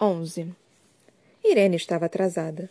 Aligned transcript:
11. 0.00 0.54
Irene 1.42 1.74
estava 1.74 2.06
atrasada. 2.06 2.70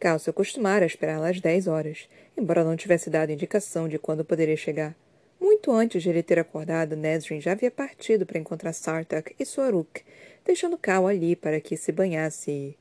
Cal 0.00 0.18
se 0.18 0.28
acostumara 0.28 0.84
a 0.84 0.86
esperá-la 0.88 1.28
às 1.28 1.40
dez 1.40 1.68
horas, 1.68 2.08
embora 2.36 2.64
não 2.64 2.76
tivesse 2.76 3.08
dado 3.08 3.30
indicação 3.30 3.88
de 3.88 3.96
quando 3.96 4.24
poderia 4.24 4.56
chegar. 4.56 4.92
Muito 5.40 5.70
antes 5.70 6.02
de 6.02 6.08
ele 6.08 6.20
ter 6.20 6.36
acordado, 6.36 6.96
Nesrin 6.96 7.40
já 7.40 7.52
havia 7.52 7.70
partido 7.70 8.26
para 8.26 8.40
encontrar 8.40 8.72
Sartak 8.72 9.36
e 9.38 9.46
Soruk, 9.46 10.02
deixando 10.44 10.76
Cal 10.76 11.06
ali 11.06 11.36
para 11.36 11.60
que 11.60 11.76
se 11.76 11.92
banhasse 11.92 12.50
e... 12.50 12.76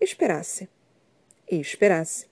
esperasse. 0.00 0.66
E 1.50 1.60
esperasse. 1.60 2.24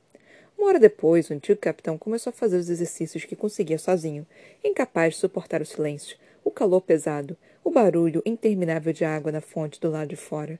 Uma 0.56 0.68
hora 0.68 0.80
depois, 0.80 1.28
o 1.28 1.34
antigo 1.34 1.60
capitão 1.60 1.98
começou 1.98 2.30
a 2.30 2.34
fazer 2.34 2.56
os 2.56 2.70
exercícios 2.70 3.26
que 3.26 3.36
conseguia 3.36 3.76
sozinho, 3.76 4.26
incapaz 4.64 5.12
de 5.12 5.20
suportar 5.20 5.60
o 5.60 5.66
silêncio, 5.66 6.16
o 6.42 6.50
calor 6.50 6.80
pesado, 6.80 7.36
o 7.62 7.70
barulho 7.70 8.22
interminável 8.24 8.94
de 8.94 9.04
água 9.04 9.30
na 9.30 9.42
fonte 9.42 9.78
do 9.78 9.90
lado 9.90 10.08
de 10.08 10.16
fora. 10.16 10.58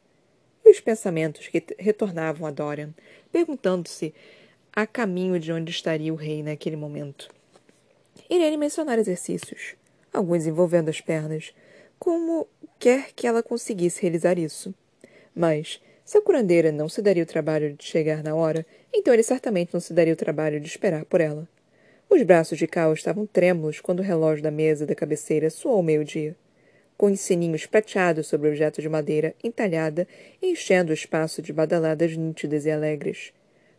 E 0.67 0.71
os 0.71 0.81
pensamentos 0.81 1.47
que 1.47 1.63
retornavam 1.79 2.45
a 2.45 2.51
Dorian, 2.51 2.93
perguntando-se 3.31 4.13
a 4.73 4.85
caminho 4.85 5.39
de 5.39 5.53
onde 5.53 5.71
estaria 5.71 6.13
o 6.13 6.17
rei 6.17 6.43
naquele 6.43 6.75
momento. 6.75 7.31
Irene 8.29 8.57
mencionara 8.57 9.01
exercícios, 9.01 9.77
alguns 10.13 10.45
envolvendo 10.45 10.89
as 10.89 11.01
pernas, 11.01 11.55
como 12.01 12.49
quer 12.81 13.13
que 13.15 13.29
ela 13.29 13.45
conseguisse 13.45 14.03
realizar 14.03 14.41
isso. 14.41 14.75
Mas, 15.33 15.81
se 16.05 16.19
a 16.19 16.21
curandeira 16.21 16.73
não 16.73 16.89
se 16.89 17.01
daria 17.01 17.23
o 17.23 17.27
trabalho 17.27 17.73
de 17.73 17.85
chegar 17.85 18.25
na 18.25 18.35
hora, 18.35 18.67
então 18.93 19.15
ele 19.15 19.23
certamente 19.23 19.73
não 19.73 19.81
se 19.81 19.93
daria 19.93 20.15
o 20.15 20.17
trabalho 20.17 20.59
de 20.59 20.67
esperar 20.67 21.05
por 21.05 21.21
ela. 21.21 21.49
Os 22.11 22.21
braços 22.25 22.59
de 22.59 22.67
Cal 22.67 22.93
estavam 22.93 23.25
trêmulos 23.25 23.81
quando 23.81 24.01
o 24.01 24.03
relógio 24.03 24.43
da 24.43 24.51
mesa 24.51 24.85
da 24.85 24.97
cabeceira 24.97 25.49
soou 25.49 25.81
meio-dia. 25.81 26.35
Com 26.97 27.07
os 27.07 27.21
sininhos 27.21 27.67
prateados 27.67 28.27
sobre 28.27 28.49
o 28.49 28.51
objeto 28.51 28.81
de 28.81 28.89
madeira 28.89 29.35
entalhada, 29.45 30.09
enchendo 30.43 30.91
o 30.91 30.95
espaço 30.95 31.43
de 31.43 31.53
badaladas 31.53 32.17
nítidas 32.17 32.65
e 32.65 32.71
alegres. 32.71 33.33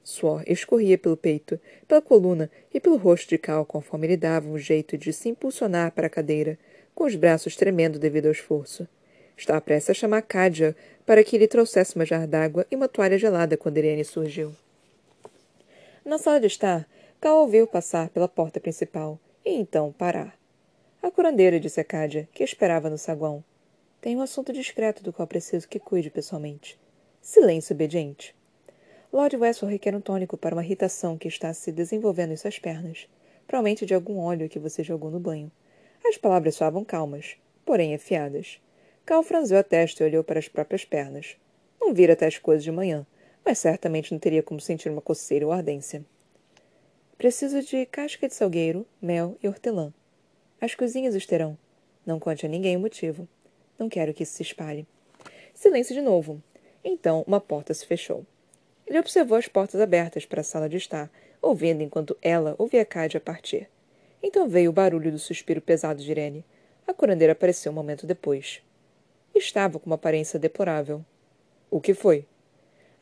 Suor 0.03 0.41
escorria 0.47 0.97
pelo 0.97 1.17
peito, 1.17 1.59
pela 1.87 2.01
coluna 2.01 2.49
e 2.73 2.79
pelo 2.79 2.95
rosto 2.95 3.27
de 3.27 3.37
Cal 3.37 3.65
conforme 3.65 4.07
ele 4.07 4.17
dava 4.17 4.47
um 4.47 4.57
jeito 4.57 4.97
de 4.97 5.11
se 5.11 5.27
impulsionar 5.27 5.91
para 5.91 6.07
a 6.07 6.09
cadeira, 6.09 6.57
com 6.95 7.03
os 7.03 7.15
braços 7.15 7.55
tremendo 7.55 7.99
devido 7.99 8.27
ao 8.27 8.31
esforço. 8.31 8.87
Estava 9.35 9.59
prestes 9.59 9.89
a 9.89 9.93
chamar 9.93 10.21
Cádia 10.21 10.75
para 11.05 11.23
que 11.23 11.37
lhe 11.37 11.47
trouxesse 11.47 11.95
uma 11.95 12.05
jarra 12.05 12.25
d'água 12.25 12.65
e 12.71 12.75
uma 12.75 12.87
toalha 12.87 13.17
gelada 13.17 13.57
quando 13.57 13.77
Irene 13.77 14.05
surgiu. 14.05 14.51
Na 16.05 16.17
sala 16.17 16.39
de 16.39 16.47
estar, 16.47 16.87
Cal 17.19 17.39
ouviu 17.39 17.67
passar 17.67 18.09
pela 18.09 18.29
porta 18.29 18.59
principal 18.59 19.19
e 19.43 19.55
então 19.55 19.91
parar. 19.91 20.37
A 21.01 21.11
curandeira 21.11 21.59
disse 21.59 21.79
a 21.79 21.83
Cádia, 21.83 22.27
que 22.33 22.43
esperava 22.43 22.89
no 22.89 22.97
saguão. 22.97 23.43
Tem 24.01 24.15
um 24.15 24.21
assunto 24.21 24.51
discreto 24.51 25.03
do 25.03 25.13
qual 25.13 25.27
preciso 25.27 25.67
que 25.67 25.79
cuide 25.79 26.09
pessoalmente. 26.09 26.79
Silêncio 27.21 27.73
obediente. 27.73 28.35
Lord 29.13 29.37
Westphal 29.37 29.69
requer 29.69 29.95
um 29.95 30.01
tônico 30.01 30.37
para 30.37 30.55
uma 30.55 30.63
irritação 30.63 31.17
que 31.17 31.27
está 31.27 31.53
se 31.53 31.71
desenvolvendo 31.71 32.33
em 32.33 32.37
suas 32.37 32.59
pernas, 32.59 33.07
provavelmente 33.45 33.85
de 33.85 33.93
algum 33.93 34.19
óleo 34.19 34.49
que 34.49 34.59
você 34.59 34.83
jogou 34.83 35.09
no 35.09 35.19
banho. 35.19 35.51
As 36.05 36.17
palavras 36.17 36.55
soavam 36.55 36.83
calmas, 36.83 37.37
porém 37.65 37.93
afiadas. 37.93 38.59
Cal 39.05 39.23
franziu 39.23 39.57
a 39.57 39.63
testa 39.63 40.03
e 40.03 40.07
olhou 40.07 40.23
para 40.23 40.39
as 40.39 40.47
próprias 40.47 40.83
pernas. 40.83 41.37
Não 41.79 41.93
vira 41.93 42.15
tais 42.15 42.37
coisas 42.37 42.63
de 42.63 42.71
manhã, 42.71 43.05
mas 43.45 43.59
certamente 43.59 44.11
não 44.11 44.19
teria 44.19 44.43
como 44.43 44.59
sentir 44.59 44.89
uma 44.89 45.01
coceira 45.01 45.45
ou 45.45 45.51
ardência. 45.51 46.03
Preciso 47.17 47.61
de 47.61 47.85
casca 47.85 48.27
de 48.27 48.33
salgueiro, 48.33 48.85
mel 49.01 49.37
e 49.41 49.47
hortelã. 49.47 49.93
As 50.59 50.73
cozinhas 50.73 51.13
os 51.13 51.25
terão. 51.25 51.57
Não 52.05 52.19
conte 52.19 52.45
a 52.45 52.49
ninguém 52.49 52.75
o 52.75 52.79
motivo. 52.79 53.27
Não 53.77 53.87
quero 53.87 54.13
que 54.13 54.23
isso 54.23 54.33
se 54.33 54.43
espalhe. 54.43 54.87
Silêncio 55.53 55.93
de 55.93 56.01
novo. 56.01 56.41
Então 56.83 57.23
uma 57.27 57.39
porta 57.39 57.73
se 57.73 57.85
fechou. 57.85 58.25
Ele 58.87 58.97
observou 58.97 59.37
as 59.37 59.47
portas 59.47 59.79
abertas 59.81 60.25
para 60.25 60.41
a 60.41 60.43
sala 60.43 60.69
de 60.69 60.77
estar, 60.77 61.11
ouvindo 61.41 61.83
enquanto 61.83 62.17
ela 62.21 62.55
ouvia 62.57 62.85
Cádia 62.85 63.19
partir. 63.19 63.69
Então 64.23 64.47
veio 64.47 64.69
o 64.71 64.73
barulho 64.73 65.11
do 65.11 65.19
suspiro 65.19 65.61
pesado 65.61 66.01
de 66.01 66.09
Irene. 66.09 66.43
A 66.87 66.93
curandeira 66.93 67.33
apareceu 67.33 67.71
um 67.71 67.75
momento 67.75 68.07
depois. 68.07 68.61
Estava 69.35 69.77
com 69.77 69.85
uma 69.85 69.95
aparência 69.95 70.39
deplorável. 70.39 71.05
O 71.69 71.79
que 71.79 71.93
foi? 71.93 72.25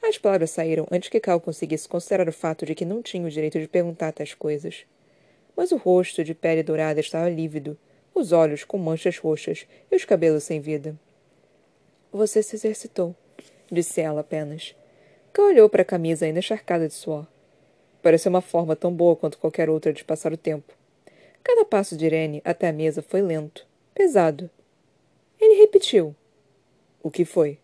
As 0.02 0.18
palavras 0.18 0.52
saíram 0.52 0.86
antes 0.92 1.10
que 1.10 1.20
Cal 1.20 1.40
conseguisse 1.40 1.88
considerar 1.88 2.28
o 2.28 2.34
fato 2.34 2.66
de 2.66 2.76
que 2.76 2.84
não 2.84 3.02
tinha 3.02 3.26
o 3.26 3.30
direito 3.30 3.60
de 3.60 3.68
perguntar 3.68 4.12
tais 4.12 4.34
coisas. 4.34 4.86
Mas 5.56 5.72
o 5.72 5.78
rosto 5.78 6.24
de 6.24 6.34
pele 6.34 6.64
dourada 6.64 7.00
estava 7.00 7.30
lívido, 7.30 7.78
os 8.14 8.32
olhos 8.32 8.64
com 8.64 8.78
manchas 8.78 9.18
roxas 9.18 9.68
e 9.92 9.96
os 9.96 10.06
cabelos 10.06 10.44
sem 10.44 10.60
vida. 10.60 10.98
Você 12.12 12.42
se 12.42 12.56
exercitou, 12.56 13.16
disse 13.72 14.02
ela 14.02 14.22
apenas. 14.22 14.76
Cal 15.34 15.48
olhou 15.48 15.70
para 15.70 15.82
a 15.82 15.86
camisa 15.86 16.26
ainda 16.26 16.40
encharcada 16.40 16.88
de 16.88 16.94
suor. 16.94 17.28
Pareceu 18.02 18.30
uma 18.30 18.42
forma 18.42 18.76
tão 18.76 18.94
boa 18.94 19.16
quanto 19.16 19.38
qualquer 19.38 19.70
outra 19.70 19.92
de 19.92 20.04
passar 20.04 20.32
o 20.32 20.38
tempo. 20.38 20.74
Cada 21.44 21.66
passo 21.66 21.98
de 21.98 22.06
Irene 22.06 22.42
até 22.46 22.70
a 22.70 22.74
mesa 22.74 23.02
foi 23.02 23.22
lento, 23.22 23.68
pesado. 23.94 24.50
Ele 25.40 25.60
repetiu. 25.60 26.16
O 27.04 27.12
que 27.12 27.26
foi? 27.26 27.60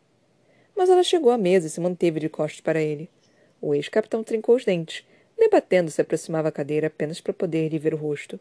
Mas 0.75 0.89
ela 0.89 1.03
chegou 1.03 1.31
à 1.31 1.37
mesa 1.37 1.67
e 1.67 1.69
se 1.69 1.79
manteve 1.79 2.19
de 2.19 2.27
costas 2.27 2.59
para 2.59 2.81
ele. 2.81 3.09
O 3.61 3.73
ex-capitão 3.73 4.23
trincou 4.23 4.55
os 4.55 4.65
dentes, 4.65 5.05
debatendo 5.51 5.91
se 5.91 5.99
aproximava 5.99 6.47
a 6.47 6.51
cadeira 6.51 6.87
apenas 6.87 7.19
para 7.19 7.33
poder 7.33 7.67
lhe 7.67 7.77
ver 7.77 7.93
o 7.93 7.97
rosto, 7.97 8.39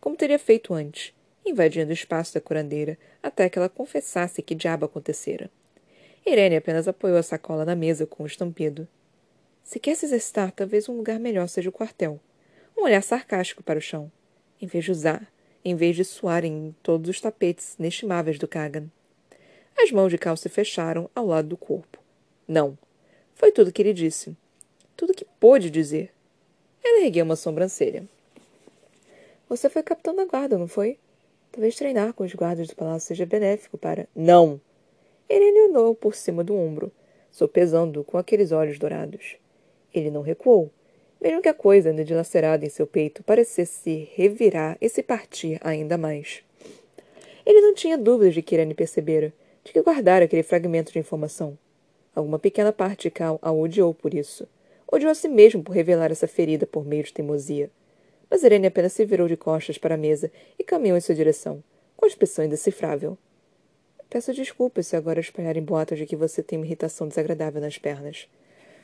como 0.00 0.16
teria 0.16 0.38
feito 0.38 0.72
antes, 0.72 1.12
invadindo 1.44 1.90
o 1.90 1.92
espaço 1.92 2.34
da 2.34 2.40
curandeira 2.40 2.96
até 3.20 3.50
que 3.50 3.58
ela 3.58 3.68
confessasse 3.68 4.40
que 4.42 4.54
diabo 4.54 4.84
acontecera. 4.84 5.50
Irene 6.24 6.54
apenas 6.54 6.86
apoiou 6.86 7.18
a 7.18 7.22
sacola 7.22 7.64
na 7.64 7.74
mesa 7.74 8.06
com 8.06 8.22
um 8.22 8.26
estampido. 8.26 8.86
Se 9.64 9.80
quer 9.80 9.96
se 9.96 10.06
exercitar, 10.06 10.52
talvez 10.52 10.88
um 10.88 10.96
lugar 10.96 11.18
melhor 11.18 11.48
seja 11.48 11.68
o 11.68 11.72
quartel. 11.72 12.20
Um 12.78 12.84
olhar 12.84 13.02
sarcástico 13.02 13.64
para 13.64 13.80
o 13.80 13.82
chão. 13.82 14.10
Em 14.60 14.66
vez 14.68 14.84
de 14.84 14.92
usar, 14.92 15.32
em 15.64 15.74
vez 15.74 15.96
de 15.96 16.04
suarem 16.04 16.68
em 16.68 16.76
todos 16.80 17.10
os 17.10 17.20
tapetes 17.20 17.74
inestimáveis 17.76 18.38
do 18.38 18.46
Kagan. 18.46 18.86
As 19.76 19.90
mãos 19.90 20.10
de 20.10 20.18
Cal 20.18 20.36
se 20.36 20.48
fecharam 20.48 21.10
ao 21.12 21.26
lado 21.26 21.48
do 21.48 21.56
corpo. 21.56 21.98
Não. 22.46 22.78
Foi 23.34 23.50
tudo 23.50 23.72
que 23.72 23.82
ele 23.82 23.92
disse. 23.92 24.36
Tudo 24.96 25.12
que 25.12 25.26
pôde 25.40 25.68
dizer. 25.68 26.12
Ela 26.84 27.04
ergueu 27.04 27.24
uma 27.24 27.36
sobrancelha. 27.36 28.04
Você 29.48 29.68
foi 29.68 29.82
capitão 29.82 30.14
da 30.14 30.24
guarda, 30.24 30.58
não 30.58 30.66
foi? 30.66 30.98
Talvez 31.50 31.76
treinar 31.76 32.14
com 32.14 32.24
os 32.24 32.34
guardas 32.34 32.68
do 32.68 32.74
palácio 32.74 33.08
seja 33.08 33.26
benéfico 33.26 33.76
para. 33.76 34.08
Não! 34.16 34.60
Ele 35.28 35.68
olhou 35.68 35.94
por 35.94 36.14
cima 36.14 36.42
do 36.42 36.56
ombro, 36.56 36.90
sopesando 37.30 38.02
com 38.04 38.18
aqueles 38.18 38.52
olhos 38.52 38.78
dourados. 38.78 39.36
Ele 39.94 40.10
não 40.10 40.22
recuou, 40.22 40.70
mesmo 41.20 41.40
que 41.40 41.48
a 41.48 41.54
coisa 41.54 41.90
ainda 41.90 42.04
dilacerada 42.04 42.64
em 42.64 42.68
seu 42.68 42.86
peito 42.86 43.22
parecesse 43.22 44.08
revirar 44.14 44.76
e 44.80 44.88
se 44.88 45.02
partir 45.02 45.58
ainda 45.62 45.96
mais. 45.96 46.42
Ele 47.46 47.60
não 47.60 47.74
tinha 47.74 47.96
dúvidas 47.96 48.34
de 48.34 48.42
que 48.42 48.54
Irene 48.54 48.74
percebera, 48.74 49.32
de 49.64 49.72
que 49.72 49.80
guardara 49.80 50.24
aquele 50.24 50.42
fragmento 50.42 50.92
de 50.92 50.98
informação. 50.98 51.56
Alguma 52.14 52.38
pequena 52.38 52.72
parte 52.72 53.02
de 53.02 53.10
Cal 53.10 53.38
a 53.40 53.52
odiou 53.52 53.94
por 53.94 54.12
isso. 54.12 54.46
Odiou 54.94 55.10
a 55.10 55.14
si 55.14 55.26
mesmo 55.26 55.62
por 55.62 55.74
revelar 55.74 56.12
essa 56.12 56.28
ferida 56.28 56.66
por 56.66 56.84
meio 56.84 57.02
de 57.02 57.14
teimosia. 57.14 57.70
Mas 58.28 58.42
Irene 58.42 58.66
apenas 58.66 58.92
se 58.92 59.06
virou 59.06 59.26
de 59.26 59.38
costas 59.38 59.78
para 59.78 59.94
a 59.94 59.98
mesa 59.98 60.30
e 60.58 60.62
caminhou 60.62 60.98
em 60.98 61.00
sua 61.00 61.14
direção, 61.14 61.64
com 61.96 62.04
expressão 62.04 62.44
indecifrável. 62.44 63.16
Peço 64.10 64.34
desculpas 64.34 64.88
se 64.88 64.94
agora 64.94 65.18
espalharem 65.18 65.62
boatos 65.62 65.96
de 65.96 66.04
que 66.04 66.14
você 66.14 66.42
tem 66.42 66.58
uma 66.58 66.66
irritação 66.66 67.08
desagradável 67.08 67.58
nas 67.58 67.78
pernas. 67.78 68.28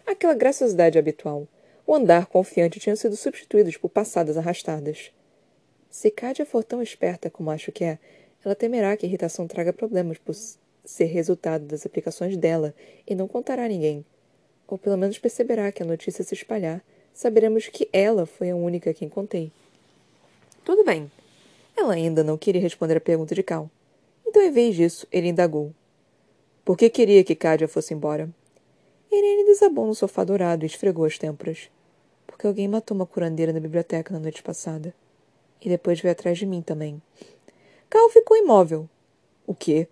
Aquela 0.06 0.32
graciosidade 0.32 0.98
habitual, 0.98 1.46
o 1.86 1.94
andar 1.94 2.24
confiante 2.24 2.80
tinham 2.80 2.96
sido 2.96 3.14
substituídos 3.14 3.76
por 3.76 3.90
passadas 3.90 4.38
arrastadas. 4.38 5.12
Se 5.90 6.10
Cádia 6.10 6.46
for 6.46 6.64
tão 6.64 6.80
esperta 6.80 7.28
como 7.28 7.50
acho 7.50 7.70
que 7.70 7.84
é, 7.84 7.98
ela 8.42 8.54
temerá 8.54 8.96
que 8.96 9.04
a 9.04 9.08
irritação 9.08 9.46
traga 9.46 9.74
problemas 9.74 10.16
por 10.16 10.34
ser 10.86 11.04
resultado 11.04 11.66
das 11.66 11.84
aplicações 11.84 12.34
dela 12.34 12.74
e 13.06 13.14
não 13.14 13.28
contará 13.28 13.66
a 13.66 13.68
ninguém. 13.68 14.06
Ou 14.68 14.76
pelo 14.76 14.98
menos 14.98 15.18
perceberá 15.18 15.72
que 15.72 15.82
a 15.82 15.86
notícia 15.86 16.22
se 16.22 16.34
espalhar, 16.34 16.84
saberemos 17.14 17.66
que 17.66 17.88
ela 17.92 18.26
foi 18.26 18.50
a 18.50 18.56
única 18.56 18.90
a 18.90 18.94
quem 18.94 19.08
contei. 19.08 19.50
Tudo 20.64 20.84
bem. 20.84 21.10
Ela 21.74 21.94
ainda 21.94 22.22
não 22.22 22.36
queria 22.36 22.60
responder 22.60 22.98
a 22.98 23.00
pergunta 23.00 23.34
de 23.34 23.42
Cal. 23.42 23.70
Então, 24.26 24.42
em 24.42 24.52
vez 24.52 24.76
disso, 24.76 25.06
ele 25.10 25.28
indagou. 25.28 25.72
Por 26.64 26.76
que 26.76 26.90
queria 26.90 27.24
que 27.24 27.34
Cádia 27.34 27.66
fosse 27.66 27.94
embora? 27.94 28.28
Irene 29.10 29.46
desabou 29.46 29.86
no 29.86 29.94
sofá 29.94 30.22
dourado 30.22 30.64
e 30.64 30.66
esfregou 30.66 31.06
as 31.06 31.16
têmporas. 31.16 31.70
Porque 32.26 32.46
alguém 32.46 32.68
matou 32.68 32.94
uma 32.94 33.06
curandeira 33.06 33.54
na 33.54 33.60
biblioteca 33.60 34.12
na 34.12 34.20
noite 34.20 34.42
passada. 34.42 34.94
E 35.62 35.68
depois 35.68 35.98
veio 35.98 36.12
atrás 36.12 36.36
de 36.36 36.44
mim 36.44 36.60
também. 36.60 37.00
Cal 37.88 38.10
ficou 38.10 38.36
imóvel. 38.36 38.86
O 39.46 39.54
quê? 39.54 39.88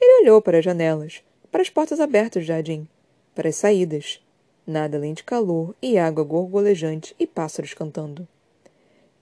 Ele 0.00 0.22
olhou 0.22 0.40
para 0.40 0.58
as 0.58 0.64
janelas, 0.64 1.22
para 1.52 1.60
as 1.60 1.68
portas 1.68 2.00
abertas 2.00 2.44
do 2.44 2.46
jardim, 2.46 2.88
para 3.34 3.48
as 3.48 3.56
saídas. 3.56 4.20
Nada 4.66 4.96
além 4.96 5.14
de 5.14 5.24
calor 5.24 5.74
e 5.80 5.98
água 5.98 6.22
gorgolejante 6.24 7.14
e 7.18 7.26
pássaros 7.26 7.74
cantando. 7.74 8.26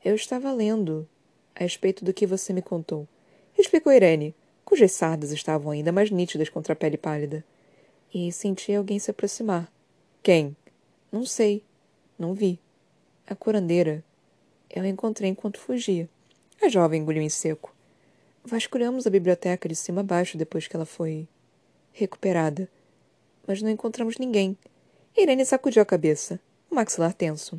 Eu 0.05 0.15
estava 0.15 0.53
lendo 0.53 1.09
a 1.55 1.63
respeito 1.63 2.05
do 2.05 2.13
que 2.13 2.27
você 2.27 2.53
me 2.53 2.63
contou, 2.63 3.07
explicou 3.59 3.93
Irene, 3.93 4.35
cujas 4.65 4.93
sardas 4.93 5.33
estavam 5.33 5.73
ainda 5.73 5.91
mais 5.91 6.11
nítidas 6.11 6.49
contra 6.49 6.73
a 6.73 6.77
pele 6.77 6.97
pálida. 6.97 7.45
E 8.13 8.31
senti 8.33 8.75
alguém 8.75 8.99
se 8.99 9.11
aproximar. 9.11 9.71
Quem? 10.23 10.57
Não 11.11 11.25
sei. 11.25 11.63
Não 12.19 12.35
vi. 12.35 12.59
A 13.27 13.35
curandeira. 13.35 14.05
Eu 14.69 14.83
a 14.83 14.89
encontrei 14.89 15.31
enquanto 15.31 15.59
fugia. 15.59 16.09
A 16.61 16.69
jovem 16.69 17.01
engoliu 17.01 17.23
em 17.23 17.29
seco. 17.29 17.75
Vasculhamos 18.45 19.07
a 19.07 19.11
biblioteca 19.11 19.69
de 19.69 19.75
cima 19.75 20.01
a 20.01 20.05
baixo 20.05 20.39
depois 20.39 20.67
que 20.67 20.77
ela 20.77 20.87
foi 20.87 21.27
recuperada. 21.93 22.69
Mas 23.49 23.63
não 23.63 23.71
encontramos 23.71 24.19
ninguém. 24.19 24.59
Irene 25.17 25.47
sacudiu 25.47 25.81
a 25.81 25.87
cabeça, 25.87 26.39
o 26.71 26.75
maxilar 26.75 27.15
tenso. 27.15 27.59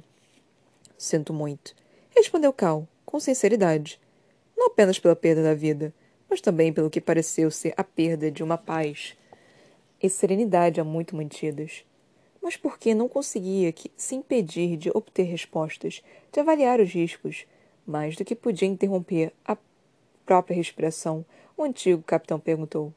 Sinto 0.95 1.33
muito, 1.33 1.75
respondeu 2.15 2.53
Cal, 2.53 2.87
com 3.03 3.19
sinceridade. 3.19 3.99
Não 4.55 4.67
apenas 4.67 4.99
pela 4.99 5.15
perda 5.15 5.41
da 5.41 5.55
vida, 5.55 5.91
mas 6.29 6.41
também 6.41 6.71
pelo 6.71 6.91
que 6.91 7.01
pareceu 7.01 7.49
ser 7.49 7.73
a 7.75 7.83
perda 7.83 8.29
de 8.29 8.43
uma 8.43 8.55
paz 8.55 9.17
e 9.99 10.07
serenidade 10.07 10.79
há 10.79 10.83
muito 10.83 11.15
mantidas. 11.15 11.83
Mas 12.39 12.55
porque 12.55 12.93
não 12.93 13.09
conseguia 13.09 13.71
que, 13.71 13.91
se 13.97 14.13
impedir 14.13 14.77
de 14.77 14.91
obter 14.93 15.23
respostas, 15.23 16.03
de 16.31 16.39
avaliar 16.39 16.79
os 16.79 16.91
riscos, 16.91 17.47
mais 17.83 18.15
do 18.15 18.23
que 18.23 18.35
podia 18.35 18.67
interromper 18.67 19.33
a 19.43 19.57
própria 20.23 20.55
respiração, 20.55 21.25
o 21.57 21.63
antigo 21.63 22.03
capitão 22.03 22.39
perguntou: 22.39 22.93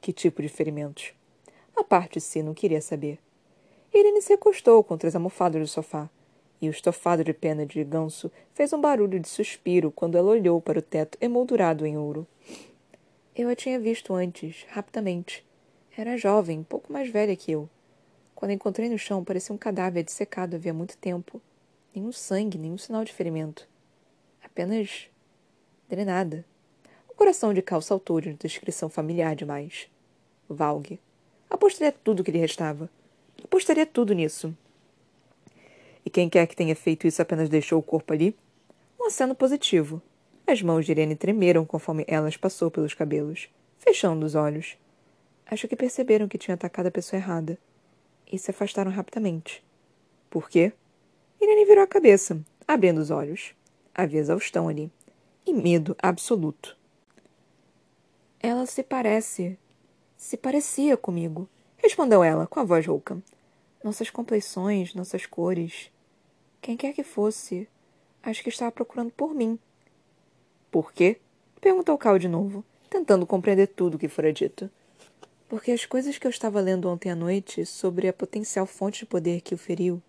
Que 0.00 0.12
tipo 0.12 0.42
de 0.42 0.48
ferimentos? 0.48 1.14
A 1.76 1.82
parte 1.82 2.14
de 2.14 2.20
si 2.20 2.42
não 2.42 2.54
queria 2.54 2.80
saber. 2.80 3.18
Irene 3.92 4.22
se 4.22 4.32
recostou 4.32 4.82
contra 4.82 5.08
as 5.08 5.14
almofadas 5.14 5.60
do 5.60 5.68
sofá, 5.68 6.08
e 6.60 6.68
o 6.68 6.70
estofado 6.70 7.22
de 7.22 7.32
pena 7.32 7.66
de 7.66 7.82
ganso 7.84 8.30
fez 8.52 8.72
um 8.72 8.80
barulho 8.80 9.20
de 9.20 9.28
suspiro 9.28 9.90
quando 9.90 10.16
ela 10.16 10.30
olhou 10.30 10.60
para 10.60 10.78
o 10.78 10.82
teto 10.82 11.18
emoldurado 11.20 11.84
em 11.84 11.96
ouro. 11.96 12.26
Eu 13.36 13.48
a 13.48 13.54
tinha 13.54 13.78
visto 13.80 14.14
antes, 14.14 14.64
rapidamente. 14.70 15.44
Era 15.96 16.16
jovem, 16.16 16.62
pouco 16.62 16.92
mais 16.92 17.10
velha 17.10 17.36
que 17.36 17.52
eu. 17.52 17.68
Quando 18.34 18.50
a 18.50 18.54
encontrei 18.54 18.88
no 18.88 18.98
chão, 18.98 19.24
parecia 19.24 19.54
um 19.54 19.58
cadáver 19.58 20.04
dissecado 20.04 20.56
havia 20.56 20.74
muito 20.74 20.96
tempo. 20.96 21.40
Nenhum 21.94 22.12
sangue, 22.12 22.58
nenhum 22.58 22.78
sinal 22.78 23.04
de 23.04 23.12
ferimento. 23.12 23.68
Apenas 24.42 25.08
drenada. 25.88 26.44
O 27.08 27.14
coração 27.14 27.54
de 27.54 27.62
Cal 27.62 27.80
saltou 27.80 28.20
de 28.20 28.30
uma 28.30 28.36
descrição 28.36 28.88
familiar 28.88 29.36
demais. 29.36 29.88
Valgue. 30.48 31.00
Apostaria 31.54 31.92
tudo 31.92 32.18
o 32.18 32.24
que 32.24 32.32
lhe 32.32 32.38
restava. 32.38 32.90
Apostaria 33.44 33.86
tudo 33.86 34.12
nisso. 34.12 34.52
E 36.04 36.10
quem 36.10 36.28
quer 36.28 36.48
que 36.48 36.56
tenha 36.56 36.74
feito 36.74 37.06
isso 37.06 37.22
apenas 37.22 37.48
deixou 37.48 37.78
o 37.78 37.82
corpo 37.82 38.12
ali? 38.12 38.36
Um 39.00 39.06
aceno 39.06 39.36
positivo. 39.36 40.02
As 40.48 40.60
mãos 40.60 40.84
de 40.84 40.90
Irene 40.90 41.14
tremeram 41.14 41.64
conforme 41.64 42.04
elas 42.08 42.36
passou 42.36 42.72
pelos 42.72 42.92
cabelos, 42.92 43.48
fechando 43.78 44.26
os 44.26 44.34
olhos. 44.34 44.76
Acho 45.46 45.68
que 45.68 45.76
perceberam 45.76 46.26
que 46.26 46.38
tinha 46.38 46.56
atacado 46.56 46.88
a 46.88 46.90
pessoa 46.90 47.20
errada 47.20 47.56
e 48.30 48.36
se 48.36 48.50
afastaram 48.50 48.90
rapidamente. 48.90 49.62
Por 50.28 50.50
quê? 50.50 50.72
Irene 51.40 51.66
virou 51.66 51.84
a 51.84 51.86
cabeça, 51.86 52.36
abrindo 52.66 52.98
os 52.98 53.12
olhos. 53.12 53.54
Havia 53.94 54.18
exaustão 54.18 54.68
ali. 54.68 54.90
E 55.46 55.54
medo 55.54 55.94
absoluto. 56.02 56.76
Ela 58.40 58.66
se 58.66 58.82
parece. 58.82 59.56
Se 60.24 60.38
parecia 60.38 60.96
comigo, 60.96 61.46
respondeu 61.76 62.24
ela, 62.24 62.46
com 62.46 62.58
a 62.58 62.64
voz 62.64 62.86
rouca. 62.86 63.22
Nossas 63.84 64.08
compleições, 64.08 64.94
nossas 64.94 65.26
cores. 65.26 65.90
Quem 66.62 66.78
quer 66.78 66.94
que 66.94 67.04
fosse, 67.04 67.68
acho 68.22 68.42
que 68.42 68.48
estava 68.48 68.72
procurando 68.72 69.10
por 69.10 69.34
mim. 69.34 69.58
Por 70.70 70.94
quê? 70.94 71.18
perguntou 71.60 71.98
Cal 71.98 72.18
de 72.18 72.26
novo, 72.26 72.64
tentando 72.88 73.26
compreender 73.26 73.66
tudo 73.66 73.96
o 73.96 73.98
que 73.98 74.08
fora 74.08 74.32
dito. 74.32 74.70
Porque 75.46 75.70
as 75.70 75.84
coisas 75.84 76.16
que 76.16 76.26
eu 76.26 76.30
estava 76.30 76.58
lendo 76.58 76.88
ontem 76.88 77.10
à 77.10 77.14
noite 77.14 77.66
sobre 77.66 78.08
a 78.08 78.12
potencial 78.14 78.64
fonte 78.64 79.00
de 79.00 79.06
poder 79.06 79.42
que 79.42 79.54
o 79.54 79.58
feriu, 79.58 80.02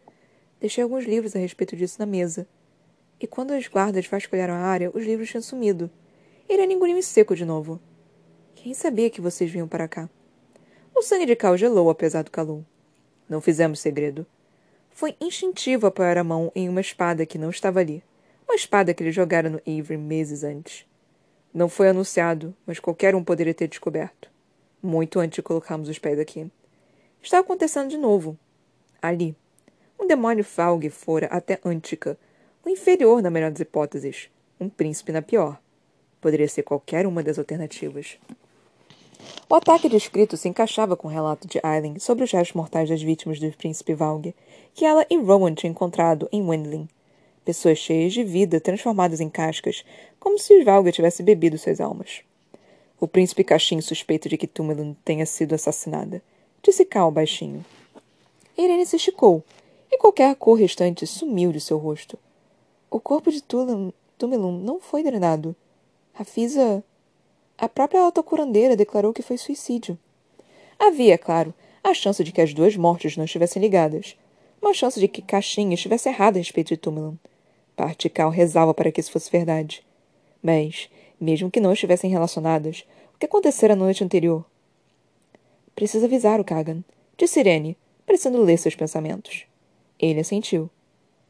deixei 0.62 0.81
alguns 0.81 1.03
livros 1.03 1.35
a 1.35 1.39
respeito 1.39 1.75
disso 1.75 1.97
na 2.00 2.06
mesa. 2.06 2.47
E 3.19 3.27
quando 3.27 3.51
os 3.51 3.67
guardas 3.67 4.07
vasculharam 4.07 4.53
a 4.53 4.59
área, 4.59 4.89
os 4.94 5.03
livros 5.03 5.29
tinham 5.29 5.41
sumido. 5.41 5.91
Irene 6.47 6.73
engoliu 6.73 6.97
em 6.97 7.01
seco 7.01 7.35
de 7.35 7.44
novo. 7.44 7.81
Quem 8.65 8.73
sabia 8.73 9.12
que 9.12 9.21
vocês 9.21 9.51
vinham 9.51 9.67
para 9.67 9.88
cá? 9.88 10.09
O 10.95 11.03
sangue 11.03 11.27
de 11.27 11.35
Cal 11.35 11.56
gelou 11.56 11.88
apesar 11.88 12.23
do 12.23 12.31
calor. 12.31 12.63
Não 13.29 13.39
fizemos 13.39 13.79
segredo. 13.79 14.25
Foi 14.89 15.15
instintivo 15.21 15.85
apoiar 15.85 16.17
a 16.17 16.23
mão 16.23 16.51
em 16.56 16.67
uma 16.67 16.81
espada 16.81 17.27
que 17.27 17.38
não 17.38 17.51
estava 17.51 17.79
ali. 17.79 18.03
Uma 18.47 18.56
espada 18.56 18.91
que 18.91 19.03
ele 19.03 19.12
jogara 19.12 19.51
no 19.51 19.62
Avery 19.67 19.97
meses 19.97 20.44
antes. 20.44 20.83
Não 21.53 21.69
foi 21.69 21.89
anunciado, 21.89 22.56
mas 22.65 22.79
qualquer 22.79 23.13
um 23.13 23.23
poderia 23.23 23.53
ter 23.53 23.67
descoberto. 23.67 24.31
Muito 24.81 25.19
antes 25.19 25.35
de 25.35 25.44
colocarmos 25.44 25.88
os 25.88 26.00
pés 26.00 26.17
aqui. 26.17 26.51
Estava 27.21 27.44
acontecendo 27.44 27.91
de 27.91 27.97
novo. 27.97 28.35
Ali. 29.00 29.35
Um 30.00 30.07
demônio 30.07 30.44
Falgue 30.44 30.89
fora 30.89 31.27
até 31.27 31.59
Antica, 31.63 32.17
o 32.65 32.69
inferior 32.71 33.21
na 33.21 33.29
melhor 33.29 33.51
das 33.51 33.59
hipóteses, 33.59 34.27
um 34.59 34.67
príncipe 34.67 35.12
na 35.12 35.21
pior. 35.21 35.62
Poderia 36.19 36.47
ser 36.47 36.63
qualquer 36.63 37.06
uma 37.06 37.21
das 37.21 37.38
alternativas. 37.38 38.17
O 39.50 39.56
ataque 39.56 39.88
descrito 39.88 40.36
se 40.36 40.50
encaixava 40.50 40.95
com 40.98 41.07
o 41.07 41.12
relato 41.12 41.48
de 41.48 41.60
Aileen 41.62 42.00
sobre 42.00 42.24
os 42.24 42.31
restos 42.31 42.56
mortais 42.56 42.89
das 42.89 43.01
vítimas 43.01 43.39
do 43.39 43.51
príncipe 43.51 43.94
Valgue, 43.94 44.36
que 44.74 44.83
ela 44.83 45.06
e 45.10 45.18
Rowan 45.18 45.54
tinham 45.54 45.72
encontrado 45.72 46.27
em 46.31 46.42
Wendling. 46.42 46.89
Pessoas 47.44 47.77
cheias 47.77 48.12
de 48.12 48.24
vida, 48.24 48.60
transformadas 48.60 49.22
em 49.22 49.30
cascas, 49.30 49.86
como 50.19 50.39
se 50.39 50.57
os 50.57 50.66
Valgue 50.66 50.92
tivessem 50.92 51.25
bebido 51.25 51.57
suas 51.57 51.80
almas. 51.80 52.22
O 53.00 53.07
príncipe 53.07 53.44
Caixin 53.44 53.81
suspeita 53.81 54.27
de 54.27 54.38
que 54.38 54.48
Tumelin 54.48 54.95
tenha 55.06 55.25
sido 55.25 55.54
assassinada, 55.54 56.24
disse 56.63 56.83
Cal 56.83 57.12
baixinho. 57.12 57.63
Irene 58.57 58.86
se 58.86 58.95
esticou, 58.95 59.44
e 59.92 59.98
qualquer 59.98 60.36
cor 60.36 60.56
restante 60.56 61.06
sumiu 61.06 61.51
de 61.51 61.62
seu 61.62 61.77
rosto. 61.77 62.18
O 62.89 63.00
corpo 63.00 63.31
de 63.31 63.44
Tumelun 63.44 64.60
não 64.60 64.80
foi 64.80 65.04
drenado. 65.04 65.56
Rafisa 66.13 66.83
a 67.57 67.69
própria 67.69 68.01
autocurandeira 68.01 68.75
declarou 68.75 69.13
que 69.13 69.21
foi 69.21 69.37
suicídio. 69.37 69.97
Havia, 70.77 71.17
claro, 71.17 71.53
a 71.83 71.93
chance 71.93 72.23
de 72.23 72.31
que 72.31 72.41
as 72.41 72.53
duas 72.53 72.75
mortes 72.75 73.15
não 73.15 73.25
estivessem 73.25 73.61
ligadas. 73.61 74.17
Uma 74.61 74.73
chance 74.73 74.99
de 74.99 75.07
que 75.07 75.21
Caixinha 75.21 75.73
estivesse 75.73 76.09
errada 76.09 76.37
a 76.37 76.41
respeito 76.41 76.69
de 76.69 76.77
Tumelan. 76.77 77.17
Partical 77.75 78.29
rezava 78.29 78.73
para 78.73 78.91
que 78.91 78.99
isso 78.99 79.11
fosse 79.11 79.31
verdade. 79.31 79.85
Mas, 80.41 80.89
mesmo 81.19 81.51
que 81.51 81.59
não 81.59 81.73
estivessem 81.73 82.09
relacionadas, 82.09 82.85
o 83.13 83.17
que 83.17 83.25
acontecera 83.25 83.75
na 83.75 83.85
noite 83.85 84.03
anterior? 84.03 84.43
Precisa 85.75 86.05
avisar 86.05 86.39
o 86.39 86.43
Kagan, 86.43 86.83
disse 87.17 87.39
Irene, 87.39 87.77
parecendo 88.05 88.41
ler 88.41 88.57
seus 88.57 88.75
pensamentos. 88.75 89.45
Ele 90.00 90.19
assentiu. 90.19 90.69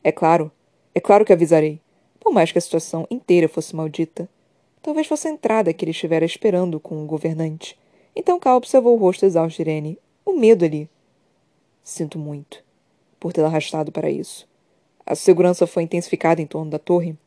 É 0.03 0.11
claro, 0.11 0.51
é 0.93 0.99
claro 0.99 1.25
que 1.25 1.33
avisarei. 1.33 1.81
Por 2.19 2.33
mais 2.33 2.51
que 2.51 2.57
a 2.57 2.61
situação 2.61 3.05
inteira 3.09 3.47
fosse 3.47 3.75
maldita, 3.75 4.29
Talvez 4.85 5.07
fosse 5.07 5.27
a 5.27 5.31
entrada 5.31 5.73
que 5.73 5.83
ele 5.83 5.89
estivera 5.89 6.23
esperando 6.23 6.79
com 6.79 7.01
o 7.01 7.07
governante. 7.07 7.75
Então 8.15 8.39
Cal 8.39 8.55
observou 8.55 8.93
o 8.93 8.99
rosto 8.99 9.25
exausto 9.25 9.55
de 9.57 9.67
Irene. 9.67 9.97
O 10.23 10.33
medo 10.33 10.63
ali. 10.63 10.87
Sinto 11.83 12.19
muito 12.19 12.63
por 13.19 13.33
tê-la 13.33 13.47
arrastado 13.47 13.91
para 13.91 14.11
isso. 14.11 14.47
A 15.03 15.15
segurança 15.15 15.65
foi 15.65 15.81
intensificada 15.81 16.39
em 16.39 16.45
torno 16.45 16.69
da 16.69 16.77
torre? 16.77 17.17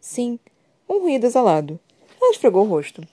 Sim. 0.00 0.40
Um 0.88 1.00
ruído 1.00 1.26
exalado. 1.26 1.78
Ela 2.18 2.30
esfregou 2.30 2.64
o 2.64 2.68
rosto. 2.70 3.06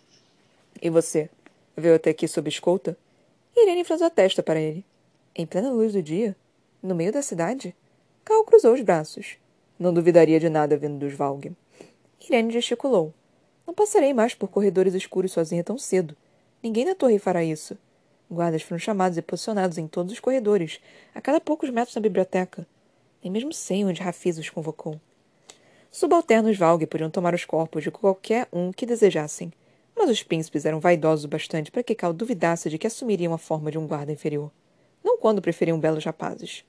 E 0.81 0.89
você? 0.89 1.29
Veio 1.75 1.95
até 1.95 2.11
aqui 2.11 2.29
sob 2.29 2.47
escolta? 2.47 2.97
Irene 3.53 3.83
franziu 3.83 4.07
a 4.07 4.09
testa 4.09 4.41
para 4.41 4.61
ele. 4.61 4.85
Em 5.35 5.45
plena 5.45 5.69
luz 5.69 5.91
do 5.91 6.01
dia? 6.01 6.33
No 6.81 6.95
meio 6.95 7.11
da 7.11 7.21
cidade? 7.21 7.75
Cal 8.23 8.45
cruzou 8.45 8.73
os 8.73 8.81
braços. 8.81 9.35
Não 9.77 9.93
duvidaria 9.93 10.39
de 10.39 10.47
nada 10.47 10.77
vindo 10.77 10.97
dos 10.97 11.13
Valg. 11.13 11.51
Irene 12.21 12.53
gesticulou. 12.53 13.13
Não 13.71 13.75
passarei 13.75 14.13
mais 14.13 14.33
por 14.33 14.49
corredores 14.49 14.93
escuros 14.93 15.31
sozinha 15.31 15.63
tão 15.63 15.77
cedo. 15.77 16.13
Ninguém 16.61 16.83
na 16.83 16.93
torre 16.93 17.17
fará 17.17 17.41
isso. 17.41 17.77
Guardas 18.29 18.63
foram 18.63 18.77
chamados 18.77 19.17
e 19.17 19.21
posicionados 19.21 19.77
em 19.77 19.87
todos 19.87 20.11
os 20.11 20.19
corredores, 20.19 20.81
a 21.15 21.21
cada 21.21 21.39
poucos 21.39 21.69
metros 21.69 21.95
da 21.95 22.01
biblioteca. 22.01 22.67
Nem 23.23 23.31
mesmo 23.31 23.53
sei 23.53 23.85
onde 23.85 24.01
Rafis 24.01 24.37
os 24.37 24.49
convocou. 24.49 24.99
Subalternos 25.89 26.57
Valgue 26.57 26.85
podiam 26.85 27.09
tomar 27.09 27.33
os 27.33 27.45
corpos 27.45 27.81
de 27.81 27.89
qualquer 27.89 28.45
um 28.51 28.73
que 28.73 28.85
desejassem, 28.85 29.53
mas 29.95 30.09
os 30.09 30.21
príncipes 30.21 30.65
eram 30.65 30.81
vaidosos 30.81 31.23
o 31.23 31.29
bastante 31.29 31.71
para 31.71 31.81
que 31.81 31.95
Cal 31.95 32.11
duvidasse 32.11 32.69
de 32.69 32.77
que 32.77 32.87
assumiriam 32.87 33.33
a 33.33 33.37
forma 33.37 33.71
de 33.71 33.77
um 33.77 33.87
guarda 33.87 34.11
inferior. 34.11 34.51
Não 35.01 35.17
quando 35.17 35.41
preferiam 35.41 35.79
belos 35.79 36.03
rapazes. 36.03 36.65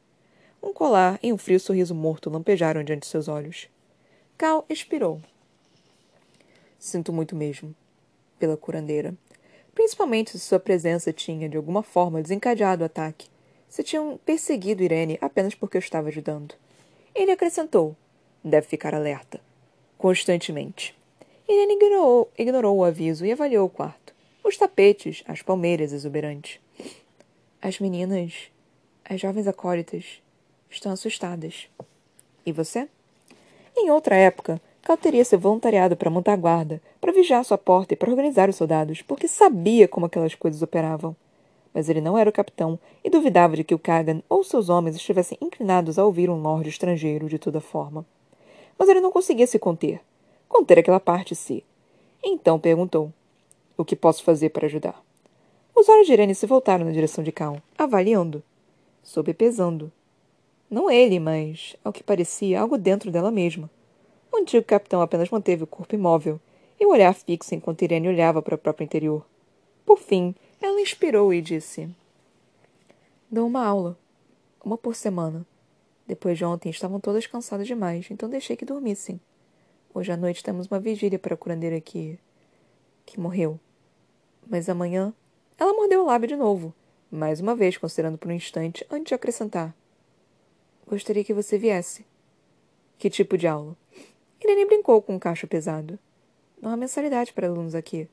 Um 0.63 0.73
colar 0.73 1.19
e 1.21 1.33
um 1.33 1.37
frio 1.37 1.59
sorriso 1.59 1.97
morto 1.97 2.31
lampejaram 2.31 2.85
diante 2.85 3.01
de 3.01 3.09
seus 3.09 3.27
olhos. 3.27 3.67
Cal 4.39 4.65
expirou. 4.69 5.21
Sinto 6.83 7.13
muito 7.13 7.37
mesmo. 7.37 7.73
Pela 8.41 8.57
curandeira. 8.57 9.15
Principalmente 9.73 10.33
se 10.33 10.41
sua 10.41 10.59
presença 10.59 11.13
tinha, 11.13 11.49
de 11.49 11.57
alguma 11.57 11.81
forma, 11.81 12.21
desencadeado 12.21 12.83
o 12.83 12.87
ataque. 12.87 13.29
Se 13.69 13.85
tinham 13.85 14.19
perseguido 14.27 14.83
Irene 14.83 15.17
apenas 15.21 15.55
porque 15.55 15.77
eu 15.77 15.79
estava 15.79 16.09
ajudando. 16.09 16.57
Ele 17.15 17.31
acrescentou: 17.31 17.95
Deve 18.43 18.67
ficar 18.67 18.97
alerta. 18.97 19.41
Constantemente. 19.97 20.93
Irene 21.49 21.75
ignorou, 21.75 22.29
ignorou 22.37 22.77
o 22.77 22.85
aviso 22.85 23.25
e 23.25 23.31
avaliou 23.31 23.67
o 23.67 23.71
quarto. 23.71 24.13
Os 24.43 24.57
tapetes, 24.57 25.23
as 25.29 25.41
palmeiras 25.41 25.93
exuberantes. 25.93 26.59
As 27.61 27.79
meninas, 27.79 28.51
as 29.05 29.21
jovens 29.21 29.47
acólitas, 29.47 30.21
estão 30.69 30.91
assustadas. 30.91 31.69
E 32.45 32.51
você? 32.51 32.89
Em 33.77 33.89
outra 33.89 34.17
época, 34.17 34.61
Cal 34.83 34.97
teria 34.97 35.25
se 35.25 35.37
voluntariado 35.37 35.97
para 35.97 36.11
montar 36.11 36.37
guarda, 36.37 36.83
para 37.01 37.13
vigiar 37.13 37.45
sua 37.45 37.57
porta 37.57 37.95
e 37.95 37.97
para 37.97 38.11
organizar 38.11 38.49
os 38.49 38.57
soldados, 38.57 39.01
porque 39.01 39.29
sabia 39.29 39.87
como 39.87 40.07
aquelas 40.07 40.35
coisas 40.35 40.61
operavam. 40.61 41.15
Mas 41.73 41.89
ele 41.89 42.01
não 42.01 42.19
era 42.19 42.29
o 42.29 42.33
capitão 42.33 42.79
e 43.03 43.09
duvidava 43.09 43.57
de 43.57 43.63
que 43.63 43.75
o 43.75 43.79
Kagan 43.79 44.23
ou 44.29 44.43
seus 44.43 44.69
homens 44.69 44.97
estivessem 44.97 45.39
inclinados 45.41 45.99
a 45.99 46.05
ouvir 46.05 46.29
um 46.29 46.43
lord 46.43 46.69
estrangeiro 46.69 47.29
de 47.29 47.39
toda 47.39 47.61
forma. 47.61 48.05
Mas 48.77 48.89
ele 48.89 49.01
não 49.01 49.13
conseguia 49.13 49.47
se 49.47 49.59
conter. 49.59 50.01
Conter 50.49 50.81
aquela 50.81 51.01
parte 51.01 51.35
si. 51.37 51.65
Então 52.23 52.59
perguntou: 52.59 53.13
O 53.77 53.85
que 53.85 53.95
posso 53.95 54.25
fazer 54.25 54.51
para 54.51 54.67
ajudar? 54.67 55.01
Os 55.75 55.89
olhos 55.89 56.07
de 56.07 56.13
Irene 56.13 56.35
se 56.35 56.45
voltaram 56.45 56.85
na 56.85 56.91
direção 56.91 57.23
de 57.23 57.31
Cal, 57.31 57.57
avaliando, 57.79 58.43
sobrepesando. 59.03 59.91
Não 60.69 60.91
ele, 60.91 61.21
mas, 61.21 61.77
ao 61.85 61.93
que 61.93 62.03
parecia, 62.03 62.61
algo 62.61 62.77
dentro 62.77 63.11
dela 63.11 63.31
mesma. 63.31 63.71
O 64.33 64.39
antigo 64.39 64.65
capitão 64.65 65.03
apenas 65.03 65.29
manteve 65.29 65.63
o 65.63 65.67
corpo 65.67 65.95
imóvel 65.95 66.41
e 66.81 66.87
o 66.87 66.91
olhar 66.91 67.13
fixo 67.13 67.55
enquanto 67.55 67.83
Irene 67.83 68.09
olhava 68.09 68.41
para 68.41 68.55
o 68.55 68.59
próprio 68.59 68.85
interior. 68.85 69.27
Por 69.85 69.99
fim, 69.99 70.35
ela 70.59 70.81
inspirou 70.81 71.35
e 71.35 71.43
disse: 71.43 71.89
Dou 73.31 73.47
uma 73.47 73.63
aula. 73.65 73.99
Uma 74.65 74.79
por 74.79 74.95
semana. 74.95 75.47
Depois 76.07 76.39
de 76.39 76.45
ontem 76.45 76.71
estavam 76.71 76.99
todas 76.99 77.27
cansadas 77.27 77.67
demais, 77.67 78.11
então 78.11 78.29
deixei 78.29 78.57
que 78.57 78.65
dormissem. 78.65 79.21
Hoje 79.95 80.11
à 80.11 80.17
noite 80.17 80.43
temos 80.43 80.67
uma 80.67 80.81
vigília 80.81 81.19
para 81.19 81.35
a 81.35 81.37
curandeira 81.37 81.79
que. 81.81 82.19
que 83.05 83.21
morreu. 83.21 83.61
Mas 84.47 84.69
amanhã. 84.69 85.13
Ela 85.59 85.75
mordeu 85.75 86.03
o 86.03 86.07
lábio 86.07 86.27
de 86.27 86.37
novo, 86.37 86.75
mais 87.11 87.39
uma 87.39 87.55
vez 87.55 87.77
considerando 87.77 88.17
por 88.17 88.29
um 88.29 88.35
instante 88.35 88.85
antes 88.91 89.09
de 89.11 89.15
acrescentar. 89.15 89.77
Gostaria 90.87 91.23
que 91.23 91.35
você 91.35 91.59
viesse. 91.59 92.05
Que 92.99 93.11
tipo 93.11 93.37
de 93.37 93.47
aula? 93.47 93.77
Irene 94.45 94.67
brincou 94.67 95.01
com 95.01 95.15
um 95.15 95.19
cacho 95.21 95.47
pesado. 95.47 95.97
Não 96.61 96.71
há 96.71 96.77
mensalidade 96.77 97.33
para 97.33 97.47
alunos 97.47 97.77
aqui, 97.77 98.09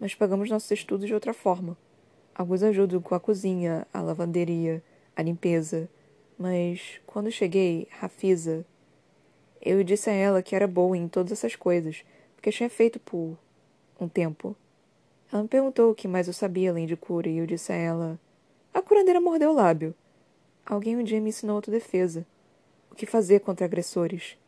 mas 0.00 0.14
pagamos 0.14 0.48
nossos 0.48 0.70
estudos 0.70 1.06
de 1.06 1.12
outra 1.12 1.34
forma. 1.34 1.76
Alguns 2.34 2.62
ajudam 2.62 3.00
com 3.00 3.14
a 3.14 3.20
cozinha, 3.20 3.86
a 3.92 4.00
lavanderia, 4.00 4.82
a 5.14 5.22
limpeza. 5.22 5.88
Mas 6.38 7.00
quando 7.06 7.30
cheguei, 7.30 7.88
Rafisa, 7.90 8.64
eu 9.60 9.82
disse 9.84 10.08
a 10.08 10.14
ela 10.14 10.42
que 10.42 10.56
era 10.56 10.66
boa 10.66 10.96
em 10.96 11.08
todas 11.08 11.32
essas 11.32 11.54
coisas, 11.54 12.04
porque 12.34 12.50
tinha 12.50 12.70
feito 12.70 12.98
por 12.98 13.36
um 14.00 14.08
tempo. 14.08 14.56
Ela 15.30 15.42
me 15.42 15.48
perguntou 15.48 15.90
o 15.90 15.94
que 15.94 16.08
mais 16.08 16.26
eu 16.26 16.32
sabia 16.32 16.70
além 16.70 16.86
de 16.86 16.96
cura, 16.96 17.28
e 17.28 17.38
eu 17.38 17.46
disse 17.46 17.72
a 17.72 17.76
ela: 17.76 18.18
A 18.72 18.80
curandeira 18.80 19.20
mordeu 19.20 19.50
o 19.50 19.54
lábio. 19.54 19.94
Alguém 20.64 20.96
um 20.96 21.02
dia 21.02 21.20
me 21.20 21.28
ensinou 21.28 21.56
autodefesa. 21.56 22.26
O 22.90 22.94
que 22.94 23.04
fazer 23.04 23.40
contra 23.40 23.66
agressores 23.66 24.38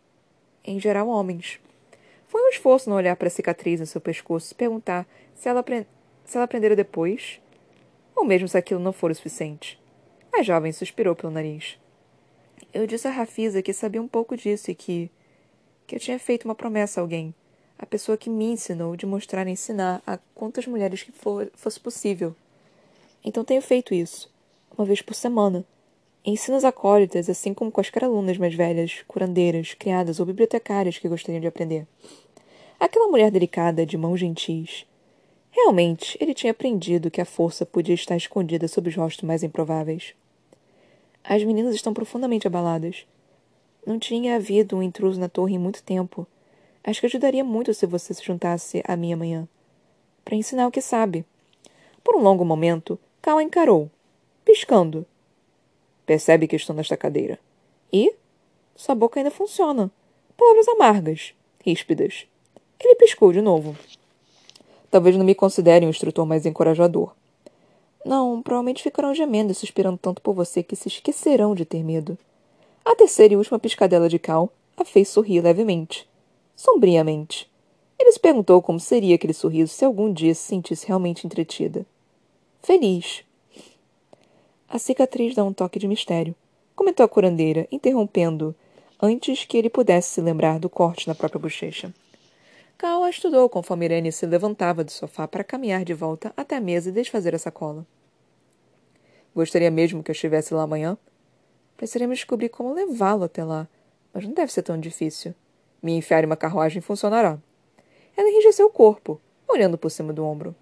em 0.69 0.79
geral 0.79 1.09
homens. 1.09 1.59
Foi 2.27 2.43
um 2.43 2.49
esforço 2.49 2.91
não 2.91 2.97
olhar 2.97 3.17
para 3.17 3.29
a 3.29 3.31
cicatriz 3.31 3.81
no 3.81 3.87
seu 3.87 4.01
pescoço 4.01 4.53
e 4.53 4.55
perguntar 4.55 5.07
se 5.35 5.49
ela, 5.49 5.65
se 6.25 6.37
ela 6.37 6.45
aprendera 6.45 6.77
depois, 6.77 7.41
ou 8.15 8.25
mesmo 8.25 8.47
se 8.47 8.59
aquilo 8.59 8.81
não 8.81 8.93
for 8.93 9.11
o 9.11 9.15
suficiente. 9.15 9.81
A 10.33 10.43
jovem 10.43 10.73
suspirou 10.73 11.17
pelo 11.17 11.33
nariz. 11.33 11.79
Eu 12.73 12.87
disse 12.87 13.09
a 13.09 13.11
Rafisa 13.11 13.63
que 13.63 13.73
sabia 13.73 14.03
um 14.03 14.09
pouco 14.09 14.37
disso 14.37 14.71
e 14.71 14.75
que. 14.75 15.11
que 15.87 15.97
eu 15.97 16.01
tinha 16.01 16.19
feito 16.19 16.45
uma 16.45 16.55
promessa 16.55 17.01
a 17.01 17.03
alguém, 17.03 17.35
a 17.79 17.87
pessoa 17.87 18.19
que 18.19 18.29
me 18.29 18.53
ensinou 18.53 18.95
de 18.95 19.07
mostrar 19.07 19.47
e 19.47 19.53
ensinar 19.53 20.03
a 20.07 20.19
quantas 20.35 20.67
mulheres 20.67 21.03
que 21.03 21.13
for, 21.13 21.51
fosse 21.55 21.81
possível. 21.81 22.37
Então 23.25 23.43
tenho 23.43 23.63
feito 23.63 23.95
isso, 23.95 24.31
uma 24.77 24.85
vez 24.85 25.01
por 25.01 25.15
semana 25.15 25.65
Ensino 26.25 26.57
as 26.57 26.65
acólitas, 26.65 27.31
assim 27.31 27.55
como 27.55 27.71
quaisquer 27.71 28.05
alunas 28.05 28.37
mais 28.37 28.55
velhas, 28.55 29.03
curandeiras, 29.07 29.75
criadas 29.75 30.21
ou 30.21 30.27
bibliotecárias 30.27 30.99
que 30.99 31.09
gostariam 31.09 31.41
de 31.41 31.47
aprender. 31.47 31.87
Aquela 32.79 33.09
mulher 33.09 33.31
delicada, 33.31 33.87
de 33.87 33.97
mãos 33.97 34.21
gentis. 34.21 34.87
Realmente, 35.51 36.19
ele 36.21 36.35
tinha 36.35 36.51
aprendido 36.51 37.11
que 37.11 37.21
a 37.21 37.25
força 37.25 37.65
podia 37.65 37.95
estar 37.95 38.17
escondida 38.17 38.69
sob 38.69 38.89
os 38.89 38.97
rostos 38.97 39.25
mais 39.25 39.43
improváveis. 39.43 40.15
As 41.25 41.43
meninas 41.45 41.75
estão 41.75 41.95
profundamente 41.95 42.47
abaladas. 42.47 43.07
Não 43.87 43.99
tinha 43.99 44.37
havido 44.37 44.77
um 44.77 44.83
intruso 44.83 45.19
na 45.19 45.29
torre 45.29 45.55
em 45.55 45.59
muito 45.59 45.83
tempo. 45.83 46.27
Acho 46.85 47.01
que 47.01 47.07
ajudaria 47.07 47.45
muito 47.45 47.73
se 47.75 47.87
você 47.87 48.15
se 48.15 48.25
juntasse 48.25 48.83
a 48.87 48.97
mim 48.97 49.13
amanhã. 49.13 49.49
Para 50.25 50.37
ensinar 50.37 50.67
o 50.67 50.71
que 50.71 50.81
sabe. 50.81 51.25
Por 52.05 52.17
um 52.17 52.23
longo 52.23 52.45
momento, 52.45 52.99
Cal 53.21 53.41
encarou, 53.41 53.91
piscando, 54.45 55.05
Percebe 56.09 56.49
que 56.49 56.57
estou 56.57 56.75
nesta 56.75 56.97
cadeira. 56.97 57.39
E 57.93 58.15
sua 58.75 58.95
boca 58.95 59.21
ainda 59.21 59.31
funciona. 59.31 59.91
Palavras 60.39 60.67
amargas, 60.69 61.35
ríspidas. 61.63 62.27
Ele 62.81 62.95
piscou 62.95 63.31
de 63.31 63.43
novo. 63.43 63.77
Talvez 64.91 65.19
não 65.19 65.25
me 65.27 65.35
considere 65.35 65.85
um 65.85 65.91
instrutor 65.91 66.25
mais 66.25 66.47
encorajador. 66.47 67.13
Não, 68.07 68.41
provavelmente 68.41 68.83
ficarão 68.83 69.15
gemendo 69.15 69.53
e 69.53 69.55
suspirando 69.55 69.99
tanto 69.99 70.23
por 70.23 70.33
você 70.33 70.63
que 70.63 70.75
se 70.75 70.89
esquecerão 70.89 71.55
de 71.55 71.67
ter 71.67 71.85
medo. 71.85 72.17
A 72.87 72.95
terceira 72.95 73.35
e 73.35 73.37
última 73.37 73.59
piscadela 73.59 74.09
de 74.09 74.19
Cal 74.19 74.51
a 74.79 74.87
fez 74.87 75.11
sorrir 75.11 75.43
levemente. 75.43 76.09
Sombriamente. 76.57 77.51
Ele 77.99 78.13
se 78.13 78.19
perguntou 78.19 78.63
como 78.63 78.81
seria 78.81 79.17
aquele 79.17 79.35
sorriso 79.35 79.75
se 79.75 79.85
algum 79.85 80.11
dia 80.11 80.35
se 80.35 80.41
sentisse 80.41 80.87
realmente 80.87 81.27
entretida. 81.27 81.85
Feliz. 82.63 83.28
A 84.71 84.79
cicatriz 84.79 85.35
dá 85.35 85.43
um 85.43 85.53
toque 85.53 85.79
de 85.79 85.89
mistério, 85.89 86.35
comentou 86.77 87.03
a 87.03 87.09
curandeira, 87.09 87.67
interrompendo, 87.73 88.55
antes 89.01 89.47
que 89.47 89.57
ele 89.57 89.71
pudesse 89.71 90.11
se 90.11 90.21
lembrar 90.21 90.59
do 90.59 90.69
corte 90.69 91.09
na 91.09 91.15
própria 91.15 91.41
bochecha. 91.41 91.91
Cal 92.77 93.09
estudou 93.09 93.49
conforme 93.49 93.87
Irene 93.87 94.13
se 94.13 94.27
levantava 94.27 94.85
do 94.85 94.93
sofá 94.93 95.27
para 95.27 95.43
caminhar 95.43 95.85
de 95.85 95.95
volta 95.95 96.35
até 96.37 96.57
a 96.57 96.61
mesa 96.61 96.91
e 96.91 96.93
desfazer 96.93 97.35
a 97.35 97.39
sacola. 97.39 97.87
Gostaria 99.35 99.71
mesmo 99.71 100.03
que 100.03 100.11
eu 100.11 100.15
estivesse 100.15 100.53
lá 100.53 100.65
amanhã? 100.65 100.99
Precisaríamos 101.75 102.19
descobrir 102.19 102.51
como 102.51 102.75
levá-lo 102.75 103.25
até 103.25 103.43
lá, 103.43 103.67
mas 104.13 104.25
não 104.25 104.35
deve 104.35 104.53
ser 104.53 104.63
tão 104.63 104.79
difícil. 104.79 105.35
Me 105.83 105.93
enfiar 105.97 106.23
em 106.23 106.27
uma 106.27 106.37
carruagem 106.37 106.83
funcionará. 106.83 107.39
Ela 108.15 108.29
enrijeceu 108.29 108.67
o 108.67 108.71
corpo, 108.71 109.19
olhando 109.49 109.79
por 109.79 109.91
cima 109.91 110.13
do 110.13 110.27
ombro. 110.27 110.55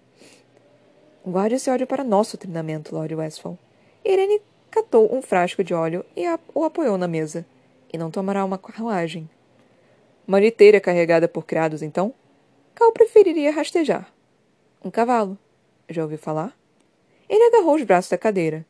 Guarde 1.25 1.55
esse 1.55 1.69
ódio 1.69 1.85
para 1.85 2.05
nosso 2.05 2.37
treinamento, 2.37 2.95
Lord 2.95 3.13
Westphal. 3.13 3.57
Irene 4.09 4.41
catou 4.71 5.13
um 5.13 5.21
frasco 5.21 5.61
de 5.61 5.73
óleo 5.73 6.05
e 6.15 6.23
o 6.55 6.63
apoiou 6.63 6.97
na 6.97 7.09
mesa. 7.09 7.45
E 7.91 7.97
não 7.97 8.09
tomará 8.09 8.45
uma 8.45 8.57
carruagem. 8.57 9.29
Uma 10.25 10.39
liteira 10.39 10.79
carregada 10.79 11.27
por 11.27 11.45
criados, 11.45 11.81
então? 11.81 12.13
Cal 12.73 12.93
preferiria 12.93 13.51
rastejar. 13.51 14.09
Um 14.81 14.89
cavalo. 14.89 15.37
Já 15.89 16.03
ouviu 16.03 16.17
falar? 16.17 16.57
Ele 17.27 17.43
agarrou 17.43 17.75
os 17.75 17.83
braços 17.83 18.09
da 18.09 18.17
cadeira. 18.17 18.65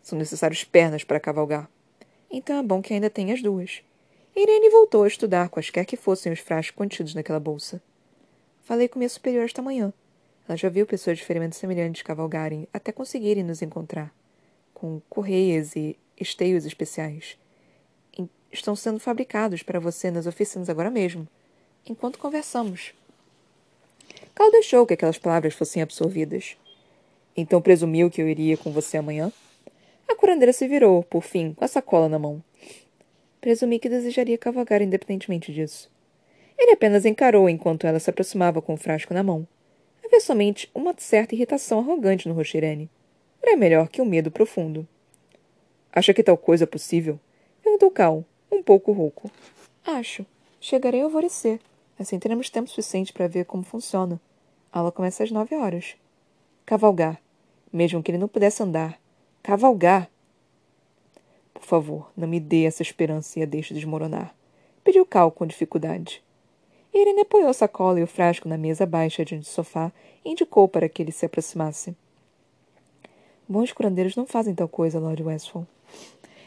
São 0.00 0.16
necessárias 0.16 0.62
pernas 0.62 1.02
para 1.02 1.18
cavalgar. 1.18 1.68
Então 2.30 2.56
é 2.56 2.62
bom 2.62 2.80
que 2.80 2.94
ainda 2.94 3.10
tenha 3.10 3.34
as 3.34 3.42
duas. 3.42 3.82
Irene 4.36 4.70
voltou 4.70 5.02
a 5.02 5.08
estudar 5.08 5.48
quaisquer 5.48 5.86
que 5.86 5.96
fossem 5.96 6.32
os 6.32 6.38
frascos 6.38 6.76
contidos 6.76 7.16
naquela 7.16 7.40
bolsa. 7.40 7.82
Falei 8.62 8.86
com 8.86 9.00
minha 9.00 9.08
superior 9.08 9.44
esta 9.44 9.60
manhã. 9.60 9.92
Ela 10.48 10.56
já 10.56 10.68
viu 10.68 10.86
pessoas 10.86 11.18
de 11.18 11.24
ferimentos 11.24 11.58
semelhantes 11.58 12.02
cavalgarem 12.02 12.68
até 12.72 12.92
conseguirem 12.92 13.42
nos 13.42 13.60
encontrar 13.60 14.14
com 14.80 15.00
correias 15.08 15.74
e 15.74 15.96
esteios 16.18 16.64
especiais. 16.64 17.36
Estão 18.50 18.74
sendo 18.74 18.98
fabricados 18.98 19.62
para 19.62 19.78
você 19.78 20.10
nas 20.10 20.26
oficinas 20.26 20.70
agora 20.70 20.90
mesmo, 20.90 21.28
enquanto 21.86 22.18
conversamos. 22.18 22.94
Cal 24.34 24.50
deixou 24.50 24.86
que 24.86 24.94
aquelas 24.94 25.18
palavras 25.18 25.54
fossem 25.54 25.82
absorvidas. 25.82 26.56
Então 27.36 27.60
presumiu 27.60 28.10
que 28.10 28.22
eu 28.22 28.28
iria 28.28 28.56
com 28.56 28.72
você 28.72 28.96
amanhã? 28.96 29.30
A 30.08 30.14
curandeira 30.14 30.52
se 30.52 30.66
virou, 30.66 31.02
por 31.02 31.22
fim, 31.22 31.52
com 31.52 31.64
a 31.64 31.68
sacola 31.68 32.08
na 32.08 32.18
mão. 32.18 32.42
Presumi 33.40 33.78
que 33.78 33.88
desejaria 33.88 34.38
cavalgar 34.38 34.80
independentemente 34.80 35.52
disso. 35.52 35.90
Ele 36.56 36.72
apenas 36.72 37.04
encarou 37.04 37.48
enquanto 37.48 37.86
ela 37.86 38.00
se 38.00 38.08
aproximava 38.08 38.62
com 38.62 38.74
o 38.74 38.78
frasco 38.78 39.12
na 39.12 39.22
mão. 39.22 39.46
Havia 40.04 40.20
somente 40.20 40.70
uma 40.74 40.94
certa 40.96 41.34
irritação 41.34 41.80
arrogante 41.80 42.26
no 42.26 42.34
rosto 42.34 42.56
Irene. 42.56 42.88
Era 43.42 43.56
melhor 43.56 43.88
que 43.88 44.02
um 44.02 44.04
medo 44.04 44.30
profundo. 44.30 44.86
Acha 45.92 46.12
que 46.12 46.22
tal 46.22 46.36
coisa 46.36 46.64
é 46.64 46.66
possível? 46.66 47.18
Perguntou 47.62 47.90
Cal, 47.90 48.24
um 48.50 48.62
pouco 48.62 48.92
rouco. 48.92 49.30
Acho. 49.84 50.24
Chegarei 50.60 51.00
ao 51.00 51.06
alvorecer. 51.06 51.60
Assim 51.98 52.18
teremos 52.18 52.50
tempo 52.50 52.68
suficiente 52.68 53.12
para 53.12 53.26
ver 53.26 53.44
como 53.44 53.62
funciona. 53.62 54.20
A 54.72 54.78
aula 54.80 54.92
começa 54.92 55.24
às 55.24 55.30
nove 55.30 55.54
horas. 55.54 55.96
Cavalgar. 56.66 57.20
Mesmo 57.72 58.02
que 58.02 58.10
ele 58.10 58.18
não 58.18 58.28
pudesse 58.28 58.62
andar. 58.62 59.00
Cavalgar! 59.42 60.10
Por 61.54 61.62
favor, 61.62 62.10
não 62.16 62.28
me 62.28 62.38
dê 62.38 62.64
essa 62.64 62.82
esperança 62.82 63.38
e 63.38 63.42
a 63.42 63.46
deixe 63.46 63.74
desmoronar. 63.74 64.34
Pediu 64.84 65.04
Cal 65.04 65.30
com 65.30 65.46
dificuldade. 65.46 66.22
Irene 66.94 67.20
apoiou 67.20 67.48
a 67.48 67.54
sacola 67.54 68.00
e 68.00 68.02
o 68.02 68.06
frasco 68.06 68.48
na 68.48 68.56
mesa 68.56 68.86
baixa 68.86 69.24
diante 69.24 69.44
do 69.44 69.48
sofá 69.48 69.92
e 70.24 70.30
indicou 70.30 70.68
para 70.68 70.88
que 70.88 71.02
ele 71.02 71.12
se 71.12 71.26
aproximasse. 71.26 71.94
Bons 73.48 73.72
curandeiros 73.72 74.14
não 74.14 74.26
fazem 74.26 74.54
tal 74.54 74.68
coisa, 74.68 74.98
Lord 74.98 75.22
Westphal. 75.22 75.66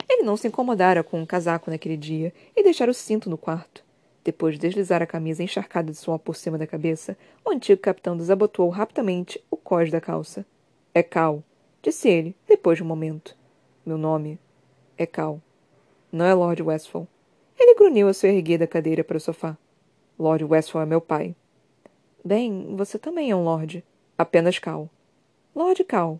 Ele 0.08 0.22
não 0.22 0.38
se 0.38 0.48
incomodara 0.48 1.04
com 1.04 1.20
um 1.20 1.26
casaco 1.26 1.72
naquele 1.72 1.98
dia 1.98 2.32
e 2.56 2.62
deixara 2.62 2.92
o 2.92 2.94
cinto 2.94 3.28
no 3.28 3.40
quarto. 3.40 3.84
Depois 4.24 4.54
de 4.54 4.62
deslizar 4.62 5.02
a 5.02 5.08
camisa 5.08 5.42
encharcada 5.42 5.92
de 5.92 5.98
suor 5.98 6.20
por 6.20 6.36
cima 6.36 6.60
da 6.60 6.68
cabeça, 6.68 7.18
o 7.44 7.50
antigo 7.50 7.82
capitão 7.82 8.16
desabotoou 8.16 8.70
rapidamente 8.70 9.44
o 9.50 9.58
cós 9.58 9.90
da 9.90 10.00
calça. 10.00 10.46
É 10.94 11.02
Cal, 11.02 11.44
disse 11.82 12.08
ele, 12.08 12.36
depois 12.48 12.78
de 12.78 12.84
um 12.84 12.88
momento. 12.88 13.36
Meu 13.84 13.98
nome 13.98 14.38
é 14.96 15.08
Cal. 15.08 15.42
Não 16.12 16.26
é 16.26 16.36
Lord 16.36 16.62
Westphal. 16.62 17.08
Ele 17.58 17.74
grunhiu 17.74 18.08
a 18.08 18.14
sua 18.14 18.30
erguida 18.30 18.68
cadeira 18.68 19.04
para 19.04 19.18
o 19.18 19.20
sofá. 19.20 19.58
Lord 20.20 20.44
Westphal 20.44 20.84
é 20.84 20.86
meu 20.86 21.02
pai. 21.02 21.36
Bem, 22.24 22.76
você 22.76 23.00
também 23.00 23.32
é 23.32 23.36
um 23.36 23.44
Lord. 23.44 23.84
Apenas 24.16 24.60
Cal. 24.60 24.88
Lord 25.56 25.84
Cal. 25.86 26.20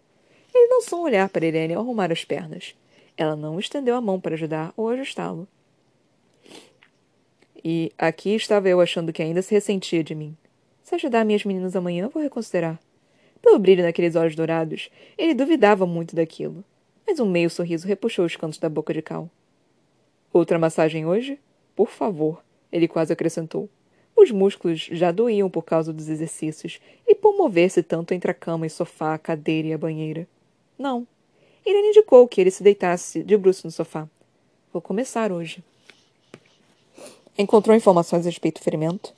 Ele 0.54 0.74
lançou 0.74 1.00
um 1.00 1.04
olhar 1.04 1.30
para 1.30 1.46
Irene 1.46 1.74
ao 1.74 1.82
arrumar 1.82 2.12
as 2.12 2.26
pernas. 2.26 2.76
Ela 3.18 3.36
não 3.36 3.60
estendeu 3.60 3.96
a 3.96 4.02
mão 4.02 4.20
para 4.20 4.34
ajudar 4.34 4.74
ou 4.76 4.90
ajustá-lo. 4.90 5.48
E 7.64 7.92
aqui 7.98 8.34
estava 8.36 8.68
eu 8.68 8.82
achando 8.82 9.14
que 9.14 9.22
ainda 9.22 9.42
se 9.42 9.54
ressentia 9.54 10.04
de 10.04 10.16
mim. 10.16 10.36
Se 10.82 10.96
ajudar 10.96 11.24
minhas 11.24 11.46
meninas 11.46 11.76
amanhã, 11.76 12.10
vou 12.10 12.22
reconsiderar. 12.22 12.80
Pelo 13.42 13.60
brilho 13.60 13.84
naqueles 13.84 14.16
olhos 14.16 14.36
dourados, 14.36 14.90
ele 15.18 15.34
duvidava 15.34 15.86
muito 15.86 16.16
daquilo. 16.16 16.64
Mas 17.06 17.20
um 17.20 17.30
meio 17.30 17.50
sorriso 17.50 17.88
repuxou 17.88 18.26
os 18.26 18.36
cantos 18.36 18.60
da 18.60 18.70
boca 18.70 18.94
de 18.94 19.02
Cal. 19.02 19.30
Outra 20.34 20.58
massagem 20.58 21.06
hoje? 21.06 21.40
Por 21.76 21.90
favor, 21.90 22.44
ele 22.72 22.88
quase 22.88 23.14
acrescentou. 23.14 23.70
Os 24.16 24.32
músculos 24.32 24.82
já 24.92 25.12
doíam 25.12 25.50
por 25.50 25.64
causa 25.64 25.92
dos 25.92 26.10
exercícios 26.10 26.80
e 27.08 27.16
por 27.16 27.36
mover-se 27.36 27.82
tanto 27.82 28.14
entre 28.14 28.32
a 28.32 28.34
cama 28.34 28.66
e 28.66 28.70
sofá, 28.70 29.14
a 29.14 29.18
cadeira 29.18 29.70
e 29.70 29.74
a 29.74 29.78
banheira. 29.78 30.28
Não. 30.82 31.06
Irene 31.64 31.90
indicou 31.90 32.28
que 32.28 32.42
ele 32.42 32.50
se 32.50 32.64
deitasse 32.64 33.22
de 33.22 33.38
bruços 33.38 33.64
no 33.64 33.70
sofá. 33.70 34.10
Vou 34.74 34.82
começar 34.82 35.32
hoje. 35.32 35.64
Encontrou 37.38 37.78
informações 37.78 38.26
a 38.26 38.30
respeito 38.30 38.60
do 38.60 38.64
ferimento? 38.64 39.14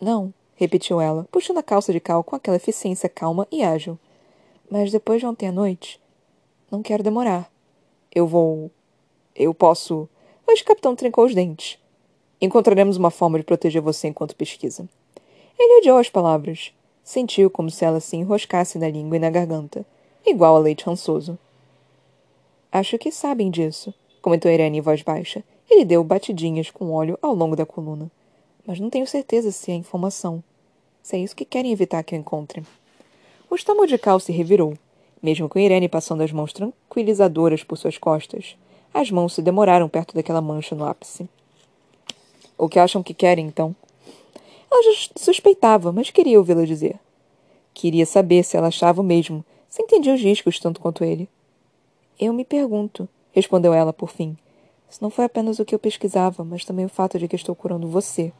Não, 0.00 0.32
repetiu 0.54 1.00
ela, 1.00 1.26
puxando 1.32 1.58
a 1.58 1.62
calça 1.62 1.92
de 1.92 1.98
cal 1.98 2.22
com 2.22 2.36
aquela 2.36 2.56
eficiência 2.56 3.08
calma 3.08 3.48
e 3.50 3.64
ágil. 3.64 3.98
Mas 4.70 4.92
depois 4.92 5.20
de 5.20 5.26
ontem 5.26 5.48
à 5.48 5.52
noite. 5.52 6.00
Não 6.70 6.84
quero 6.84 7.02
demorar. 7.02 7.50
Eu 8.14 8.24
vou. 8.24 8.70
Eu 9.34 9.52
posso. 9.52 10.08
O 10.46 10.64
capitão 10.64 10.94
trincou 10.94 11.24
os 11.24 11.34
dentes. 11.34 11.80
Encontraremos 12.40 12.96
uma 12.96 13.10
forma 13.10 13.38
de 13.38 13.44
proteger 13.44 13.82
você 13.82 14.06
enquanto 14.06 14.36
pesquisa. 14.36 14.88
Ele 15.58 15.80
odiou 15.80 15.98
as 15.98 16.08
palavras. 16.08 16.72
Sentiu 17.02 17.50
como 17.50 17.70
se 17.70 17.84
ela 17.84 17.98
se 17.98 18.16
enroscasse 18.16 18.78
na 18.78 18.88
língua 18.88 19.16
e 19.16 19.20
na 19.20 19.30
garganta, 19.30 19.84
igual 20.26 20.56
a 20.56 20.60
leite 20.60 20.84
rançoso. 20.84 21.38
Acho 22.70 22.98
que 22.98 23.10
sabem 23.10 23.50
disso, 23.50 23.94
comentou 24.20 24.50
Irene 24.50 24.78
em 24.78 24.82
voz 24.82 25.02
baixa, 25.02 25.42
ele 25.70 25.84
deu 25.84 26.02
batidinhas 26.02 26.70
com 26.70 26.92
óleo 26.92 27.18
ao 27.20 27.34
longo 27.34 27.56
da 27.56 27.66
coluna. 27.66 28.10
Mas 28.66 28.80
não 28.80 28.90
tenho 28.90 29.06
certeza 29.06 29.50
se 29.50 29.70
é 29.70 29.74
informação. 29.74 30.42
Se 31.02 31.16
é 31.16 31.20
isso 31.20 31.36
que 31.36 31.44
querem 31.44 31.72
evitar 31.72 32.02
que 32.02 32.14
eu 32.14 32.18
encontre. 32.18 32.62
O 33.50 33.54
estômago 33.54 33.86
de 33.86 33.96
Cal 33.96 34.20
se 34.20 34.32
revirou, 34.32 34.74
mesmo 35.22 35.48
com 35.48 35.58
Irene 35.58 35.88
passando 35.88 36.22
as 36.22 36.32
mãos 36.32 36.52
tranquilizadoras 36.52 37.64
por 37.64 37.78
suas 37.78 37.96
costas. 37.96 38.56
As 38.92 39.10
mãos 39.10 39.34
se 39.34 39.42
demoraram 39.42 39.88
perto 39.88 40.14
daquela 40.14 40.40
mancha 40.40 40.74
no 40.74 40.84
ápice. 40.84 41.28
O 42.56 42.68
que 42.68 42.78
acham 42.78 43.02
que 43.02 43.14
querem, 43.14 43.46
então? 43.46 43.74
Ela 44.70 44.82
já 44.82 45.10
suspeitava, 45.16 45.92
mas 45.92 46.10
queria 46.10 46.38
ouvi-la 46.38 46.64
dizer. 46.64 46.98
Queria 47.72 48.04
saber 48.04 48.42
se 48.42 48.56
ela 48.56 48.68
achava 48.68 49.00
o 49.00 49.04
mesmo, 49.04 49.44
se 49.78 49.82
entendia 49.84 50.12
os 50.12 50.20
riscos 50.20 50.58
tanto 50.58 50.80
quanto 50.80 51.04
ele. 51.04 51.28
Eu 52.18 52.32
me 52.32 52.44
pergunto, 52.44 53.08
respondeu 53.30 53.72
ela 53.72 53.92
por 53.92 54.10
fim, 54.10 54.36
isso 54.90 54.98
não 55.00 55.08
foi 55.08 55.24
apenas 55.24 55.60
o 55.60 55.64
que 55.64 55.72
eu 55.72 55.78
pesquisava, 55.78 56.42
mas 56.42 56.64
também 56.64 56.84
o 56.84 56.88
fato 56.88 57.16
de 57.16 57.28
que 57.28 57.36
estou 57.36 57.54
curando 57.54 57.86
você. 57.86 58.32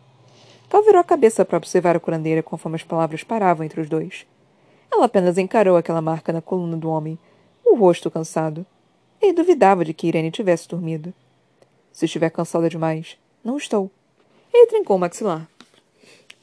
Cal 0.68 0.82
virou 0.82 1.00
a 1.00 1.04
cabeça 1.04 1.44
para 1.44 1.56
observar 1.56 1.94
a 1.94 2.00
curandeira 2.00 2.42
conforme 2.42 2.74
as 2.74 2.82
palavras 2.82 3.22
paravam 3.22 3.64
entre 3.64 3.80
os 3.80 3.88
dois. 3.88 4.26
Ela 4.90 5.04
apenas 5.04 5.38
encarou 5.38 5.76
aquela 5.76 6.02
marca 6.02 6.32
na 6.32 6.42
coluna 6.42 6.76
do 6.76 6.90
homem, 6.90 7.16
o 7.64 7.76
rosto 7.76 8.10
cansado. 8.10 8.66
Ele 9.22 9.32
duvidava 9.32 9.84
de 9.84 9.94
que 9.94 10.08
Irene 10.08 10.32
tivesse 10.32 10.66
dormido. 10.66 11.14
Se 11.92 12.06
estiver 12.06 12.30
cansada 12.30 12.68
demais, 12.68 13.16
não 13.44 13.56
estou. 13.56 13.88
Ele 14.52 14.66
trincou 14.66 14.96
o 14.96 14.98
maxilar. 14.98 15.48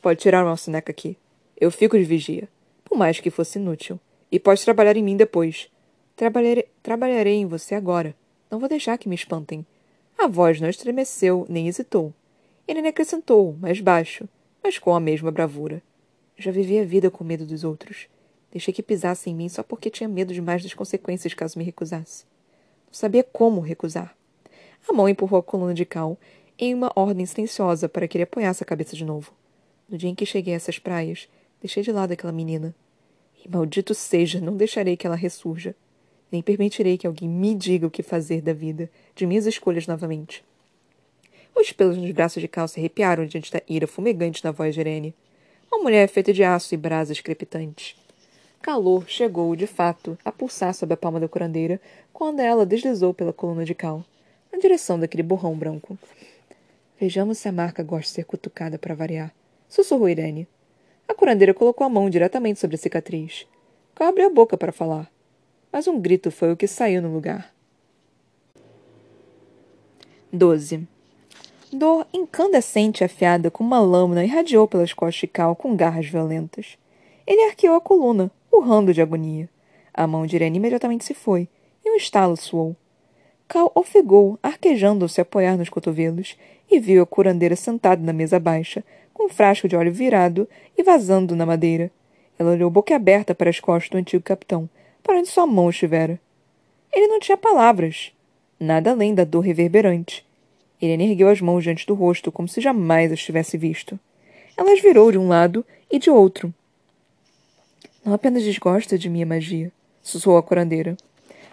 Pode 0.02 0.22
tirar 0.22 0.46
uma 0.46 0.56
soneca 0.56 0.89
aqui. 0.89 1.17
Eu 1.60 1.70
fico 1.70 1.98
de 1.98 2.06
vigia, 2.06 2.48
por 2.86 2.98
mais 2.98 3.20
que 3.20 3.30
fosse 3.30 3.60
inútil. 3.60 4.00
E 4.36 4.39
pode 4.39 4.65
trabalhar 4.65 4.98
em 4.98 5.02
mim 5.02 5.15
depois. 5.15 5.69
Trabalharei, 6.13 6.67
trabalharei 6.84 7.36
em 7.36 7.45
você 7.45 7.74
agora. 7.74 8.13
Não 8.52 8.60
vou 8.60 8.67
deixar 8.67 8.98
que 8.98 9.08
me 9.08 9.15
espantem. 9.15 9.65
A 10.17 10.28
voz 10.28 10.60
não 10.60 10.67
estremeceu 10.67 11.45
nem 11.48 11.69
hesitou. 11.69 12.13
Ele 12.67 12.86
acrescentou, 12.86 13.56
mais 13.62 13.80
baixo, 13.80 14.28
mas 14.62 14.78
com 14.78 14.93
a 14.93 15.00
mesma 15.00 15.32
bravura. 15.32 15.82
Já 16.38 16.52
vivi 16.52 16.78
a 16.78 16.84
vida 16.84 17.10
com 17.10 17.24
medo 17.24 17.45
dos 17.45 17.63
outros. 17.63 18.10
Deixei 18.52 18.74
que 18.74 18.84
pisasse 18.84 19.30
em 19.30 19.34
mim 19.34 19.48
só 19.48 19.63
porque 19.63 19.89
tinha 19.89 20.10
medo 20.10 20.34
demais 20.34 20.62
das 20.62 20.74
consequências 20.74 21.34
caso 21.34 21.58
me 21.58 21.63
recusasse. 21.63 22.26
Não 22.88 22.93
sabia 22.93 23.24
como 23.24 23.62
recusar. 23.62 24.17
A 24.86 24.91
mão 24.91 25.08
empurrou 25.08 25.39
a 25.39 25.43
coluna 25.43 25.74
de 25.74 25.86
Cal 25.86 26.17
em 26.60 26.74
uma 26.74 26.91
ordem 26.93 27.26
silenciosa 27.26 27.88
para 27.88 28.06
que 28.06 28.17
ele 28.17 28.26
apoiasse 28.26 28.62
a 28.62 28.67
cabeça 28.67 28.98
de 28.98 29.06
novo. 29.06 29.32
No 29.88 29.98
dia 29.98 30.10
em 30.10 30.15
que 30.15 30.26
cheguei 30.26 30.54
a 30.54 30.58
essas 30.58 30.78
praias, 30.78 31.30
deixei 31.62 31.82
de 31.82 31.93
lado 31.93 32.12
aquela 32.12 32.34
menina. 32.34 32.76
E 33.46 33.50
maldito 33.50 33.94
seja, 33.94 34.42
não 34.42 34.58
deixarei 34.58 34.98
que 34.98 35.06
ela 35.06 35.16
ressurja. 35.16 35.76
Nem 36.32 36.42
permitirei 36.42 36.98
que 36.98 37.06
alguém 37.06 37.30
me 37.30 37.54
diga 37.54 37.86
o 37.86 37.92
que 37.92 38.02
fazer 38.02 38.42
da 38.42 38.52
vida, 38.52 38.90
de 39.16 39.28
minhas 39.28 39.46
escolhas 39.46 39.86
novamente. 39.86 40.44
Os 41.56 41.72
pelos 41.72 41.96
nos 41.96 42.12
braços 42.12 42.42
de 42.42 42.48
Cal 42.48 42.68
se 42.68 42.80
arrepiaram 42.80 43.26
diante 43.26 43.52
da 43.52 43.62
ira 43.70 43.86
fumegante 43.86 44.42
da 44.42 44.52
voz 44.52 44.74
de 44.74 44.82
Irene. 44.82 45.14
Uma 45.72 45.84
mulher 45.84 46.10
feita 46.10 46.34
de 46.34 46.44
aço 46.44 46.74
e 46.74 46.78
brasas 46.78 47.22
crepitantes. 47.22 47.96
Calor 48.62 49.08
chegou, 49.08 49.56
de 49.56 49.68
fato, 49.68 50.18
a 50.26 50.32
pulsar 50.32 50.74
sob 50.74 50.92
a 50.92 50.98
palma 50.98 51.20
da 51.20 51.28
curandeira 51.28 51.80
quando 52.12 52.40
ela 52.40 52.66
deslizou 52.66 53.14
pela 53.14 53.32
coluna 53.32 53.64
de 53.64 53.76
Cal, 53.76 54.04
na 54.52 54.58
direção 54.58 55.00
daquele 55.00 55.22
borrão 55.22 55.56
branco. 55.56 55.98
Vejamos 57.00 57.38
se 57.38 57.48
a 57.48 57.52
marca 57.52 57.84
gosta 57.84 58.08
de 58.08 58.16
ser 58.16 58.26
cutucada 58.26 58.80
para 58.80 58.96
variar, 58.96 59.32
sussurrou 59.70 60.10
Irene. 60.10 60.48
A 61.08 61.13
curandeira 61.13 61.54
colocou 61.54 61.86
a 61.86 61.89
mão 61.89 62.10
diretamente 62.10 62.60
sobre 62.60 62.76
a 62.76 62.80
cicatriz. 62.80 63.48
Cal 63.94 64.08
abriu 64.08 64.28
a 64.28 64.30
boca 64.30 64.58
para 64.58 64.72
falar 64.72 65.10
mas 65.76 65.89
um 65.89 66.00
grito 66.00 66.32
foi 66.32 66.54
o 66.54 66.56
que 66.56 66.68
saiu 66.68 67.02
no 67.02 67.13
lugar. 67.13 67.54
12. 70.32 70.88
Dor 71.70 72.08
incandescente 72.13 73.04
afiada 73.04 73.52
com 73.52 73.62
uma 73.62 73.82
lâmina 73.82 74.24
irradiou 74.24 74.70
pelas 74.70 74.94
costas 74.94 75.20
de 75.20 75.28
Cal 75.28 75.54
com 75.54 75.76
garras 75.76 76.06
violentas. 76.06 76.78
Ele 77.28 77.44
arqueou 77.50 77.76
a 77.76 77.82
coluna, 77.82 78.32
urrando 78.50 78.94
de 78.94 79.02
agonia. 79.02 79.50
A 79.94 80.08
mão 80.08 80.26
de 80.26 80.38
Irene 80.38 80.60
imediatamente 80.60 81.04
se 81.04 81.13
foi, 81.13 81.50
e 81.84 81.91
um 81.91 81.98
estalo 81.98 82.38
soou. 82.38 82.74
Cal 83.46 83.70
ofegou, 83.76 84.39
arquejando 84.41 85.04
ao 85.04 85.10
se 85.10 85.20
apoiar 85.20 85.58
nos 85.58 85.68
cotovelos, 85.68 86.38
e 86.72 86.80
viu 86.80 87.04
a 87.04 87.06
curandeira 87.06 87.58
sentada 87.58 88.02
na 88.02 88.13
mesa 88.13 88.39
baixa, 88.39 88.82
com 89.15 89.28
um 89.28 89.30
frasco 89.30 89.67
de 89.67 89.78
óleo 89.78 89.93
virado 89.93 90.47
e 90.78 90.84
vazando 90.84 91.38
na 91.38 91.45
madeira. 91.45 91.89
Ela 92.38 92.51
olhou 92.51 92.69
boquiaberta 92.69 93.34
para 93.34 93.49
as 93.49 93.62
costas 93.62 93.89
do 93.89 93.97
antigo 93.97 94.21
capitão, 94.21 94.69
para 95.01 95.17
onde 95.17 95.30
sua 95.30 95.47
mão 95.47 95.69
estivera. 95.69 96.19
Ele 96.91 97.08
não 97.08 97.17
tinha 97.19 97.38
palavras, 97.38 98.12
nada 98.60 98.91
além 98.91 99.15
da 99.15 99.23
dor 99.23 99.39
reverberante. 99.39 100.25
Ele 100.82 101.01
ergueu 101.01 101.30
as 101.30 101.39
mãos 101.39 101.63
diante 101.63 101.88
do 101.88 101.93
rosto, 101.93 102.30
como 102.30 102.49
se 102.49 102.60
jamais 102.60 103.10
as 103.10 103.23
tivesse 103.23 103.58
visto. 103.58 103.97
Ela 104.58 104.73
as 104.73 104.82
virou 104.82 105.10
de 105.10 105.17
um 105.17 105.30
lado 105.30 105.65
e 105.89 105.97
de 105.97 106.10
outro. 106.10 106.54
Não 108.04 108.13
apenas 108.13 108.43
desgosta 108.43 108.97
de 108.97 109.10
minha 109.10 109.25
magia, 109.25 109.71
sussurrou 110.04 110.38
a 110.38 110.43
curandeira. 110.43 110.97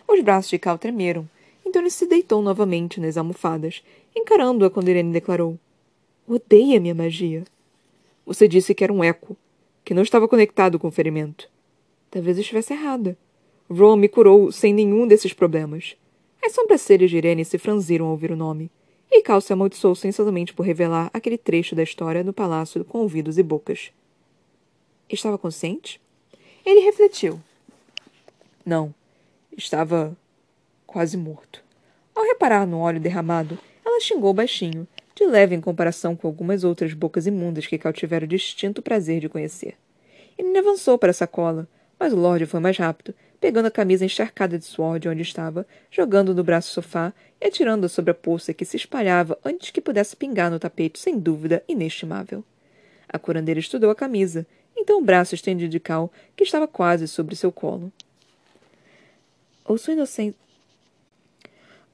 Os 0.09 0.21
braços 0.21 0.51
de 0.51 0.59
Cal 0.59 0.77
tremeram, 0.77 1.29
então 1.65 1.81
ele 1.81 1.91
se 1.91 2.07
deitou 2.07 2.43
novamente 2.43 3.01
nas 3.01 3.17
almofadas, 3.17 3.85
encarando-a 4.17 4.69
quando 4.69 4.89
Irene 4.89 5.13
declarou: 5.13 5.57
Odeia 6.27 6.81
minha 6.81 6.95
magia. 6.95 7.45
Você 8.25 8.47
disse 8.47 8.75
que 8.75 8.85
era 8.85 8.93
um 8.93 9.03
eco, 9.03 9.37
que 9.85 9.95
não 9.95 10.03
estava 10.03 10.29
conectado 10.29 10.79
com 10.79 10.89
o 10.89 10.93
ferimento. 10.93 11.49
Talvez 12.11 12.39
estivesse 12.39 12.73
errada. 12.73 13.17
Ron 13.71 13.97
me 13.97 14.09
curou 14.09 14.53
sem 14.53 14.73
nenhum 14.73 15.07
desses 15.07 15.33
problemas. 15.33 15.97
As 16.45 16.53
sobrancelhas 16.53 17.11
de 17.11 17.17
Irene 17.17 17.45
se 17.45 17.59
franziram 17.59 18.07
ao 18.07 18.13
ouvir 18.13 18.31
o 18.31 18.37
nome, 18.37 18.71
e 19.11 19.23
Cal 19.23 19.41
se 19.41 19.53
amaldiçoou 19.53 19.95
sensualmente 19.95 20.55
por 20.55 20.65
revelar 20.65 21.11
aquele 21.13 21.37
trecho 21.37 21.75
da 21.75 21.83
história 21.83 22.25
no 22.25 22.33
palácio 22.33 22.85
com 22.85 22.99
ouvidos 22.99 23.39
e 23.39 23.43
bocas. 23.43 23.93
Estava 25.09 25.37
consciente? 25.37 26.01
Ele 26.65 26.81
refletiu. 26.81 27.41
Não. 28.65 28.95
Estava 29.57 30.17
quase 30.87 31.17
morto. 31.17 31.63
Ao 32.15 32.25
reparar 32.25 32.67
no 32.67 32.79
óleo 32.81 33.01
derramado, 33.01 33.59
ela 33.85 34.01
xingou 34.01 34.33
baixinho, 34.33 34.87
de 35.23 35.27
leve 35.29 35.55
em 35.55 35.61
comparação 35.61 36.17
com 36.17 36.27
algumas 36.27 36.65
outras 36.65 36.93
bocas 36.93 37.29
imundas 37.29 37.67
que 37.67 37.79
Cal 37.79 37.93
tivera 37.93 38.25
o 38.25 38.29
distinto 38.29 38.83
prazer 38.83 39.21
de 39.21 39.29
conhecer. 39.29 39.77
Ele 40.37 40.59
avançou 40.59 40.99
para 40.99 41.11
a 41.11 41.15
sacola, 41.15 41.69
mas 41.99 42.13
o 42.13 42.17
Lorde 42.17 42.45
foi 42.45 42.59
mais 42.59 42.77
rápido, 42.77 43.15
pegando 43.41 43.67
a 43.67 43.71
camisa 43.71 44.05
encharcada 44.05 44.59
de 44.59 44.65
suor 44.65 44.99
de 44.99 45.09
onde 45.09 45.23
estava, 45.23 45.65
jogando 45.91 46.35
no 46.35 46.43
braço 46.43 46.73
sofá 46.73 47.13
e 47.41 47.47
atirando-a 47.47 47.89
sobre 47.89 48.11
a 48.11 48.15
poça 48.15 48.53
que 48.53 48.65
se 48.65 48.77
espalhava 48.77 49.39
antes 49.45 49.71
que 49.71 49.81
pudesse 49.81 50.17
pingar 50.17 50.51
no 50.51 50.59
tapete, 50.59 50.99
sem 50.99 51.19
dúvida 51.19 51.63
inestimável. 51.69 52.45
A 53.09 53.19
curandeira 53.19 53.61
estudou 53.61 53.91
a 53.91 53.95
camisa, 53.95 54.45
então 54.77 54.99
o 54.99 55.05
braço 55.05 55.37
estendido 55.37 55.71
de 55.71 55.79
Cal, 55.79 56.11
que 56.37 56.43
estava 56.43 56.67
quase 56.67 57.07
sobre 57.07 57.37
seu 57.37 57.53
colo. 57.53 57.93
Ou 59.65 59.79
sua 59.79 59.93
inocência. 59.93 60.35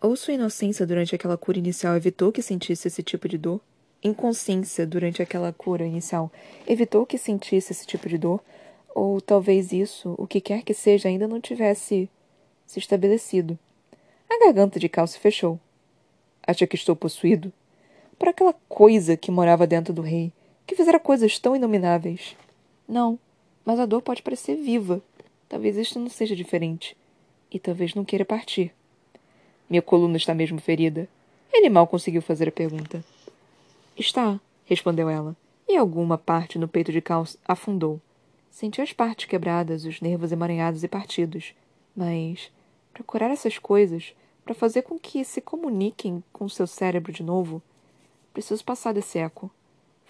Ou 0.01 0.15
sua 0.15 0.35
inocência 0.35 0.87
durante 0.87 1.15
aquela 1.15 1.37
cura 1.37 1.59
inicial 1.59 1.97
evitou 1.97 2.31
que 2.31 2.41
sentisse 2.41 2.87
esse 2.87 3.03
tipo 3.03 3.29
de 3.29 3.37
dor? 3.37 3.61
Inconsciência 4.03 4.87
durante 4.87 5.21
aquela 5.21 5.53
cura 5.53 5.85
inicial 5.85 6.31
evitou 6.69 7.05
que 7.05 7.19
sentisse 7.19 7.73
esse 7.73 7.85
tipo 7.85 8.09
de 8.09 8.17
dor? 8.17 8.41
Ou 8.95 9.21
talvez 9.21 9.73
isso, 9.73 10.15
o 10.17 10.25
que 10.25 10.41
quer 10.41 10.63
que 10.63 10.73
seja, 10.73 11.09
ainda 11.09 11.27
não 11.27 11.41
tivesse 11.41 12.09
se 12.65 12.79
estabelecido. 12.79 13.59
A 14.31 14.39
garganta 14.39 14.79
de 14.79 14.89
Cal 14.89 15.07
se 15.09 15.19
fechou. 15.19 15.59
Acha 16.47 16.65
que 16.65 16.77
estou 16.77 16.95
possuído? 16.95 17.53
Por 18.17 18.29
aquela 18.29 18.53
coisa 18.69 19.17
que 19.17 19.33
morava 19.33 19.67
dentro 19.67 19.93
do 19.93 20.03
rei, 20.03 20.33
que 20.65 20.77
fizera 20.77 21.01
coisas 21.01 21.41
tão 21.41 21.57
inomináveis. 21.57 22.37
Não, 22.87 23.19
mas 23.65 23.81
a 23.81 23.87
dor 23.87 24.03
pode 24.03 24.23
parecer 24.23 24.55
viva. 24.55 25.03
Talvez 25.49 25.77
isto 25.77 25.99
não 25.99 26.09
seja 26.09 26.37
diferente. 26.37 26.97
E 27.51 27.59
talvez 27.59 27.95
não 27.95 28.05
queira 28.05 28.25
partir. 28.25 28.73
Minha 29.69 29.83
coluna 29.83 30.17
está 30.17 30.35
mesmo 30.35 30.61
ferida. 30.61 31.09
Ele 31.53 31.69
mal 31.69 31.87
conseguiu 31.87 32.23
fazer 32.23 32.49
a 32.49 32.53
pergunta. 32.53 33.05
Está, 33.97 34.41
respondeu 34.65 35.09
ela, 35.09 35.37
e 35.69 35.77
alguma 35.77 36.17
parte 36.17 36.59
no 36.59 36.69
peito 36.69 36.93
de 36.93 37.01
Cal 37.01 37.27
afundou. 37.47 38.01
Sentiu 38.51 38.83
as 38.83 38.93
partes 38.93 39.27
quebradas, 39.27 39.85
os 39.85 40.01
nervos 40.01 40.33
emaranhados 40.33 40.83
e 40.83 40.89
partidos. 40.89 41.55
Mas, 41.97 42.51
para 42.93 43.05
curar 43.05 43.31
essas 43.31 43.59
coisas, 43.59 44.15
para 44.45 44.55
fazer 44.55 44.83
com 44.83 44.99
que 44.99 45.25
se 45.25 45.41
comuniquem 45.41 46.23
com 46.33 46.49
seu 46.49 46.67
cérebro 46.67 47.13
de 47.13 47.23
novo, 47.23 47.63
preciso 48.33 48.65
passar 48.65 48.93
desse 48.93 49.19
eco 49.19 49.51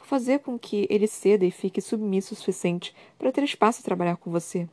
fazer 0.09 0.39
com 0.39 0.59
que 0.59 0.87
ele 0.89 1.07
ceda 1.07 1.45
e 1.45 1.51
fique 1.51 1.83
submisso 1.83 2.33
o 2.33 2.37
suficiente 2.37 2.95
para 3.19 3.31
ter 3.31 3.45
espaço 3.45 3.83
a 3.83 3.85
trabalhar 3.85 4.17
com 4.17 4.31
você. 4.31 4.67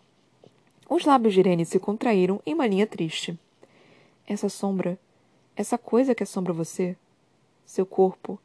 Os 0.89 1.03
lábios 1.03 1.33
de 1.33 1.41
Irene 1.41 1.65
se 1.65 1.77
contraíram 1.77 2.41
em 2.45 2.53
uma 2.53 2.65
linha 2.65 2.87
triste. 2.87 3.37
Essa 4.27 4.49
sombra, 4.49 4.99
essa 5.55 5.77
coisa 5.77 6.15
que 6.15 6.23
assombra 6.23 6.51
você, 6.51 6.97
seu 7.65 7.85
corpo, 7.85 8.39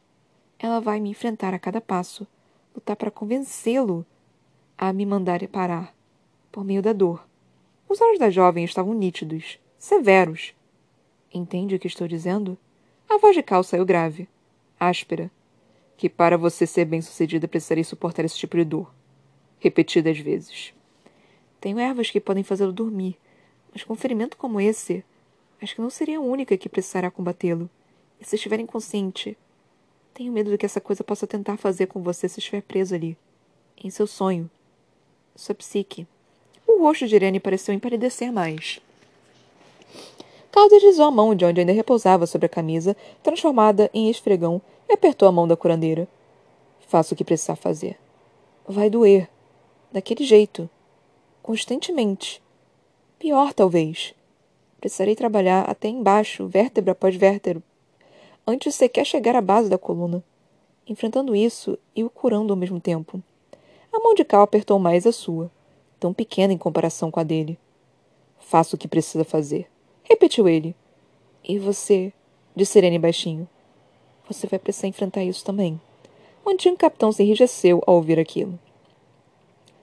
ela 0.58 0.78
vai 0.80 1.00
me 1.00 1.08
enfrentar 1.08 1.54
a 1.54 1.58
cada 1.58 1.80
passo, 1.80 2.26
lutar 2.74 2.96
para 2.96 3.10
convencê-lo 3.10 4.04
a 4.76 4.92
me 4.92 5.06
mandar 5.06 5.46
parar, 5.48 5.94
por 6.52 6.64
meio 6.64 6.82
da 6.82 6.92
dor. 6.92 7.26
Os 7.88 8.00
olhos 8.00 8.18
da 8.18 8.30
jovem 8.30 8.64
estavam 8.64 8.92
nítidos, 8.92 9.58
severos. 9.78 10.54
Entende 11.32 11.74
o 11.74 11.78
que 11.78 11.86
estou 11.86 12.06
dizendo? 12.06 12.58
A 13.08 13.18
voz 13.18 13.34
de 13.34 13.42
Cal 13.42 13.64
saiu 13.64 13.84
grave, 13.84 14.28
áspera, 14.78 15.30
que 15.96 16.08
para 16.08 16.36
você 16.36 16.66
ser 16.66 16.84
bem-sucedida 16.84 17.48
precisaria 17.48 17.84
suportar 17.84 18.24
esse 18.24 18.36
tipo 18.36 18.56
de 18.56 18.64
dor, 18.64 18.94
repetidas 19.58 20.18
vezes. 20.18 20.74
Tenho 21.60 21.78
ervas 21.78 22.10
que 22.10 22.20
podem 22.20 22.42
fazê-lo 22.42 22.72
dormir, 22.72 23.18
mas 23.72 23.82
com 23.82 23.94
um 23.94 23.96
ferimento 23.96 24.36
como 24.36 24.60
esse, 24.60 25.04
acho 25.60 25.74
que 25.74 25.80
não 25.80 25.90
seria 25.90 26.18
a 26.18 26.22
única 26.22 26.56
que 26.56 26.68
precisará 26.68 27.10
combatê-lo. 27.10 27.68
E 28.20 28.24
se 28.24 28.36
estiver 28.36 28.60
inconsciente, 28.60 29.36
tenho 30.12 30.32
medo 30.32 30.50
do 30.50 30.58
que 30.58 30.66
essa 30.66 30.80
coisa 30.80 31.02
possa 31.02 31.26
tentar 31.26 31.56
fazer 31.56 31.86
com 31.86 32.02
você 32.02 32.28
se 32.28 32.40
estiver 32.40 32.62
preso 32.62 32.94
ali, 32.94 33.16
em 33.82 33.90
seu 33.90 34.06
sonho, 34.06 34.50
sua 35.34 35.54
psique. 35.54 36.06
O 36.66 36.82
rosto 36.82 37.06
de 37.06 37.14
Irene 37.14 37.40
pareceu 37.40 37.74
empalidecer 37.74 38.32
mais. 38.32 38.80
Cal 40.52 40.68
deslizou 40.68 41.06
a 41.06 41.10
mão 41.10 41.34
de 41.34 41.44
onde 41.44 41.60
ainda 41.60 41.72
repousava 41.72 42.26
sobre 42.26 42.46
a 42.46 42.48
camisa, 42.48 42.96
transformada 43.22 43.88
em 43.94 44.10
esfregão, 44.10 44.60
e 44.88 44.92
apertou 44.92 45.28
a 45.28 45.32
mão 45.32 45.46
da 45.46 45.56
curandeira. 45.56 46.08
Faça 46.88 47.14
o 47.14 47.16
que 47.16 47.24
precisar 47.24 47.54
fazer. 47.54 47.96
Vai 48.66 48.90
doer. 48.90 49.28
Daquele 49.92 50.24
jeito. 50.24 50.68
Constantemente. 51.42 52.42
Pior, 53.18 53.52
talvez. 53.52 54.14
Precisarei 54.80 55.14
trabalhar 55.14 55.68
até 55.68 55.88
embaixo, 55.88 56.48
vértebra 56.48 56.92
após 56.92 57.14
vértebra, 57.14 57.62
antes 58.46 58.74
sequer 58.74 59.04
chegar 59.04 59.36
à 59.36 59.40
base 59.42 59.68
da 59.68 59.76
coluna, 59.76 60.24
enfrentando 60.88 61.36
isso 61.36 61.78
e 61.94 62.02
o 62.02 62.08
curando 62.08 62.50
ao 62.50 62.56
mesmo 62.56 62.80
tempo. 62.80 63.22
A 63.92 64.00
mão 64.00 64.14
de 64.14 64.24
Cal 64.24 64.40
apertou 64.40 64.78
mais 64.78 65.06
a 65.06 65.12
sua, 65.12 65.50
tão 65.98 66.14
pequena 66.14 66.54
em 66.54 66.58
comparação 66.58 67.10
com 67.10 67.20
a 67.20 67.22
dele. 67.22 67.58
Faça 68.38 68.74
o 68.74 68.78
que 68.78 68.88
precisa 68.88 69.22
fazer, 69.22 69.68
repetiu 70.02 70.48
ele. 70.48 70.74
E 71.44 71.58
você? 71.58 72.10
disse 72.56 72.72
Serene 72.72 72.98
baixinho. 72.98 73.46
Você 74.28 74.46
vai 74.46 74.58
precisar 74.58 74.88
enfrentar 74.88 75.22
isso 75.22 75.44
também. 75.44 75.78
O 76.42 76.48
antigo 76.48 76.78
capitão 76.78 77.12
se 77.12 77.22
enrijeceu 77.22 77.82
ao 77.86 77.96
ouvir 77.96 78.18
aquilo. 78.18 78.58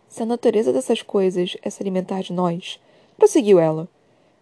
Se 0.10 0.23
a 0.23 0.25
natureza 0.25 0.73
dessas 0.73 1.03
coisas 1.03 1.55
é 1.62 1.69
se 1.69 1.83
alimentar 1.83 2.23
de 2.23 2.33
nós, 2.33 2.79
prosseguiu 3.15 3.60
ela. 3.60 3.88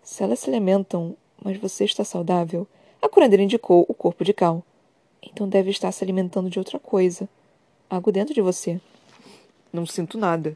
Se 0.06 0.22
elas 0.22 0.38
se 0.38 0.50
alimentam, 0.52 1.18
mas 1.44 1.58
você 1.58 1.84
está 1.84 2.04
saudável, 2.04 2.68
a 3.02 3.10
curandeira 3.10 3.42
indicou 3.42 3.84
o 3.90 3.94
corpo 3.94 4.24
de 4.24 4.34
Cal. 4.34 4.64
Então 5.20 5.50
deve 5.50 5.72
estar 5.72 5.92
se 5.92 6.04
alimentando 6.04 6.48
de 6.48 6.60
outra 6.60 6.78
coisa. 6.78 7.28
Algo 7.90 8.12
dentro 8.12 8.32
de 8.32 8.40
você. 8.40 8.80
Não 9.74 9.84
sinto 9.84 10.16
nada. 10.16 10.56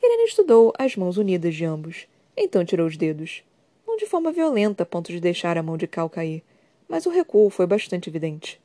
Irene 0.00 0.22
estudou 0.28 0.72
as 0.78 0.94
mãos 0.94 1.16
unidas 1.16 1.56
de 1.56 1.64
ambos. 1.64 2.06
Então 2.36 2.64
tirou 2.64 2.86
os 2.86 2.96
dedos. 2.96 3.42
Não 3.84 3.96
de 3.96 4.06
forma 4.06 4.30
violenta 4.30 4.84
a 4.84 4.86
ponto 4.86 5.10
de 5.10 5.18
deixar 5.18 5.58
a 5.58 5.64
mão 5.64 5.76
de 5.76 5.88
Cal 5.88 6.08
cair, 6.08 6.44
mas 6.88 7.06
o 7.06 7.10
recuo 7.10 7.50
foi 7.50 7.66
bastante 7.66 8.08
evidente. 8.08 8.60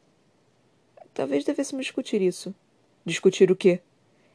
Talvez 1.16 1.44
devêssemos 1.44 1.86
discutir 1.86 2.22
isso. 2.22 2.54
Discutir 3.04 3.50
o 3.50 3.56
quê? 3.56 3.80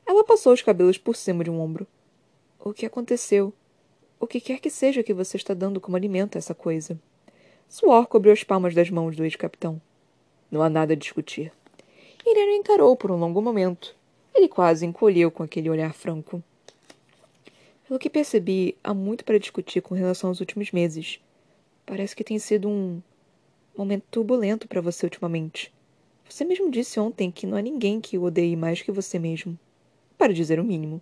Ela 0.05 0.25
passou 0.25 0.53
os 0.53 0.63
cabelos 0.63 0.99
por 0.99 1.15
cima 1.15 1.45
de 1.45 1.51
um 1.51 1.61
ombro. 1.61 1.87
O 2.59 2.73
que 2.73 2.85
aconteceu? 2.85 3.55
O 4.19 4.27
que 4.27 4.41
quer 4.41 4.61
que 4.61 4.71
seja 4.71 5.03
que 5.03 5.13
você 5.13 5.37
está 5.37 5.53
dando 5.53 5.81
como 5.81 5.97
alimento 5.97 6.37
a 6.37 6.39
essa 6.39 6.55
coisa? 6.55 6.99
Suor 7.69 8.07
cobriu 8.07 8.33
as 8.33 8.43
palmas 8.43 8.75
das 8.75 8.89
mãos 8.89 9.15
do 9.15 9.25
ex-capitão. 9.25 9.81
Não 10.51 10.63
há 10.63 10.71
nada 10.71 10.95
a 10.95 10.97
discutir. 10.97 11.53
Irene 12.25 12.57
encarou 12.57 12.97
por 12.97 13.11
um 13.11 13.19
longo 13.19 13.43
momento. 13.43 13.95
Ele 14.35 14.49
quase 14.49 14.87
encolheu 14.87 15.31
com 15.31 15.43
aquele 15.43 15.69
olhar 15.69 15.93
franco. 15.93 16.43
Pelo 17.87 18.01
que 18.01 18.11
percebi, 18.11 18.77
há 18.83 18.95
muito 18.95 19.25
para 19.25 19.39
discutir 19.39 19.81
com 19.81 19.95
relação 19.95 20.31
aos 20.31 20.41
últimos 20.41 20.73
meses. 20.73 21.21
Parece 21.85 22.17
que 22.17 22.25
tem 22.25 22.39
sido 22.39 22.69
um 22.69 23.01
momento 23.77 24.05
turbulento 24.11 24.67
para 24.67 24.81
você 24.81 25.07
ultimamente. 25.07 25.73
Você 26.29 26.45
mesmo 26.45 26.71
disse 26.71 26.99
ontem 26.99 27.31
que 27.31 27.47
não 27.47 27.57
há 27.57 27.63
ninguém 27.63 28.01
que 28.01 28.19
o 28.19 28.25
odeie 28.25 28.57
mais 28.57 28.83
que 28.83 28.91
você 28.91 29.19
mesmo. 29.19 29.59
Para 30.19 30.33
dizer 30.33 30.59
o 30.59 30.65
mínimo. 30.65 31.01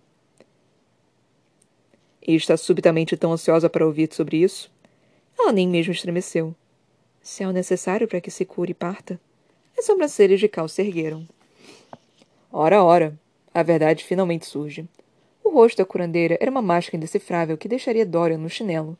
E 2.25 2.35
está 2.35 2.57
subitamente 2.57 3.15
tão 3.15 3.33
ansiosa 3.33 3.69
para 3.69 3.85
ouvir 3.85 4.09
sobre 4.11 4.37
isso? 4.37 4.71
Ela 5.37 5.51
nem 5.51 5.67
mesmo 5.67 5.91
estremeceu. 5.91 6.55
Se 7.21 7.43
é 7.43 7.47
o 7.47 7.51
necessário 7.51 8.07
para 8.07 8.21
que 8.21 8.31
se 8.31 8.45
cure 8.45 8.71
e 8.71 8.73
parta. 8.73 9.19
As 9.77 9.85
sobrancelhas 9.85 10.39
de 10.39 10.47
Cal 10.47 10.67
se 10.67 10.81
ergueram. 10.81 11.27
Ora, 12.51 12.83
ora, 12.83 13.19
a 13.53 13.61
verdade 13.61 14.03
finalmente 14.03 14.45
surge. 14.45 14.87
O 15.43 15.49
rosto 15.49 15.77
da 15.77 15.85
curandeira 15.85 16.37
era 16.39 16.49
uma 16.49 16.61
máscara 16.61 16.97
indecifrável 16.97 17.57
que 17.57 17.67
deixaria 17.67 18.05
Dorian 18.05 18.37
no 18.37 18.49
chinelo. 18.49 18.97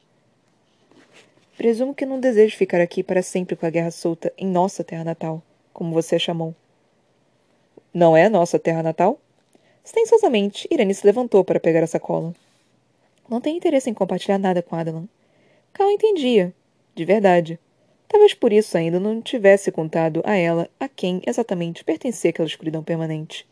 Presumo 1.57 1.95
que 1.95 2.05
não 2.05 2.19
desejo 2.19 2.57
ficar 2.57 2.81
aqui 2.81 3.01
para 3.01 3.21
sempre 3.21 3.55
com 3.55 3.65
a 3.65 3.69
guerra 3.69 3.91
solta 3.91 4.31
em 4.37 4.47
nossa 4.47 4.83
terra 4.83 5.03
natal 5.03 5.41
como 5.75 5.93
você 5.93 6.15
a 6.15 6.19
chamou. 6.19 6.55
Não 7.93 8.15
é 8.15 8.29
nossa 8.29 8.57
terra 8.57 8.81
natal? 8.81 9.19
Silenciosamente, 9.83 10.65
Irene 10.71 10.95
se 10.95 11.05
levantou 11.05 11.43
para 11.43 11.59
pegar 11.59 11.83
a 11.83 11.87
sacola. 11.87 12.33
Não 13.29 13.41
tem 13.41 13.57
interesse 13.57 13.89
em 13.89 13.93
compartilhar 13.93 14.37
nada 14.37 14.61
com 14.61 14.75
Adelan. 14.75 15.07
Cal 15.73 15.89
entendia, 15.89 16.53
de 16.93 17.03
verdade. 17.03 17.59
Talvez 18.07 18.33
por 18.33 18.53
isso 18.53 18.77
ainda 18.77 18.99
não 18.99 19.21
tivesse 19.21 19.71
contado 19.71 20.21
a 20.23 20.35
ela 20.35 20.69
a 20.79 20.87
quem 20.87 21.21
exatamente 21.25 21.83
pertencia 21.83 22.29
aquela 22.29 22.47
escuridão 22.47 22.83
permanente. 22.83 23.47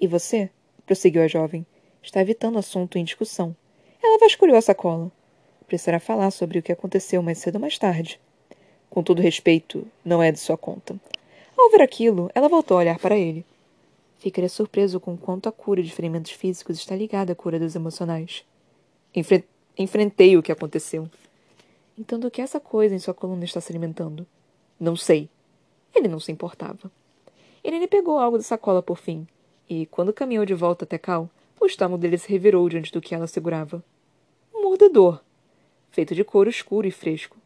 E 0.00 0.06
você? 0.06 0.50
prosseguiu 0.84 1.22
a 1.22 1.28
jovem. 1.28 1.64
Está 2.02 2.20
evitando 2.20 2.58
assunto 2.58 2.98
em 2.98 3.04
discussão. 3.04 3.54
Ela 4.02 4.18
vasculhou 4.18 4.56
a 4.56 4.62
sacola. 4.62 5.10
Precisará 5.66 6.00
falar 6.00 6.30
sobre 6.30 6.58
o 6.58 6.62
que 6.62 6.72
aconteceu 6.72 7.22
mais 7.22 7.38
cedo 7.38 7.56
ou 7.56 7.60
mais 7.60 7.78
tarde. 7.78 8.20
Com 8.88 9.02
todo 9.02 9.22
respeito, 9.22 9.86
não 10.04 10.22
é 10.22 10.32
de 10.32 10.38
sua 10.38 10.56
conta. 10.58 10.96
Ao 11.56 11.70
ver 11.70 11.82
aquilo, 11.82 12.30
ela 12.34 12.48
voltou 12.48 12.76
a 12.76 12.80
olhar 12.80 12.98
para 12.98 13.16
ele. 13.16 13.44
Ficaria 14.18 14.48
surpreso 14.48 14.98
com 14.98 15.16
quanto 15.16 15.48
a 15.48 15.52
cura 15.52 15.82
de 15.82 15.92
ferimentos 15.92 16.32
físicos 16.32 16.76
está 16.76 16.96
ligada 16.96 17.32
à 17.32 17.36
cura 17.36 17.58
dos 17.58 17.74
emocionais. 17.74 18.44
Enfre 19.14 19.44
enfrentei 19.76 20.36
o 20.36 20.42
que 20.42 20.52
aconteceu. 20.52 21.08
Então, 21.98 22.18
do 22.18 22.30
que 22.30 22.42
essa 22.42 22.60
coisa 22.60 22.94
em 22.94 22.98
sua 22.98 23.14
coluna 23.14 23.44
está 23.44 23.60
se 23.60 23.72
alimentando? 23.72 24.26
Não 24.78 24.96
sei. 24.96 25.28
Ele 25.94 26.08
não 26.08 26.20
se 26.20 26.30
importava. 26.32 26.90
Irene 27.62 27.86
pegou 27.86 28.18
algo 28.18 28.38
da 28.38 28.44
sacola 28.44 28.82
por 28.82 28.96
fim, 28.96 29.26
e, 29.68 29.86
quando 29.86 30.12
caminhou 30.12 30.46
de 30.46 30.54
volta 30.54 30.84
até 30.84 30.96
Cal, 30.98 31.28
o 31.60 31.66
estômago 31.66 32.00
dele 32.00 32.16
se 32.16 32.28
revirou 32.28 32.68
diante 32.68 32.90
do 32.90 33.00
que 33.00 33.14
ela 33.14 33.26
segurava. 33.26 33.84
Um 34.54 34.62
mordedor, 34.62 35.20
feito 35.90 36.14
de 36.14 36.24
couro 36.24 36.48
escuro 36.48 36.86
e 36.86 36.90
fresco, 36.90 37.36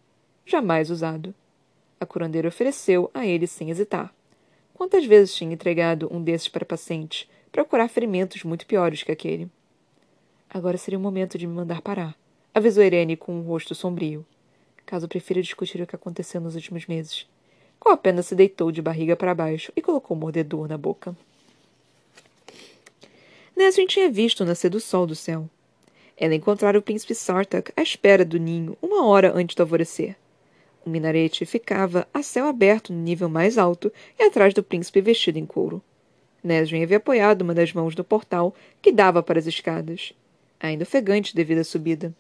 jamais 0.47 0.91
usado. 0.91 1.35
A 1.99 2.07
curandeira 2.07 2.49
ofereceu 2.49 3.11
a 3.13 3.27
ele 3.27 3.47
sem 3.47 3.71
hesitar. 3.71 4.15
Quantas 4.73 5.05
vezes 5.05 5.35
tinha 5.35 5.53
entregado 5.53 6.09
um 6.13 6.23
desses 6.23 6.49
para 6.49 6.65
pacientes 6.65 7.29
para 7.51 7.65
curar 7.65 7.89
ferimentos 7.89 8.43
muito 8.45 8.67
piores 8.67 9.03
que 9.03 9.13
aquele? 9.13 9.51
Agora 10.55 10.79
seria 10.79 10.97
o 10.97 11.03
momento 11.03 11.37
de 11.37 11.49
me 11.49 11.53
mandar 11.53 11.83
parar, 11.83 12.15
avisou 12.55 12.85
Irene 12.85 13.17
com 13.17 13.35
um 13.35 13.43
rosto 13.43 13.75
sombrio. 13.75 14.25
Caso 14.87 15.09
prefira 15.09 15.43
discutir 15.43 15.83
o 15.83 15.87
que 15.87 15.97
aconteceu 15.97 16.41
nos 16.41 16.55
últimos 16.55 16.87
meses. 16.87 17.27
Qual 17.81 17.93
apenas 17.93 18.27
se 18.27 18.37
deitou 18.37 18.71
de 18.71 18.81
barriga 18.81 19.17
para 19.17 19.35
baixo 19.35 19.73
e 19.75 19.83
colocou 19.83 20.17
o 20.17 20.21
mordedor 20.21 20.69
na 20.69 20.79
boca. 20.79 21.17
Nesrin 23.57 23.89
tinha 23.89 24.09
visto 24.09 24.43
o 24.43 24.45
nascer 24.45 24.71
do 24.71 24.79
sol 24.79 25.09
do 25.09 25.17
céu. 25.17 25.51
Ela 26.17 26.37
encontrara 26.37 26.79
o 26.79 26.83
príncipe 26.83 27.17
Sartak 27.17 27.73
à 27.77 27.83
espera 27.83 28.25
do 28.25 28.39
ninho 28.39 28.79
uma 28.81 29.05
hora 29.07 29.33
antes 29.35 29.57
do 29.57 29.63
alvorecer. 29.65 30.15
O 30.87 30.89
minarete 30.89 31.45
ficava 31.45 32.07
a 32.15 32.23
céu 32.23 32.47
aberto 32.47 32.93
no 32.93 33.01
nível 33.01 33.29
mais 33.29 33.59
alto 33.59 33.93
e 34.17 34.23
atrás 34.23 34.55
do 34.55 34.63
príncipe 34.63 35.01
vestido 35.01 35.37
em 35.37 35.47
couro. 35.47 35.83
Nesrin 36.45 36.85
havia 36.85 36.99
apoiado 36.99 37.43
uma 37.43 37.55
das 37.55 37.73
mãos 37.73 37.97
no 37.97 38.05
portal 38.05 38.55
que 38.81 38.93
dava 38.93 39.21
para 39.21 39.41
as 39.41 39.49
escadas, 39.49 40.15
ainda 40.61 40.85
ofegante 40.85 41.35
devido 41.35 41.59
à 41.59 41.65
subida. 41.65 42.15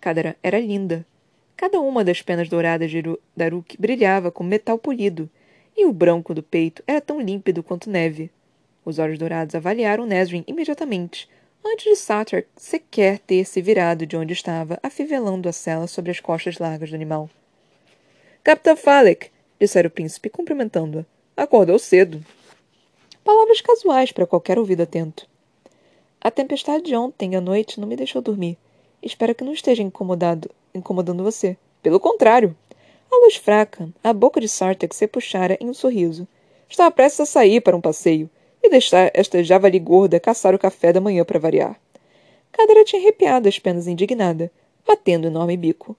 Cadara 0.00 0.36
era 0.42 0.60
linda. 0.60 1.04
Cada 1.56 1.80
uma 1.80 2.04
das 2.04 2.20
penas 2.20 2.48
douradas 2.48 2.90
de 2.90 3.02
Daruk 3.36 3.76
brilhava 3.78 4.30
como 4.30 4.50
metal 4.50 4.78
polido, 4.78 5.30
e 5.76 5.86
o 5.86 5.92
branco 5.92 6.34
do 6.34 6.42
peito 6.42 6.82
era 6.86 7.00
tão 7.00 7.20
límpido 7.20 7.62
quanto 7.62 7.90
neve. 7.90 8.30
Os 8.84 8.98
olhos 8.98 9.18
dourados 9.18 9.54
avaliaram 9.54 10.04
Nesrin 10.04 10.44
imediatamente, 10.46 11.28
antes 11.64 11.84
de 11.84 11.96
Satar 11.96 12.44
sequer 12.56 13.18
ter 13.18 13.44
se 13.44 13.62
virado 13.62 14.06
de 14.06 14.16
onde 14.16 14.32
estava, 14.32 14.78
afivelando 14.82 15.48
a 15.48 15.52
cela 15.52 15.86
sobre 15.86 16.10
as 16.10 16.20
costas 16.20 16.58
largas 16.58 16.90
do 16.90 16.96
animal. 16.96 17.30
Capitã 18.42 18.76
Falek, 18.76 19.30
dissera 19.58 19.88
o 19.88 19.90
príncipe, 19.90 20.28
cumprimentando-a. 20.28 21.06
Acordou 21.42 21.78
cedo. 21.78 22.22
Palavras 23.24 23.62
casuais 23.62 24.12
para 24.12 24.26
qualquer 24.26 24.58
ouvido 24.58 24.82
atento. 24.82 25.26
A 26.26 26.30
tempestade 26.30 26.84
de 26.84 26.96
ontem 26.96 27.36
à 27.36 27.40
noite 27.40 27.78
não 27.78 27.86
me 27.86 27.96
deixou 27.96 28.22
dormir. 28.22 28.56
Espero 29.02 29.34
que 29.34 29.44
não 29.44 29.52
esteja 29.52 29.82
incomodado, 29.82 30.50
incomodando 30.74 31.22
você. 31.22 31.54
Pelo 31.82 32.00
contrário. 32.00 32.56
A 33.12 33.16
luz 33.16 33.36
fraca, 33.36 33.90
a 34.02 34.10
boca 34.10 34.40
de 34.40 34.48
Sartek 34.48 34.96
se 34.96 35.06
puxara 35.06 35.58
em 35.60 35.68
um 35.68 35.74
sorriso. 35.74 36.26
Estava 36.66 36.90
prestes 36.90 37.20
a 37.20 37.26
sair 37.26 37.60
para 37.60 37.76
um 37.76 37.80
passeio 37.80 38.30
e 38.62 38.70
deixar 38.70 39.10
esta 39.12 39.44
javali 39.44 39.78
gorda 39.78 40.18
caçar 40.18 40.54
o 40.54 40.58
café 40.58 40.94
da 40.94 41.00
manhã 41.00 41.26
para 41.26 41.38
variar. 41.38 41.78
Cadera 42.50 42.86
tinha 42.86 43.02
arrepiado 43.02 43.46
as 43.46 43.58
penas 43.58 43.86
indignada, 43.86 44.50
batendo 44.86 45.26
o 45.26 45.28
enorme 45.28 45.58
bico. 45.58 45.94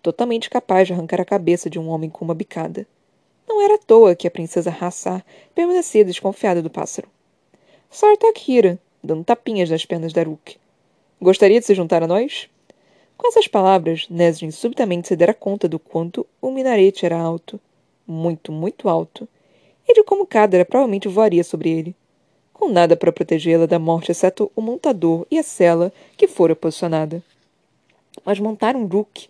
Totalmente 0.00 0.48
capaz 0.48 0.86
de 0.86 0.94
arrancar 0.94 1.20
a 1.20 1.24
cabeça 1.26 1.68
de 1.68 1.78
um 1.78 1.90
homem 1.90 2.08
com 2.08 2.24
uma 2.24 2.34
bicada. 2.34 2.86
Não 3.46 3.60
era 3.60 3.74
à 3.74 3.78
toa 3.78 4.16
que 4.16 4.26
a 4.26 4.30
princesa 4.30 4.74
Hassar 4.80 5.22
permanecia 5.54 6.02
desconfiada 6.02 6.62
do 6.62 6.70
pássaro. 6.70 7.08
Sartak 7.90 8.40
rira, 8.40 8.80
dando 9.06 9.24
tapinhas 9.24 9.70
nas 9.70 9.86
pernas 9.86 10.12
da 10.12 10.22
Rook. 10.22 10.56
Gostaria 11.20 11.60
de 11.60 11.66
se 11.66 11.74
juntar 11.74 12.02
a 12.02 12.06
nós? 12.06 12.48
Com 13.16 13.28
essas 13.28 13.48
palavras, 13.48 14.06
Nesrin 14.10 14.50
subitamente 14.50 15.08
se 15.08 15.16
dera 15.16 15.32
conta 15.32 15.66
do 15.68 15.78
quanto 15.78 16.26
o 16.42 16.50
minarete 16.50 17.06
era 17.06 17.18
alto. 17.18 17.58
Muito, 18.06 18.52
muito 18.52 18.88
alto. 18.88 19.26
E 19.88 19.94
de 19.94 20.04
como 20.04 20.26
Cadera 20.26 20.64
provavelmente 20.64 21.08
voaria 21.08 21.42
sobre 21.42 21.70
ele 21.70 21.96
com 22.58 22.70
nada 22.70 22.96
para 22.96 23.12
protegê-la 23.12 23.66
da 23.66 23.78
morte 23.78 24.10
exceto 24.10 24.50
o 24.56 24.62
montador 24.62 25.26
e 25.30 25.38
a 25.38 25.42
cela 25.42 25.92
que 26.16 26.26
fora 26.26 26.56
posicionada. 26.56 27.22
Mas 28.24 28.40
montar 28.40 28.74
um 28.74 28.86
Rook. 28.86 29.28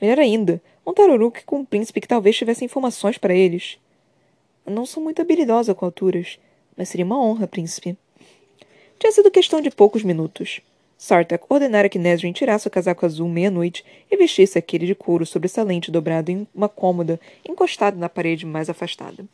Melhor 0.00 0.18
ainda, 0.18 0.62
montar 0.84 1.10
o 1.10 1.18
Rook 1.18 1.44
com 1.44 1.58
um 1.58 1.64
príncipe 1.64 2.00
que 2.00 2.08
talvez 2.08 2.34
tivesse 2.36 2.64
informações 2.64 3.18
para 3.18 3.34
eles. 3.34 3.78
Não 4.64 4.86
sou 4.86 5.02
muito 5.02 5.20
habilidosa 5.20 5.74
com 5.74 5.84
alturas, 5.84 6.38
mas 6.74 6.88
seria 6.88 7.04
uma 7.04 7.20
honra, 7.20 7.46
príncipe. 7.46 7.98
Tinha 8.98 9.12
sido 9.12 9.30
questão 9.30 9.60
de 9.60 9.70
poucos 9.70 10.02
minutos. 10.02 10.60
Sartak 10.96 11.44
ordenara 11.48 11.88
que 11.88 11.98
Nesrin 11.98 12.32
tirasse 12.32 12.66
o 12.66 12.70
casaco 12.70 13.04
azul 13.04 13.28
meia-noite 13.28 13.84
e 14.10 14.16
vestisse 14.16 14.58
aquele 14.58 14.86
de 14.86 14.94
couro 14.94 15.26
sobressalente 15.26 15.90
dobrado 15.90 16.30
em 16.30 16.46
uma 16.54 16.68
cômoda 16.68 17.20
encostado 17.46 17.98
na 17.98 18.08
parede 18.08 18.46
mais 18.46 18.70
afastada. 18.70 19.24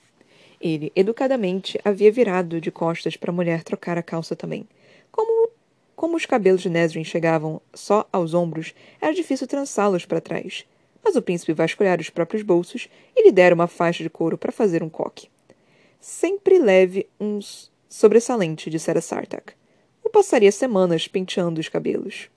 Ele, 0.61 0.91
educadamente, 0.97 1.79
havia 1.85 2.11
virado 2.11 2.61
de 2.61 2.71
costas 2.71 3.17
para 3.17 3.31
a 3.31 3.35
mulher 3.35 3.63
trocar 3.63 3.97
a 3.97 4.03
calça 4.03 4.35
também. 4.35 4.67
Como, 5.13 5.51
como 5.95 6.17
os 6.17 6.27
cabelos 6.27 6.63
de 6.63 6.69
Nesrin 6.69 7.05
chegavam 7.05 7.61
só 7.73 8.07
aos 8.13 8.35
ombros, 8.35 8.75
era 9.01 9.15
difícil 9.15 9.47
trançá-los 9.47 10.05
para 10.05 10.21
trás. 10.21 10.65
Mas 11.05 11.17
o 11.17 11.23
príncipe 11.23 11.53
vasculhara 11.53 12.01
os 12.01 12.11
próprios 12.11 12.43
bolsos 12.43 12.89
e 13.17 13.23
lhe 13.23 13.33
dera 13.33 13.55
uma 13.55 13.67
faixa 13.67 14.03
de 14.03 14.11
couro 14.11 14.37
para 14.37 14.53
fazer 14.53 14.83
um 14.83 14.89
coque. 14.89 15.29
Sempre 15.99 16.59
leve 16.59 17.07
um 17.19 17.41
sobressalente, 17.91 18.71
dissera 18.71 19.01
Sartak. 19.01 19.53
O 20.03 20.09
passaria 20.09 20.53
semanas 20.53 21.09
penteando 21.09 21.61
os 21.61 21.69
cabelos. 21.69 22.31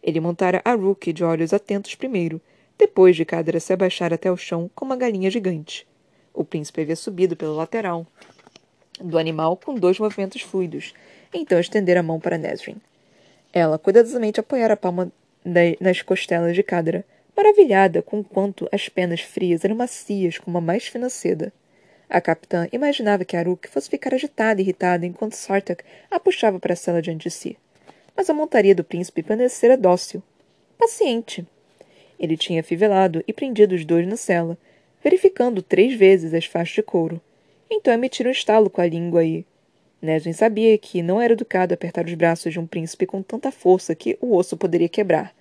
Ele 0.00 0.20
montara 0.20 0.62
a 0.64 0.72
Rookie 0.74 1.12
de 1.12 1.24
olhos 1.24 1.52
atentos 1.52 1.96
primeiro, 1.96 2.40
depois 2.78 3.16
de 3.16 3.24
Cadra 3.24 3.58
se 3.58 3.72
abaixar 3.72 4.14
até 4.14 4.30
o 4.30 4.36
chão 4.36 4.70
como 4.74 4.92
uma 4.92 4.96
galinha 4.96 5.30
gigante. 5.30 5.86
O 6.32 6.44
príncipe 6.44 6.80
havia 6.80 6.96
subido 6.96 7.36
pela 7.36 7.54
lateral 7.54 8.06
do 9.00 9.18
animal 9.18 9.56
com 9.56 9.74
dois 9.74 9.98
movimentos 9.98 10.42
fluidos, 10.42 10.94
então 11.32 11.58
estender 11.58 11.96
a 11.96 12.02
mão 12.02 12.20
para 12.20 12.38
Nesrin. 12.38 12.76
Ela 13.52 13.78
cuidadosamente 13.78 14.38
apoiara 14.38 14.74
a 14.74 14.76
palma 14.76 15.10
nas 15.80 16.02
costelas 16.02 16.54
de 16.54 16.62
Cadra, 16.62 17.04
maravilhada 17.36 18.00
com 18.00 18.22
quanto 18.22 18.68
as 18.70 18.88
penas 18.88 19.20
frias 19.20 19.64
eram 19.64 19.74
macias 19.74 20.38
como 20.38 20.58
a 20.58 20.60
mais 20.60 20.86
fina 20.86 21.10
seda. 21.10 21.52
A 22.08 22.20
capitã 22.20 22.68
imaginava 22.72 23.24
que 23.24 23.36
Aruk 23.36 23.68
fosse 23.68 23.88
ficar 23.88 24.14
agitada 24.14 24.60
e 24.60 24.64
irritada 24.64 25.06
enquanto 25.06 25.34
Sartak 25.34 25.82
a 26.10 26.20
puxava 26.20 26.60
para 26.60 26.74
a 26.74 26.76
cela 26.76 27.00
diante 27.00 27.24
de 27.24 27.30
si. 27.30 27.56
Mas 28.16 28.30
a 28.30 28.34
montaria 28.34 28.74
do 28.74 28.84
príncipe 28.84 29.22
permanecera 29.22 29.76
dócil, 29.76 30.22
paciente. 30.78 31.46
Ele 32.18 32.36
tinha 32.36 32.60
afivelado 32.60 33.24
e 33.26 33.32
prendido 33.32 33.74
os 33.74 33.84
dois 33.84 34.06
na 34.06 34.16
cela, 34.16 34.56
verificando 35.02 35.62
três 35.62 35.94
vezes 35.94 36.32
as 36.32 36.44
faixas 36.44 36.74
de 36.74 36.82
couro. 36.82 37.20
Então 37.70 37.92
emitiram 37.92 38.28
um 38.28 38.32
estalo 38.32 38.70
com 38.70 38.80
a 38.80 38.86
língua 38.86 39.24
e. 39.24 39.44
Nesrin 40.00 40.34
sabia 40.34 40.76
que 40.76 41.02
não 41.02 41.20
era 41.20 41.32
educado 41.32 41.72
apertar 41.72 42.04
os 42.04 42.14
braços 42.14 42.52
de 42.52 42.60
um 42.60 42.66
príncipe 42.66 43.06
com 43.06 43.22
tanta 43.22 43.50
força 43.50 43.94
que 43.94 44.18
o 44.20 44.36
osso 44.36 44.56
poderia 44.56 44.88
quebrar. 44.88 45.34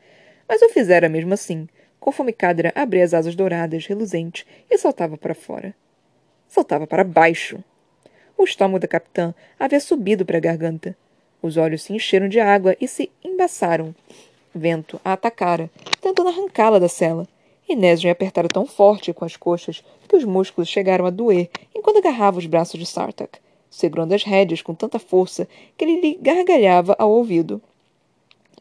Mas 0.47 0.61
o 0.61 0.69
fizera 0.69 1.09
mesmo 1.09 1.33
assim, 1.33 1.67
conforme 1.99 2.31
Cadra 2.31 2.71
abria 2.73 3.03
as 3.03 3.13
asas 3.13 3.35
douradas, 3.35 3.85
reluzentes, 3.85 4.45
e 4.69 4.77
saltava 4.77 5.17
para 5.17 5.35
fora. 5.35 5.75
Saltava 6.53 6.85
para 6.85 7.03
baixo. 7.03 7.63
O 8.37 8.43
estômago 8.43 8.77
da 8.77 8.87
capitã 8.87 9.33
havia 9.59 9.79
subido 9.79 10.23
para 10.23 10.37
a 10.37 10.39
garganta. 10.39 10.95
Os 11.41 11.57
olhos 11.57 11.81
se 11.81 11.91
encheram 11.93 12.29
de 12.29 12.39
água 12.39 12.77
e 12.79 12.87
se 12.87 13.09
embaçaram. 13.23 13.95
Vento 14.53 15.01
a 15.03 15.13
atacara, 15.13 15.67
tentando 15.99 16.29
arrancá-la 16.29 16.77
da 16.77 16.87
cela, 16.87 17.27
e 17.67 17.75
Nesrin 17.75 18.09
apertara 18.09 18.47
tão 18.47 18.67
forte 18.67 19.11
com 19.11 19.25
as 19.25 19.35
coxas 19.35 19.83
que 20.07 20.15
os 20.15 20.23
músculos 20.23 20.69
chegaram 20.69 21.07
a 21.07 21.09
doer 21.09 21.49
enquanto 21.73 21.97
agarrava 21.97 22.37
os 22.37 22.45
braços 22.45 22.79
de 22.79 22.85
Sartak, 22.85 23.39
segurando 23.67 24.13
as 24.13 24.21
rédeas 24.21 24.61
com 24.61 24.75
tanta 24.75 24.99
força 24.99 25.47
que 25.75 25.83
ele 25.83 26.01
lhe 26.01 26.19
gargalhava 26.21 26.95
ao 26.99 27.09
ouvido. 27.09 27.59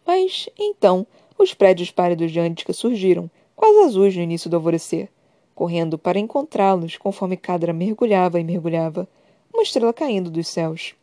Mas, 0.07 0.49
então, 0.59 1.07
os 1.39 1.53
prédios 1.53 1.91
pálidos 1.91 2.33
de 2.33 2.41
Antica 2.41 2.73
surgiram, 2.73 3.31
quase 3.55 3.81
azuis 3.81 4.17
no 4.17 4.23
início 4.23 4.49
do 4.49 4.57
alvorecer, 4.57 5.11
correndo 5.55 5.99
para 5.99 6.19
encontrá-los 6.19 6.97
conforme 6.97 7.37
Cadra 7.37 7.73
mergulhava 7.73 8.41
e 8.41 8.45
mergulhava, 8.45 9.09
uma 9.53 9.63
estrela 9.63 9.93
caindo 9.93 10.31
dos 10.31 10.49
céus. 10.49 10.95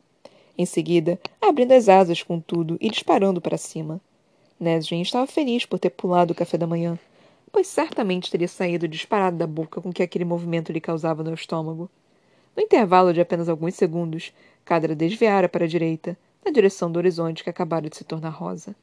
Em 0.57 0.65
seguida, 0.65 1.19
abrindo 1.41 1.71
as 1.71 1.88
asas 1.88 2.21
com 2.23 2.39
tudo 2.39 2.77
e 2.81 2.89
disparando 2.89 3.39
para 3.39 3.57
cima. 3.57 4.01
Nesrin 4.59 5.01
estava 5.01 5.25
feliz 5.25 5.65
por 5.65 5.79
ter 5.79 5.89
pulado 5.89 6.33
o 6.33 6.35
café 6.35 6.57
da 6.57 6.67
manhã 6.67 6.99
pois 7.51 7.67
certamente 7.67 8.31
teria 8.31 8.47
saído 8.47 8.88
disparado 8.88 9.38
da 9.38 9.47
boca 9.47 9.81
com 9.81 9.91
que 9.91 10.03
aquele 10.03 10.25
movimento 10.25 10.71
lhe 10.71 10.81
causava 10.81 11.23
no 11.23 11.33
estômago. 11.33 11.89
No 12.55 12.63
intervalo 12.63 13.13
de 13.13 13.21
apenas 13.21 13.49
alguns 13.49 13.75
segundos, 13.75 14.33
Cadra 14.65 14.95
desviara 14.95 15.49
para 15.49 15.65
a 15.65 15.67
direita, 15.67 16.17
na 16.45 16.51
direção 16.51 16.91
do 16.91 16.97
horizonte 16.97 17.43
que 17.43 17.49
acabara 17.49 17.89
de 17.89 17.95
se 17.95 18.03
tornar 18.03 18.29
rosa. 18.29 18.75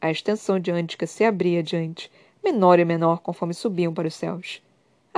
A 0.00 0.10
extensão 0.10 0.58
de 0.58 0.70
Antica 0.70 1.06
se 1.06 1.24
abria 1.24 1.60
adiante, 1.60 2.10
menor 2.42 2.78
e 2.78 2.84
menor 2.84 3.20
conforme 3.20 3.52
subiam 3.52 3.92
para 3.92 4.08
os 4.08 4.14
céus. 4.14 4.62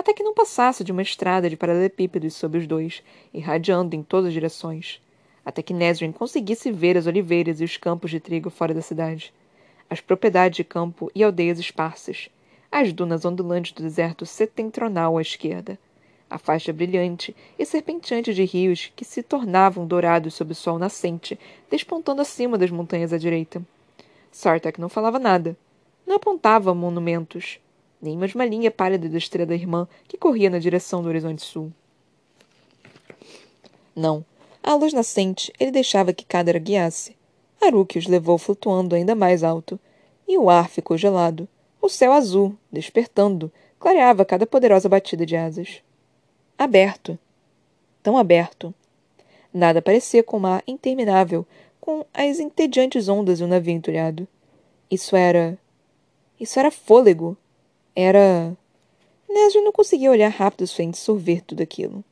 Até 0.00 0.14
que 0.14 0.22
não 0.22 0.32
passasse 0.32 0.82
de 0.82 0.92
uma 0.92 1.02
estrada 1.02 1.50
de 1.50 1.58
paralelepípedos 1.58 2.32
sob 2.32 2.56
os 2.56 2.66
dois, 2.66 3.02
irradiando 3.34 3.94
em 3.94 4.02
todas 4.02 4.28
as 4.28 4.32
direções. 4.32 4.98
Até 5.44 5.62
que 5.62 5.74
Nesrin 5.74 6.10
conseguisse 6.10 6.72
ver 6.72 6.96
as 6.96 7.06
oliveiras 7.06 7.60
e 7.60 7.64
os 7.64 7.76
campos 7.76 8.10
de 8.10 8.18
trigo 8.18 8.48
fora 8.48 8.72
da 8.72 8.80
cidade. 8.80 9.30
As 9.90 10.00
propriedades 10.00 10.56
de 10.56 10.64
campo 10.64 11.12
e 11.14 11.22
aldeias 11.22 11.58
esparsas 11.58 12.30
as 12.72 12.94
dunas 12.94 13.26
ondulantes 13.26 13.72
do 13.72 13.82
deserto 13.82 14.24
setentrional 14.24 15.18
à 15.18 15.20
esquerda, 15.20 15.78
a 16.30 16.38
faixa 16.38 16.72
brilhante 16.72 17.36
e 17.58 17.66
serpenteante 17.66 18.32
de 18.32 18.42
rios 18.42 18.90
que 18.96 19.04
se 19.04 19.22
tornavam 19.22 19.86
dourados 19.86 20.32
sob 20.32 20.52
o 20.52 20.54
sol 20.54 20.78
nascente, 20.78 21.38
despontando 21.68 22.22
acima 22.22 22.56
das 22.56 22.70
montanhas 22.70 23.12
à 23.12 23.18
direita. 23.18 23.60
Sartak 24.32 24.80
não 24.80 24.88
falava 24.88 25.18
nada. 25.18 25.54
Não 26.06 26.16
apontava 26.16 26.74
monumentos, 26.74 27.60
nem 28.00 28.16
mesmo 28.16 28.40
a 28.40 28.44
linha 28.44 28.70
pálida 28.70 29.08
da 29.08 29.18
estrela 29.18 29.46
da 29.46 29.54
irmã 29.54 29.86
que 30.08 30.18
corria 30.18 30.50
na 30.50 30.58
direção 30.58 31.02
do 31.02 31.08
horizonte 31.08 31.42
sul. 31.42 31.72
Não. 33.94 34.24
À 34.62 34.74
luz 34.74 34.92
nascente, 34.92 35.52
ele 35.58 35.70
deixava 35.70 36.12
que 36.12 36.24
Kadara 36.24 36.58
guiasse. 36.58 37.16
Haruki 37.60 37.98
os 37.98 38.06
levou 38.06 38.38
flutuando 38.38 38.94
ainda 38.94 39.14
mais 39.14 39.42
alto, 39.42 39.78
e 40.26 40.38
o 40.38 40.48
ar 40.48 40.68
ficou 40.68 40.96
gelado. 40.96 41.48
O 41.80 41.88
céu 41.88 42.12
azul, 42.12 42.54
despertando, 42.70 43.52
clareava 43.78 44.24
cada 44.24 44.46
poderosa 44.46 44.88
batida 44.88 45.26
de 45.26 45.36
asas. 45.36 45.82
Aberto. 46.58 47.18
Tão 48.02 48.16
aberto. 48.16 48.72
Nada 49.52 49.82
parecia 49.82 50.22
com 50.22 50.36
o 50.36 50.40
mar 50.40 50.62
interminável, 50.66 51.46
com 51.80 52.04
as 52.14 52.38
entediantes 52.38 53.08
ondas 53.08 53.38
de 53.38 53.44
um 53.44 53.48
navio 53.48 53.74
entulhado. 53.74 54.28
Isso 54.90 55.16
era. 55.16 55.58
Isso 56.38 56.58
era 56.58 56.70
fôlego. 56.70 57.36
Era. 57.94 58.56
Nesri 59.28 59.60
não 59.60 59.72
conseguia 59.72 60.10
olhar 60.10 60.28
rápido 60.28 60.62
o 60.62 60.66
suficiente 60.66 60.98
sorver 60.98 61.42
tudo 61.42 61.62
aquilo. 61.62 62.04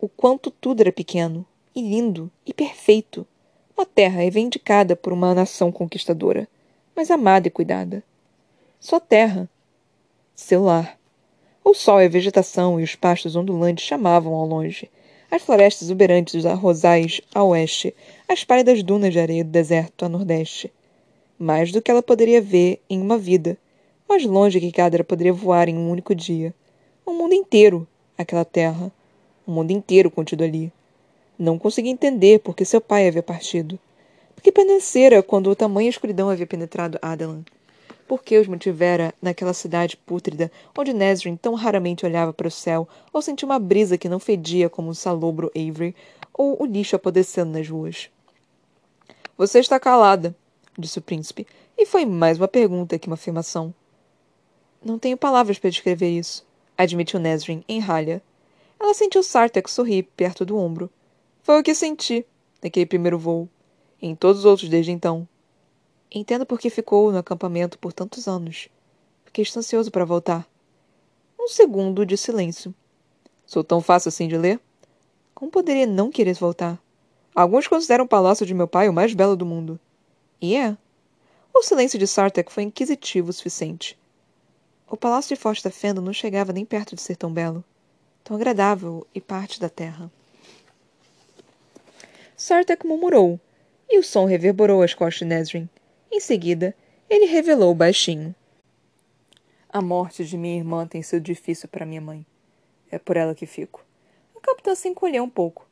O 0.00 0.08
quanto 0.08 0.50
tudo 0.50 0.80
era 0.80 0.92
pequeno, 0.92 1.46
e 1.74 1.80
lindo, 1.80 2.30
e 2.44 2.52
perfeito. 2.52 3.26
Uma 3.76 3.86
terra 3.86 4.16
reivindicada 4.16 4.96
por 4.96 5.12
uma 5.12 5.34
nação 5.34 5.70
conquistadora, 5.70 6.48
mas 6.94 7.10
amada 7.10 7.48
e 7.48 7.50
cuidada. 7.50 8.02
Sua 8.80 9.00
terra. 9.00 9.48
Seu 10.34 10.62
lar. 10.64 10.98
O 11.64 11.74
sol 11.74 12.02
e 12.02 12.06
a 12.06 12.08
vegetação 12.08 12.80
e 12.80 12.82
os 12.82 12.94
pastos 12.94 13.36
ondulantes 13.36 13.84
chamavam 13.84 14.34
ao 14.34 14.46
longe. 14.46 14.90
As 15.30 15.42
florestas 15.42 15.82
exuberantes 15.82 16.34
dos 16.34 16.44
arrozais 16.44 17.20
a 17.34 17.42
oeste, 17.44 17.94
as 18.28 18.44
pálidas 18.44 18.82
dunas 18.82 19.12
de 19.12 19.20
areia 19.20 19.44
do 19.44 19.50
deserto 19.50 20.04
a 20.04 20.08
nordeste. 20.08 20.72
Mais 21.38 21.70
do 21.70 21.80
que 21.80 21.90
ela 21.90 22.02
poderia 22.02 22.42
ver 22.42 22.82
em 22.90 23.00
uma 23.00 23.16
vida, 23.16 23.56
mais 24.12 24.26
longe 24.26 24.60
que 24.60 24.70
Cadra 24.70 25.02
poderia 25.02 25.32
voar 25.32 25.70
em 25.70 25.78
um 25.78 25.90
único 25.90 26.14
dia. 26.14 26.54
O 27.06 27.14
mundo 27.14 27.32
inteiro, 27.32 27.88
aquela 28.16 28.44
terra. 28.44 28.92
O 29.46 29.50
mundo 29.50 29.70
inteiro 29.70 30.10
contido 30.10 30.44
ali. 30.44 30.70
Não 31.38 31.58
conseguia 31.58 31.90
entender 31.90 32.38
por 32.40 32.54
que 32.54 32.62
seu 32.62 32.78
pai 32.78 33.08
havia 33.08 33.22
partido. 33.22 33.78
Por 34.34 34.42
que 34.42 34.52
permanecera 34.52 35.22
quando 35.22 35.48
o 35.48 35.56
tamanha 35.56 35.88
escuridão 35.88 36.28
havia 36.28 36.46
penetrado 36.46 36.98
Adelan? 37.00 37.42
Por 38.06 38.22
que 38.22 38.36
os 38.36 38.46
mantivera 38.46 39.14
naquela 39.22 39.54
cidade 39.54 39.96
pútrida, 39.96 40.52
onde 40.76 40.92
Nesrin 40.92 41.34
tão 41.34 41.54
raramente 41.54 42.04
olhava 42.04 42.34
para 42.34 42.48
o 42.48 42.50
céu 42.50 42.86
ou 43.14 43.22
sentia 43.22 43.46
uma 43.46 43.58
brisa 43.58 43.96
que 43.96 44.10
não 44.10 44.18
fedia 44.18 44.68
como 44.68 44.90
um 44.90 44.94
salobro 44.94 45.50
Avery 45.56 45.96
ou 46.34 46.62
o 46.62 46.66
lixo 46.66 46.96
apodrecendo 46.96 47.52
nas 47.52 47.66
ruas? 47.66 48.10
Você 49.38 49.58
está 49.58 49.80
calada, 49.80 50.36
disse 50.78 50.98
o 50.98 51.02
príncipe, 51.02 51.46
e 51.78 51.86
foi 51.86 52.04
mais 52.04 52.36
uma 52.36 52.46
pergunta 52.46 52.98
que 52.98 53.06
uma 53.06 53.14
afirmação. 53.14 53.72
Não 54.84 54.98
tenho 54.98 55.16
palavras 55.16 55.60
para 55.60 55.70
descrever 55.70 56.10
isso, 56.10 56.44
admitiu 56.76 57.20
Nesrin, 57.20 57.62
em 57.68 57.78
ralha. 57.78 58.20
Ela 58.80 58.94
sentiu 58.94 59.22
Sartek 59.22 59.70
sorrir 59.70 60.02
perto 60.16 60.44
do 60.44 60.58
ombro. 60.58 60.90
Foi 61.40 61.60
o 61.60 61.62
que 61.62 61.72
senti, 61.72 62.26
naquele 62.60 62.86
primeiro 62.86 63.16
voo. 63.16 63.48
Em 64.00 64.16
todos 64.16 64.40
os 64.40 64.44
outros 64.44 64.68
desde 64.68 64.90
então. 64.90 65.28
Entendo 66.10 66.44
por 66.44 66.58
que 66.58 66.68
ficou 66.68 67.12
no 67.12 67.18
acampamento 67.18 67.78
por 67.78 67.92
tantos 67.92 68.26
anos. 68.26 68.68
Fiquei 69.24 69.44
ansioso 69.56 69.88
para 69.90 70.04
voltar. 70.04 70.48
Um 71.38 71.46
segundo 71.46 72.04
de 72.04 72.16
silêncio. 72.16 72.74
Sou 73.46 73.62
tão 73.62 73.80
fácil 73.80 74.08
assim 74.08 74.26
de 74.26 74.36
ler? 74.36 74.60
Como 75.32 75.50
poderia 75.50 75.86
não 75.86 76.10
querer 76.10 76.34
voltar? 76.34 76.76
Alguns 77.32 77.68
consideram 77.68 78.04
o 78.04 78.08
palácio 78.08 78.44
de 78.44 78.52
meu 78.52 78.66
pai 78.66 78.88
o 78.88 78.92
mais 78.92 79.14
belo 79.14 79.36
do 79.36 79.46
mundo. 79.46 79.78
E 80.40 80.56
é. 80.56 80.76
O 81.54 81.62
silêncio 81.62 81.98
de 82.00 82.06
Sartek 82.06 82.52
foi 82.52 82.64
inquisitivo 82.64 83.30
o 83.30 83.32
suficiente. 83.32 83.96
O 84.92 84.96
palácio 84.98 85.34
de 85.34 85.40
Fosta 85.40 85.70
Fenda 85.70 86.02
não 86.02 86.12
chegava 86.12 86.52
nem 86.52 86.66
perto 86.66 86.94
de 86.94 87.00
ser 87.00 87.16
tão 87.16 87.32
belo, 87.32 87.64
tão 88.22 88.36
agradável 88.36 89.06
e 89.14 89.22
parte 89.22 89.58
da 89.58 89.70
terra. 89.70 90.12
Sartek 92.36 92.86
murmurou, 92.86 93.40
e 93.88 93.98
o 93.98 94.02
som 94.02 94.26
reverberou 94.26 94.82
as 94.82 94.92
costas 94.92 95.20
de 95.20 95.34
Nesrin. 95.34 95.66
Em 96.10 96.20
seguida, 96.20 96.76
ele 97.08 97.24
revelou 97.24 97.74
baixinho. 97.74 98.34
A 99.66 99.80
morte 99.80 100.26
de 100.26 100.36
minha 100.36 100.58
irmã 100.58 100.86
tem 100.86 101.02
sido 101.02 101.22
difícil 101.22 101.70
para 101.70 101.86
minha 101.86 102.02
mãe. 102.02 102.26
É 102.90 102.98
por 102.98 103.16
ela 103.16 103.34
que 103.34 103.46
fico. 103.46 103.82
A 104.36 104.40
capitã 104.40 104.74
se 104.74 104.90
encolheu 104.90 105.24
um 105.24 105.30
pouco. 105.30 105.66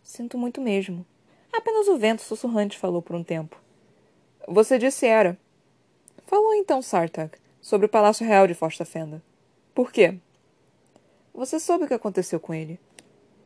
Sinto 0.00 0.38
muito 0.38 0.60
mesmo. 0.60 1.04
Apenas 1.52 1.88
o 1.88 1.98
vento 1.98 2.22
sussurrante 2.22 2.78
falou 2.78 3.02
por 3.02 3.16
um 3.16 3.24
tempo. 3.24 3.60
Você 4.46 4.78
disse 4.78 5.06
era. 5.06 5.36
Falou 6.24 6.54
então, 6.54 6.80
Sartak 6.80 7.42
sobre 7.64 7.86
o 7.86 7.88
Palácio 7.88 8.26
Real 8.26 8.46
de 8.46 8.52
Fosta 8.52 8.84
Fenda. 8.84 9.22
Por 9.74 9.90
quê? 9.90 10.18
Você 11.32 11.58
soube 11.58 11.84
o 11.84 11.88
que 11.88 11.94
aconteceu 11.94 12.38
com 12.38 12.52
ele? 12.52 12.78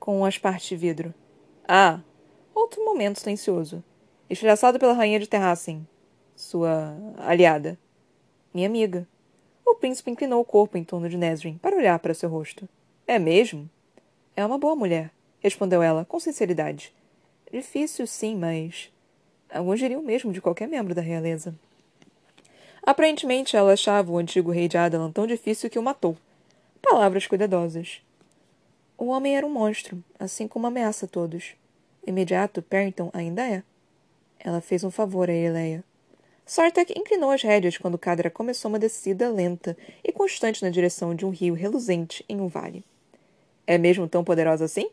Com 0.01 0.25
as 0.25 0.37
partes 0.37 0.69
de 0.69 0.77
vidro. 0.77 1.15
Ah, 1.69 2.01
outro 2.53 2.85
momento 2.85 3.21
silencioso. 3.21 3.83
Estilhaçado 4.29 4.77
pela 4.77 4.93
rainha 4.93 5.21
de 5.21 5.29
Terracin, 5.29 5.87
sua 6.35 6.97
aliada. 7.17 7.79
Minha 8.53 8.67
amiga. 8.67 9.07
O 9.65 9.77
príncipe 9.77 10.11
inclinou 10.11 10.41
o 10.41 10.45
corpo 10.45 10.77
em 10.77 10.83
torno 10.83 11.09
de 11.09 11.17
Nesrin 11.17 11.57
para 11.57 11.77
olhar 11.77 11.97
para 12.01 12.13
seu 12.13 12.29
rosto. 12.29 12.69
É 13.07 13.21
mesmo? 13.21 13.71
É 14.35 14.45
uma 14.45 14.59
boa 14.59 14.75
mulher, 14.75 15.13
respondeu 15.39 15.81
ela 15.81 16.05
com 16.05 16.19
sinceridade. 16.19 16.93
Difícil, 17.53 18.05
sim, 18.05 18.35
mas. 18.35 18.93
Alguns 19.49 19.79
diriam 19.79 20.03
mesmo 20.03 20.33
de 20.33 20.41
qualquer 20.41 20.67
membro 20.67 20.93
da 20.93 21.01
realeza. 21.01 21.55
Aparentemente, 22.89 23.55
ela 23.55 23.75
achava 23.75 24.11
o 24.11 24.17
antigo 24.17 24.51
rei 24.51 24.67
de 24.67 24.79
Adalan 24.79 25.13
tão 25.13 25.27
difícil 25.27 25.69
que 25.69 25.79
o 25.79 25.83
matou. 25.83 26.17
Palavras 26.81 27.27
cuidadosas. 27.27 28.01
O 28.97 29.09
homem 29.09 29.37
era 29.37 29.47
um 29.47 29.51
monstro, 29.51 30.03
assim 30.19 30.49
como 30.49 30.67
ameaça 30.67 31.05
a 31.05 31.09
todos. 31.09 31.55
Imediato, 32.07 32.63
Perrington 32.63 33.11
ainda 33.13 33.47
é. 33.47 33.63
Ela 34.41 34.63
fez 34.63 34.85
um 34.85 34.91
favor 34.91 35.29
a 35.29 35.35
Eleia. 35.35 35.85
Sartek 36.47 36.99
inclinou 36.99 37.31
as 37.31 37.43
rédeas 37.43 37.77
quando 37.77 37.99
Cadra 37.99 38.31
começou 38.31 38.71
uma 38.71 38.79
descida 38.79 39.29
lenta 39.29 39.77
e 40.03 40.11
constante 40.11 40.63
na 40.63 40.71
direção 40.71 41.15
de 41.15 41.27
um 41.27 41.31
rio 41.31 41.53
reluzente 41.53 42.25
em 42.27 42.41
um 42.41 42.49
vale. 42.49 42.83
É 43.67 43.77
mesmo 43.77 44.09
tão 44.09 44.25
poderosa 44.25 44.65
assim? 44.65 44.89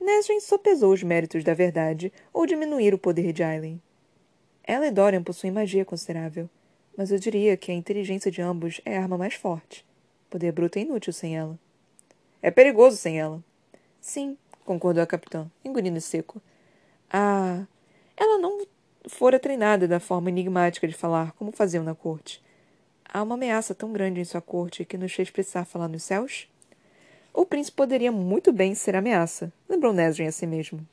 Nesrin 0.00 0.40
sopesou 0.40 0.94
os 0.94 1.02
méritos 1.02 1.44
da 1.44 1.52
verdade 1.52 2.10
ou 2.32 2.46
diminuir 2.46 2.94
o 2.94 2.98
poder 2.98 3.34
de 3.34 3.42
Aileen. 3.42 3.82
Ela 4.64 4.86
e 4.86 4.90
Dorian 4.90 5.22
possuem 5.22 5.52
magia 5.52 5.84
considerável 5.84 6.48
mas 6.96 7.10
eu 7.10 7.18
diria 7.18 7.56
que 7.56 7.70
a 7.70 7.74
inteligência 7.74 8.30
de 8.30 8.42
ambos 8.42 8.80
é 8.84 8.96
a 8.96 9.02
arma 9.02 9.18
mais 9.18 9.34
forte. 9.34 9.84
Poder 10.30 10.52
bruto 10.52 10.78
é 10.78 10.82
inútil 10.82 11.12
sem 11.12 11.36
ela. 11.36 11.58
É 12.40 12.50
perigoso 12.50 12.96
sem 12.96 13.20
ela. 13.20 13.42
Sim, 14.00 14.36
concordou 14.64 15.02
a 15.02 15.06
capitã, 15.06 15.50
engolindo 15.64 16.00
seco. 16.00 16.40
Ah, 17.10 17.64
ela 18.16 18.38
não 18.38 18.66
fora 19.08 19.38
treinada 19.38 19.86
da 19.88 20.00
forma 20.00 20.28
enigmática 20.28 20.86
de 20.86 20.94
falar, 20.94 21.32
como 21.32 21.52
faziam 21.52 21.84
na 21.84 21.94
corte. 21.94 22.42
Há 23.04 23.22
uma 23.22 23.34
ameaça 23.34 23.74
tão 23.74 23.92
grande 23.92 24.20
em 24.20 24.24
sua 24.24 24.40
corte 24.40 24.84
que 24.84 24.96
nos 24.96 25.12
fez 25.12 25.30
precisar 25.30 25.64
falar 25.64 25.88
nos 25.88 26.02
céus? 26.02 26.48
O 27.34 27.44
príncipe 27.44 27.76
poderia 27.76 28.12
muito 28.12 28.52
bem 28.52 28.74
ser 28.74 28.96
ameaça, 28.96 29.52
lembrou 29.68 29.92
Nesrin 29.92 30.26
a 30.26 30.32
si 30.32 30.46
mesmo. 30.46 30.86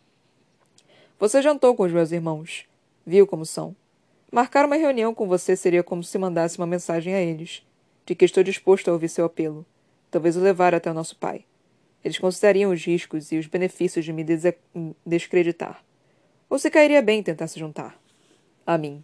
Você 1.20 1.42
jantou 1.42 1.76
com 1.76 1.84
os 1.84 1.92
meus 1.92 2.12
irmãos. 2.12 2.66
Viu 3.06 3.28
como 3.28 3.46
são. 3.46 3.76
Marcar 4.32 4.66
uma 4.66 4.76
reunião 4.76 5.14
com 5.14 5.28
você 5.28 5.56
seria 5.56 5.84
como 5.84 6.04
se 6.04 6.16
mandasse 6.20 6.60
uma 6.60 6.68
mensagem 6.68 7.16
a 7.16 7.20
eles, 7.20 7.66
de 8.06 8.14
que 8.14 8.26
estou 8.26 8.44
disposto 8.44 8.88
a 8.88 8.94
ouvir 8.94 9.10
seu 9.10 9.26
apelo, 9.26 9.66
talvez 10.12 10.38
o 10.38 10.40
levar 10.40 10.76
até 10.76 10.92
o 10.92 10.94
nosso 10.94 11.16
pai. 11.16 11.46
Eles 12.04 12.20
considerariam 12.20 12.72
os 12.72 12.86
riscos 12.86 13.32
e 13.32 13.40
os 13.40 13.48
benefícios 13.48 14.06
de 14.06 14.14
me 14.14 14.24
descreditar. 15.04 15.84
Ou 16.48 16.60
se 16.60 16.70
cairia 16.70 17.02
bem 17.02 17.24
tentar 17.24 17.48
se 17.48 17.60
juntar. 17.60 18.00
A 18.68 18.78
mim. 18.78 19.04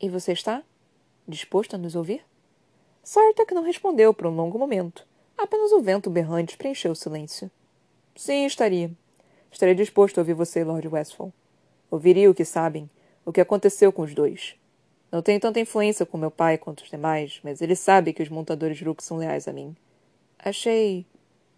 E 0.00 0.10
você 0.10 0.32
está? 0.32 0.62
Disposto 1.26 1.74
a 1.74 1.78
nos 1.78 1.96
ouvir? 1.96 2.22
Sartak 3.02 3.54
não 3.54 3.62
respondeu 3.62 4.12
por 4.12 4.26
um 4.26 4.36
longo 4.36 4.58
momento. 4.58 5.06
Apenas 5.38 5.72
o 5.72 5.80
vento 5.80 6.10
berrante 6.10 6.56
preencheu 6.56 6.92
o 6.92 6.96
silêncio. 6.96 7.50
Sim, 8.14 8.44
estaria. 8.44 8.90
Estaria 9.50 9.74
disposto 9.74 10.18
a 10.18 10.20
ouvir 10.20 10.34
você, 10.34 10.62
Lord 10.62 10.86
Westfall. 10.86 11.32
Ouviria 11.90 12.30
o 12.30 12.34
que 12.34 12.44
sabem 12.44 12.90
o 13.24 13.32
que 13.32 13.40
aconteceu 13.40 13.92
com 13.92 14.02
os 14.02 14.14
dois. 14.14 14.54
Não 15.10 15.22
tenho 15.22 15.38
tanta 15.38 15.60
influência 15.60 16.04
com 16.04 16.18
meu 16.18 16.30
pai 16.30 16.58
quanto 16.58 16.82
os 16.82 16.90
demais, 16.90 17.40
mas 17.44 17.62
ele 17.62 17.76
sabe 17.76 18.12
que 18.12 18.22
os 18.22 18.28
montadores 18.28 18.80
Rook 18.80 19.02
são 19.02 19.16
leais 19.16 19.46
a 19.46 19.52
mim. 19.52 19.74
Achei 20.38 21.06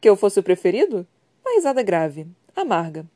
que 0.00 0.08
eu 0.08 0.16
fosse 0.16 0.38
o 0.38 0.42
preferido? 0.42 1.06
Uma 1.44 1.54
risada 1.54 1.82
grave, 1.82 2.26
amarga. 2.54 3.06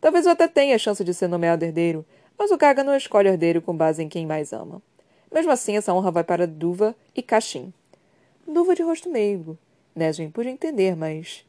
Talvez 0.00 0.26
eu 0.26 0.32
até 0.32 0.48
tenha 0.48 0.74
a 0.74 0.78
chance 0.78 1.02
de 1.04 1.14
ser 1.14 1.28
nomeado 1.28 1.64
herdeiro, 1.64 2.04
mas 2.38 2.50
o 2.50 2.56
Gaga 2.56 2.82
não 2.84 2.96
escolhe 2.96 3.28
herdeiro 3.28 3.62
com 3.62 3.76
base 3.76 4.02
em 4.02 4.08
quem 4.08 4.26
mais 4.26 4.52
ama. 4.52 4.82
Mesmo 5.32 5.52
assim, 5.52 5.76
essa 5.76 5.94
honra 5.94 6.10
vai 6.10 6.24
para 6.24 6.46
Duva 6.46 6.94
e 7.14 7.22
Caxim. 7.22 7.72
Duva 8.46 8.74
de 8.74 8.82
rosto 8.82 9.10
meigo. 9.10 9.58
Nesrin 9.94 10.30
pude 10.30 10.48
entender, 10.48 10.94
mas. 10.94 11.44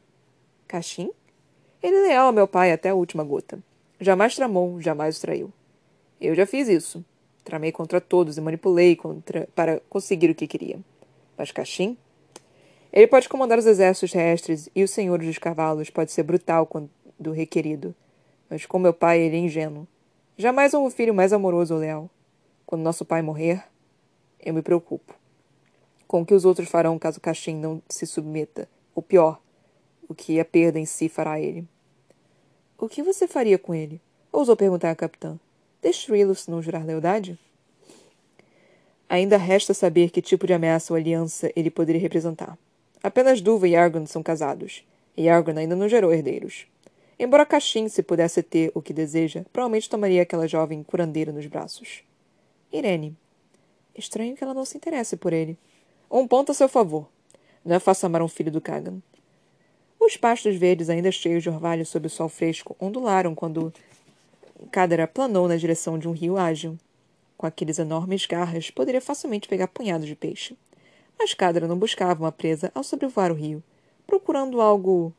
Caxim? 0.66 1.10
Ele 1.82 1.96
é 1.96 2.02
leal 2.08 2.26
ao 2.26 2.32
meu 2.32 2.48
pai 2.48 2.72
até 2.72 2.88
a 2.90 2.94
última 2.94 3.22
gota. 3.22 3.58
Jamais 4.00 4.34
tramou, 4.34 4.80
jamais 4.80 5.18
o 5.18 5.20
traiu. 5.20 5.52
Eu 6.20 6.34
já 6.34 6.46
fiz 6.46 6.68
isso. 6.68 7.04
Tramei 7.44 7.72
contra 7.72 8.00
todos 8.00 8.36
e 8.36 8.40
manipulei 8.40 8.96
contra, 8.96 9.48
para 9.54 9.80
conseguir 9.88 10.30
o 10.30 10.34
que 10.34 10.46
queria. 10.46 10.78
Mas 11.36 11.50
Caxim? 11.50 11.96
Ele 12.92 13.06
pode 13.06 13.28
comandar 13.28 13.58
os 13.58 13.66
exércitos 13.66 14.12
terrestres 14.12 14.68
e 14.74 14.82
o 14.82 14.88
senhor 14.88 15.18
dos 15.18 15.38
cavalos 15.38 15.90
pode 15.90 16.10
ser 16.10 16.22
brutal 16.22 16.66
quando 16.66 16.90
requerido. 17.32 17.94
Mas 18.50 18.66
com 18.66 18.78
meu 18.78 18.92
pai 18.92 19.20
ele 19.20 19.36
é 19.36 19.40
ingênuo. 19.40 19.86
Jamais 20.36 20.74
houve 20.74 20.88
um 20.88 20.90
filho 20.90 21.14
mais 21.14 21.32
amoroso 21.32 21.74
ou 21.74 21.80
leal. 21.80 22.10
Quando 22.66 22.82
nosso 22.82 23.04
pai 23.04 23.22
morrer, 23.22 23.64
eu 24.40 24.54
me 24.54 24.62
preocupo. 24.62 25.14
Com 26.06 26.22
o 26.22 26.26
que 26.26 26.34
os 26.34 26.44
outros 26.44 26.68
farão 26.68 26.98
caso 26.98 27.20
Caxim 27.20 27.54
não 27.54 27.82
se 27.88 28.06
submeta. 28.06 28.68
Ou 28.94 29.02
pior, 29.02 29.40
o 30.08 30.14
que 30.14 30.40
a 30.40 30.44
perda 30.44 30.78
em 30.78 30.86
si 30.86 31.08
fará 31.08 31.32
a 31.32 31.40
ele. 31.40 31.66
O 32.78 32.88
que 32.88 33.02
você 33.02 33.28
faria 33.28 33.58
com 33.58 33.74
ele? 33.74 34.00
Ousou 34.32 34.56
perguntar 34.56 34.90
a 34.90 34.96
capitã. 34.96 35.38
Destruí-lo 35.82 36.34
se 36.34 36.50
não 36.50 36.60
jurar 36.60 36.84
lealdade? 36.84 37.38
Ainda 39.08 39.36
resta 39.36 39.72
saber 39.72 40.10
que 40.10 40.20
tipo 40.20 40.46
de 40.46 40.52
ameaça 40.52 40.92
ou 40.92 40.96
aliança 40.96 41.50
ele 41.56 41.70
poderia 41.70 42.00
representar. 42.00 42.58
Apenas 43.02 43.40
Duva 43.40 43.68
e 43.68 43.76
Argon 43.76 44.04
são 44.06 44.22
casados, 44.22 44.84
e 45.16 45.28
Argon 45.28 45.56
ainda 45.56 45.76
não 45.76 45.88
gerou 45.88 46.12
herdeiros. 46.12 46.66
Embora 47.18 47.46
Caxim 47.46 47.88
se 47.88 48.02
pudesse 48.02 48.42
ter 48.42 48.70
o 48.74 48.82
que 48.82 48.92
deseja, 48.92 49.44
provavelmente 49.52 49.88
tomaria 49.88 50.22
aquela 50.22 50.46
jovem 50.46 50.82
curandeira 50.82 51.32
nos 51.32 51.46
braços. 51.46 52.02
Irene. 52.72 53.16
Estranho 53.96 54.36
que 54.36 54.44
ela 54.44 54.54
não 54.54 54.64
se 54.64 54.76
interesse 54.76 55.16
por 55.16 55.32
ele. 55.32 55.58
Um 56.10 56.26
ponto 56.26 56.52
a 56.52 56.54
seu 56.54 56.68
favor. 56.68 57.08
Não 57.64 57.74
é 57.74 57.80
fácil 57.80 58.06
amar 58.06 58.22
um 58.22 58.28
filho 58.28 58.52
do 58.52 58.60
Kagan. 58.60 59.00
Os 59.98 60.16
pastos 60.16 60.54
verdes, 60.54 60.88
ainda 60.88 61.10
cheios 61.10 61.42
de 61.42 61.48
orvalho 61.48 61.84
sob 61.84 62.06
o 62.06 62.10
sol 62.10 62.28
fresco, 62.28 62.76
ondularam 62.78 63.34
quando 63.34 63.72
Cadera 64.66 65.06
planou 65.06 65.48
na 65.48 65.56
direção 65.56 65.98
de 65.98 66.08
um 66.08 66.12
rio 66.12 66.36
ágil. 66.36 66.78
Com 67.36 67.46
aqueles 67.46 67.78
enormes 67.78 68.26
garras, 68.26 68.70
poderia 68.70 69.00
facilmente 69.00 69.48
pegar 69.48 69.68
punhados 69.68 70.06
de 70.06 70.16
peixe. 70.16 70.56
Mas 71.18 71.34
Cadera 71.34 71.68
não 71.68 71.78
buscava 71.78 72.22
uma 72.22 72.32
presa 72.32 72.70
ao 72.74 72.82
sobrevoar 72.82 73.30
o 73.30 73.34
rio, 73.34 73.62
procurando 74.06 74.60
algo. 74.60 75.12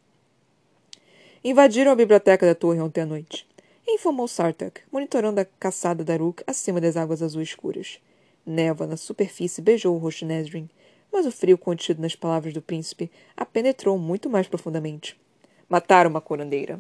Invadiram 1.44 1.92
a 1.92 1.96
biblioteca 1.96 2.46
da 2.46 2.54
torre 2.54 2.82
ontem 2.82 3.02
à 3.02 3.06
noite. 3.06 3.48
Informou 3.88 4.28
Sartak, 4.28 4.82
monitorando 4.92 5.40
a 5.40 5.46
caçada 5.46 6.04
da 6.04 6.16
Rook 6.16 6.44
acima 6.46 6.80
das 6.80 6.96
águas 6.96 7.24
azuis 7.24 7.50
escuras. 7.50 8.00
Névoa 8.46 8.88
na 8.88 8.98
superfície 8.98 9.62
beijou 9.62 9.96
o 9.96 9.98
rosto 9.98 10.20
de 10.20 10.26
Nesrin, 10.26 10.70
mas 11.12 11.26
o 11.26 11.32
frio 11.32 11.58
contido 11.58 12.02
nas 12.02 12.16
palavras 12.16 12.54
do 12.54 12.62
príncipe 12.62 13.10
a 13.36 13.46
penetrou 13.46 13.98
muito 13.98 14.30
mais 14.30 14.48
profundamente. 14.48 15.20
Mataram 15.68 16.10
uma 16.10 16.22
curandeira 16.22 16.80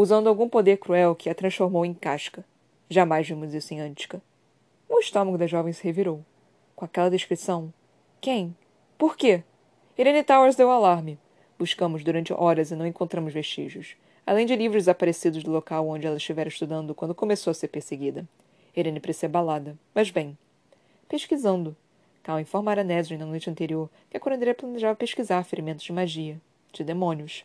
usando 0.00 0.28
algum 0.28 0.48
poder 0.48 0.78
cruel 0.78 1.14
que 1.14 1.28
a 1.28 1.34
transformou 1.34 1.84
em 1.84 1.92
casca. 1.92 2.42
Jamais 2.88 3.28
vimos 3.28 3.52
isso 3.52 3.74
em 3.74 3.80
Antica. 3.80 4.22
O 4.88 4.98
estômago 4.98 5.36
da 5.36 5.46
jovem 5.46 5.72
se 5.72 5.84
revirou. 5.84 6.24
Com 6.74 6.86
aquela 6.86 7.10
descrição. 7.10 7.72
Quem? 8.20 8.56
Por 8.96 9.16
quê? 9.16 9.44
Irene 9.98 10.24
Towers 10.24 10.56
deu 10.56 10.70
alarme. 10.70 11.18
Buscamos 11.58 12.02
durante 12.02 12.32
horas 12.32 12.70
e 12.70 12.74
não 12.74 12.86
encontramos 12.86 13.34
vestígios, 13.34 13.94
além 14.26 14.46
de 14.46 14.56
livros 14.56 14.84
desaparecidos 14.84 15.44
do 15.44 15.50
local 15.50 15.86
onde 15.86 16.06
ela 16.06 16.16
estivera 16.16 16.48
estudando 16.48 16.94
quando 16.94 17.14
começou 17.14 17.50
a 17.50 17.54
ser 17.54 17.68
perseguida. 17.68 18.26
Irene 18.74 19.00
parecia 19.00 19.28
abalada, 19.28 19.76
mas 19.94 20.10
bem. 20.10 20.38
Pesquisando. 21.06 21.76
Cal 22.22 22.40
informara 22.40 22.82
Nesrin 22.82 23.18
na 23.18 23.26
noite 23.26 23.50
anterior 23.50 23.90
que 24.08 24.16
a 24.16 24.20
curandeira 24.20 24.54
planejava 24.54 24.96
pesquisar 24.96 25.44
ferimentos 25.44 25.84
de 25.84 25.92
magia, 25.92 26.40
de 26.72 26.82
demônios. 26.82 27.44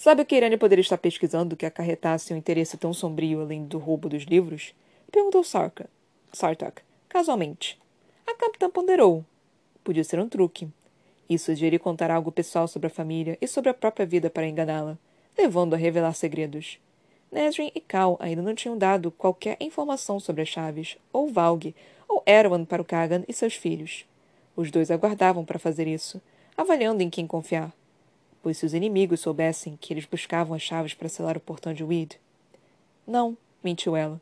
Sabe 0.00 0.22
o 0.22 0.24
que 0.24 0.34
Irene 0.34 0.56
poderia 0.56 0.80
estar 0.80 0.96
pesquisando 0.96 1.54
que 1.54 1.66
acarretasse 1.66 2.32
um 2.32 2.36
interesse 2.38 2.78
tão 2.78 2.90
sombrio 2.90 3.42
além 3.42 3.66
do 3.66 3.76
roubo 3.76 4.08
dos 4.08 4.22
livros? 4.22 4.74
Perguntou 5.12 5.44
Sarka. 5.44 5.90
Sartak, 6.32 6.80
casualmente. 7.06 7.78
A 8.26 8.34
capitã 8.34 8.70
ponderou. 8.70 9.22
Podia 9.84 10.02
ser 10.02 10.18
um 10.18 10.26
truque. 10.26 10.66
Isso 11.28 11.52
sugeria 11.52 11.78
contar 11.78 12.10
algo 12.10 12.32
pessoal 12.32 12.66
sobre 12.66 12.86
a 12.86 12.90
família 12.90 13.36
e 13.42 13.46
sobre 13.46 13.68
a 13.68 13.74
própria 13.74 14.06
vida 14.06 14.30
para 14.30 14.48
enganá-la, 14.48 14.96
levando 15.36 15.74
a 15.74 15.76
revelar 15.76 16.14
segredos. 16.14 16.78
Nesrin 17.30 17.70
e 17.74 17.80
Cal 17.82 18.16
ainda 18.20 18.40
não 18.40 18.54
tinham 18.54 18.78
dado 18.78 19.10
qualquer 19.10 19.58
informação 19.60 20.18
sobre 20.18 20.40
as 20.40 20.48
chaves, 20.48 20.96
ou 21.12 21.28
Valg, 21.28 21.74
ou 22.08 22.22
Erwan 22.24 22.64
para 22.64 22.80
o 22.80 22.86
Kagan 22.86 23.22
e 23.28 23.34
seus 23.34 23.54
filhos. 23.54 24.06
Os 24.56 24.70
dois 24.70 24.90
aguardavam 24.90 25.44
para 25.44 25.58
fazer 25.58 25.86
isso, 25.86 26.22
avaliando 26.56 27.02
em 27.02 27.10
quem 27.10 27.26
confiar 27.26 27.70
pois 28.42 28.58
se 28.58 28.66
os 28.66 28.74
inimigos 28.74 29.20
soubessem 29.20 29.76
que 29.80 29.92
eles 29.92 30.06
buscavam 30.06 30.54
as 30.54 30.62
chaves 30.62 30.94
para 30.94 31.08
selar 31.08 31.36
o 31.36 31.40
portão 31.40 31.72
de 31.72 31.84
Weed. 31.84 32.16
Não, 33.06 33.36
mentiu 33.62 33.96
ela. 33.96 34.20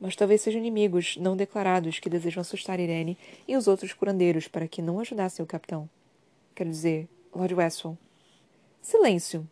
Mas 0.00 0.16
talvez 0.16 0.40
sejam 0.40 0.60
inimigos 0.60 1.16
não 1.18 1.36
declarados 1.36 1.98
que 1.98 2.08
desejam 2.08 2.40
assustar 2.40 2.80
Irene 2.80 3.18
e 3.46 3.56
os 3.56 3.68
outros 3.68 3.92
curandeiros 3.92 4.48
para 4.48 4.66
que 4.66 4.80
não 4.80 4.98
ajudassem 4.98 5.42
o 5.42 5.46
capitão. 5.46 5.88
Quer 6.54 6.66
dizer, 6.66 7.08
Lord 7.34 7.54
Westphal. 7.54 7.98
Silêncio. 8.80 9.46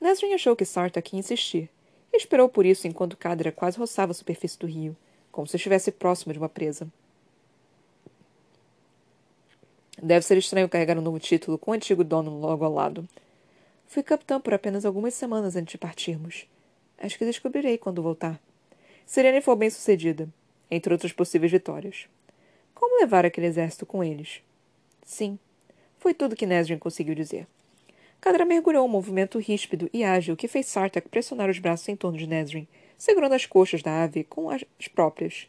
Nesrin 0.00 0.34
achou 0.34 0.54
que 0.54 0.64
Sartak 0.64 1.14
ia 1.14 1.20
insistir. 1.20 1.70
E 2.12 2.16
esperou 2.18 2.48
por 2.48 2.66
isso 2.66 2.86
enquanto 2.86 3.16
Cadra 3.16 3.50
quase 3.50 3.78
roçava 3.78 4.12
a 4.12 4.14
superfície 4.14 4.58
do 4.58 4.66
rio, 4.66 4.94
como 5.30 5.46
se 5.46 5.56
estivesse 5.56 5.90
próximo 5.90 6.32
de 6.32 6.38
uma 6.38 6.48
presa. 6.48 6.86
Deve 10.04 10.26
ser 10.26 10.36
estranho 10.36 10.68
carregar 10.68 10.98
um 10.98 11.00
novo 11.00 11.20
título 11.20 11.56
com 11.56 11.70
o 11.70 11.74
antigo 11.74 12.02
dono 12.02 12.36
logo 12.40 12.64
ao 12.64 12.72
lado. 12.74 13.08
Fui 13.86 14.02
capitã 14.02 14.40
por 14.40 14.52
apenas 14.52 14.84
algumas 14.84 15.14
semanas 15.14 15.54
antes 15.54 15.70
de 15.70 15.78
partirmos. 15.78 16.44
Acho 16.98 17.16
que 17.16 17.24
descobrirei 17.24 17.78
quando 17.78 18.02
voltar. 18.02 18.40
Serene 19.06 19.40
foi 19.40 19.54
bem 19.54 19.70
sucedida, 19.70 20.28
entre 20.68 20.92
outras 20.92 21.12
possíveis 21.12 21.52
vitórias. 21.52 22.08
Como 22.74 22.98
levar 22.98 23.24
aquele 23.24 23.46
exército 23.46 23.86
com 23.86 24.02
eles? 24.02 24.42
Sim, 25.04 25.38
foi 25.98 26.12
tudo 26.12 26.34
que 26.34 26.46
Nesrin 26.46 26.78
conseguiu 26.78 27.14
dizer. 27.14 27.46
Cadra 28.20 28.44
mergulhou 28.44 28.84
um 28.84 28.88
movimento 28.88 29.38
ríspido 29.38 29.88
e 29.92 30.02
ágil 30.02 30.36
que 30.36 30.48
fez 30.48 30.66
Sartak 30.66 31.08
pressionar 31.08 31.48
os 31.48 31.60
braços 31.60 31.88
em 31.88 31.94
torno 31.94 32.18
de 32.18 32.26
Nesrin, 32.26 32.66
segurando 32.98 33.34
as 33.36 33.46
coxas 33.46 33.82
da 33.82 34.02
ave 34.02 34.24
com 34.24 34.50
as 34.50 34.64
próprias. 34.92 35.46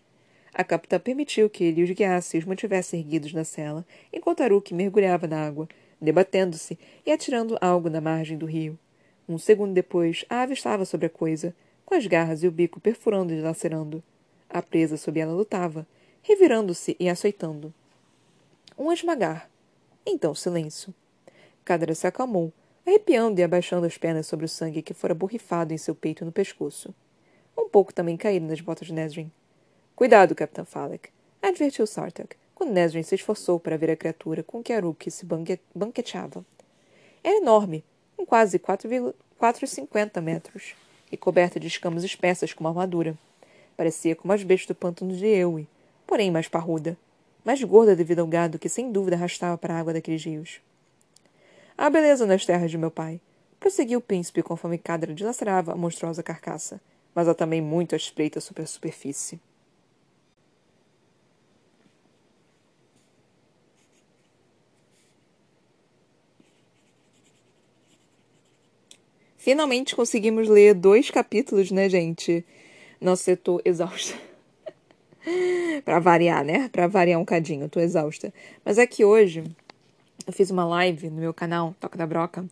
A 0.53 0.63
capitã 0.63 0.99
permitiu 0.99 1.49
que 1.49 1.63
ele 1.63 1.81
os 1.81 1.89
guiasse 1.89 2.37
e 2.37 2.39
os 2.39 2.45
mantivesse 2.45 2.95
erguidos 2.95 3.33
na 3.33 3.43
cela, 3.43 3.83
enquanto 4.11 4.41
Aruk 4.41 4.71
mergulhava 4.73 5.25
na 5.25 5.43
água, 5.43 5.67
debatendo-se 5.99 6.77
e 7.05 7.11
atirando 7.11 7.57
algo 7.59 7.89
na 7.89 7.99
margem 7.99 8.37
do 8.37 8.45
rio. 8.45 8.77
Um 9.27 9.39
segundo 9.39 9.73
depois, 9.73 10.25
a 10.29 10.41
ave 10.41 10.53
estava 10.53 10.85
sobre 10.85 11.07
a 11.07 11.09
coisa, 11.09 11.55
com 11.85 11.95
as 11.95 12.05
garras 12.05 12.43
e 12.43 12.47
o 12.47 12.51
bico 12.51 12.79
perfurando 12.79 13.33
e 13.33 13.41
lacerando. 13.41 14.03
A 14.47 14.61
presa 14.61 14.95
sob 14.95 15.19
ela 15.19 15.33
lutava, 15.33 15.87
revirando-se 16.21 16.95
e 16.99 17.09
açoitando. 17.09 17.73
Um 18.77 18.91
esmagar. 18.91 19.49
Então 20.05 20.35
silêncio. 20.35 20.93
Cadra 21.65 21.95
se 21.95 22.05
acalmou, 22.05 22.53
arrepiando 22.85 23.39
e 23.39 23.43
abaixando 23.43 23.87
as 23.87 23.97
pernas 23.97 24.27
sobre 24.27 24.45
o 24.45 24.49
sangue 24.49 24.81
que 24.81 24.93
fora 24.93 25.15
borrifado 25.15 25.73
em 25.73 25.77
seu 25.77 25.95
peito 25.95 26.23
e 26.23 26.25
no 26.25 26.31
pescoço. 26.31 26.93
Um 27.57 27.69
pouco 27.69 27.93
também 27.93 28.17
caído 28.17 28.45
nas 28.45 28.61
botas 28.61 28.87
de 28.87 28.93
Nesrin. 28.93 29.31
Cuidado, 29.95 30.33
Capitão 30.33 30.65
Falek, 30.65 31.09
advertiu 31.39 31.85
Sartak, 31.85 32.35
quando 32.55 32.71
Nesrin 32.73 33.03
se 33.03 33.13
esforçou 33.13 33.59
para 33.59 33.77
ver 33.77 33.91
a 33.91 33.95
criatura 33.95 34.41
com 34.41 34.63
que 34.63 34.73
Aruk 34.73 35.11
se 35.11 35.23
banqueteava. 35.75 36.43
Era 37.23 37.37
enorme, 37.37 37.83
com 38.17 38.25
quase 38.25 38.57
4,50 38.57 40.19
metros, 40.19 40.73
e 41.11 41.15
coberta 41.15 41.59
de 41.59 41.67
escamas 41.67 42.03
espessas 42.03 42.53
como 42.53 42.67
armadura. 42.67 43.15
Parecia 43.77 44.15
como 44.15 44.33
as 44.33 44.43
bestas 44.43 44.69
do 44.69 44.75
pântano 44.75 45.15
de 45.15 45.27
Ewe, 45.27 45.67
porém 46.07 46.31
mais 46.31 46.47
parruda, 46.47 46.97
mais 47.45 47.63
gorda 47.63 47.95
devido 47.95 48.19
ao 48.19 48.27
gado 48.27 48.57
que 48.57 48.69
sem 48.69 48.91
dúvida 48.91 49.15
arrastava 49.15 49.59
para 49.59 49.75
a 49.75 49.79
água 49.79 49.93
daqueles 49.93 50.25
rios. 50.25 50.59
Há 51.77 51.87
beleza 51.87 52.25
nas 52.25 52.47
terras 52.47 52.71
de 52.71 52.79
meu 52.79 52.89
pai, 52.89 53.21
prosseguiu 53.59 53.99
o 53.99 54.01
príncipe 54.01 54.41
conforme 54.41 54.79
Cadra 54.79 55.13
dilacerava 55.13 55.71
a 55.71 55.75
monstruosa 55.75 56.23
carcaça, 56.23 56.81
mas 57.13 57.27
há 57.27 57.35
também 57.35 57.61
muito 57.61 57.93
à 57.93 57.95
espreita 57.95 58.41
sobre 58.41 58.63
a 58.63 58.65
superfície. 58.65 59.39
Finalmente 69.43 69.93
conseguimos 69.93 70.47
ler 70.47 70.73
dois 70.73 71.11
capítulos, 71.11 71.69
né, 71.69 71.89
gente? 71.89 72.45
Nossa, 73.01 73.31
eu 73.31 73.35
tô 73.35 73.61
exausta. 73.65 74.17
pra 75.83 75.99
variar, 75.99 76.45
né? 76.45 76.69
Pra 76.69 76.87
variar 76.87 77.19
um 77.19 77.25
cadinho, 77.25 77.63
eu 77.63 77.69
tô 77.69 77.81
exausta. 77.81 78.33
Mas 78.63 78.77
é 78.77 78.87
que 78.87 79.03
hoje 79.03 79.43
eu 80.25 80.31
fiz 80.31 80.49
uma 80.49 80.63
live 80.63 81.09
no 81.09 81.19
meu 81.19 81.33
canal, 81.33 81.75
Toca 81.77 81.97
da 81.97 82.07
Broca, 82.07 82.45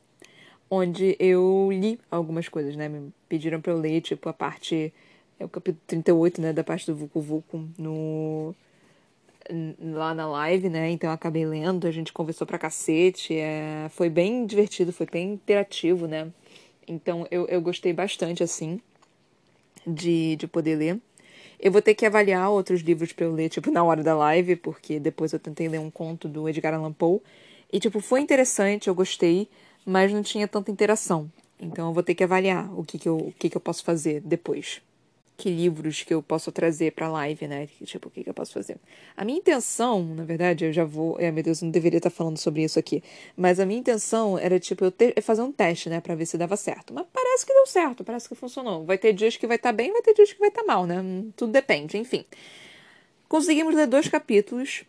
onde 0.70 1.16
eu 1.18 1.70
li 1.72 1.98
algumas 2.12 2.50
coisas, 2.50 2.76
né? 2.76 2.90
Me 2.90 3.14
pediram 3.30 3.62
pra 3.62 3.72
eu 3.72 3.78
ler, 3.78 4.02
tipo, 4.02 4.28
a 4.28 4.34
parte. 4.34 4.94
É 5.40 5.46
o 5.46 5.48
capítulo 5.48 5.82
38, 5.88 6.42
né? 6.42 6.52
Da 6.52 6.62
parte 6.62 6.88
do 6.88 6.94
Vucu 6.94 7.22
Vucu 7.22 7.70
no. 7.78 8.54
Lá 9.80 10.14
na 10.14 10.28
live, 10.28 10.68
né? 10.68 10.92
Então 10.92 11.10
eu 11.10 11.14
acabei 11.14 11.46
lendo, 11.46 11.88
a 11.88 11.92
gente 11.92 12.12
conversou 12.12 12.46
pra 12.46 12.60
cacete. 12.60 13.34
É... 13.34 13.88
Foi 13.92 14.10
bem 14.10 14.46
divertido, 14.46 14.92
foi 14.92 15.08
bem 15.10 15.32
interativo, 15.32 16.06
né? 16.06 16.30
Então 16.88 17.28
eu, 17.32 17.46
eu 17.48 17.62
gostei 17.62 17.94
bastante, 17.94 18.44
assim, 18.44 18.80
de, 19.86 20.36
de 20.36 20.48
poder 20.48 20.76
ler. 20.76 21.00
Eu 21.60 21.72
vou 21.72 21.82
ter 21.82 21.94
que 21.94 22.06
avaliar 22.06 22.50
outros 22.50 22.82
livros 22.82 23.14
para 23.14 23.26
eu 23.26 23.34
ler, 23.34 23.50
tipo, 23.50 23.70
na 23.72 23.84
hora 23.84 24.04
da 24.04 24.16
live, 24.16 24.56
porque 24.56 25.00
depois 25.00 25.34
eu 25.34 25.40
tentei 25.40 25.68
ler 25.68 25.80
um 25.80 25.92
conto 25.92 26.28
do 26.28 26.48
Edgar 26.50 26.74
Allan 26.74 26.94
Poe. 26.94 27.20
E, 27.72 27.80
tipo, 27.80 28.00
foi 28.02 28.22
interessante, 28.22 28.88
eu 28.88 28.96
gostei, 28.96 29.48
mas 29.86 30.12
não 30.12 30.22
tinha 30.22 30.48
tanta 30.48 30.72
interação. 30.72 31.32
Então 31.60 31.88
eu 31.90 31.94
vou 31.94 32.04
ter 32.04 32.16
que 32.16 32.24
avaliar 32.24 32.72
o 32.78 32.84
que, 32.84 32.98
que, 32.98 33.08
eu, 33.08 33.18
o 33.18 33.34
que, 33.38 33.50
que 33.50 33.56
eu 33.56 33.62
posso 33.62 33.84
fazer 33.84 34.20
depois 34.22 34.82
que 35.42 35.50
livros 35.50 36.04
que 36.04 36.14
eu 36.14 36.22
posso 36.22 36.52
trazer 36.52 36.92
pra 36.92 37.10
live, 37.10 37.48
né? 37.48 37.68
Tipo, 37.84 38.10
o 38.10 38.12
que, 38.12 38.24
que 38.24 38.30
eu 38.30 38.34
posso 38.34 38.54
fazer? 38.54 38.78
A 39.18 39.26
minha 39.26 39.40
intenção, 39.40 40.04
na 40.04 40.24
verdade, 40.24 40.66
eu 40.66 40.72
já 40.72 40.86
vou. 40.86 41.20
É, 41.20 41.32
meu 41.32 41.44
Deus, 41.44 41.62
eu 41.62 41.66
não 41.66 41.72
deveria 41.72 41.98
estar 41.98 42.12
falando 42.12 42.38
sobre 42.38 42.64
isso 42.64 42.78
aqui. 42.78 43.04
Mas 43.36 43.60
a 43.60 43.66
minha 43.66 43.80
intenção 43.80 44.38
era, 44.38 44.60
tipo, 44.60 44.86
eu 44.86 44.94
fazer 45.24 45.42
um 45.42 45.52
teste, 45.52 45.90
né? 45.90 46.00
Pra 46.00 46.14
ver 46.14 46.28
se 46.28 46.38
dava 46.38 46.56
certo. 46.56 46.94
Mas 46.94 47.08
parece 47.12 47.44
que 47.44 47.52
deu 47.52 47.66
certo, 47.66 48.04
parece 48.04 48.30
que 48.30 48.36
funcionou. 48.36 48.86
Vai 48.86 49.00
ter 49.00 49.14
dias 49.14 49.36
que 49.36 49.48
vai 49.48 49.56
estar 49.56 49.70
tá 49.70 49.74
bem, 49.74 49.92
vai 49.92 50.04
ter 50.04 50.14
dias 50.14 50.32
que 50.32 50.40
vai 50.40 50.50
estar 50.50 50.62
tá 50.62 50.68
mal, 50.68 50.86
né? 50.86 51.04
Tudo 51.36 51.52
depende, 51.52 51.98
enfim. 51.98 52.24
Conseguimos 53.28 53.74
ler 53.74 53.88
dois 53.88 54.08
capítulos. 54.08 54.84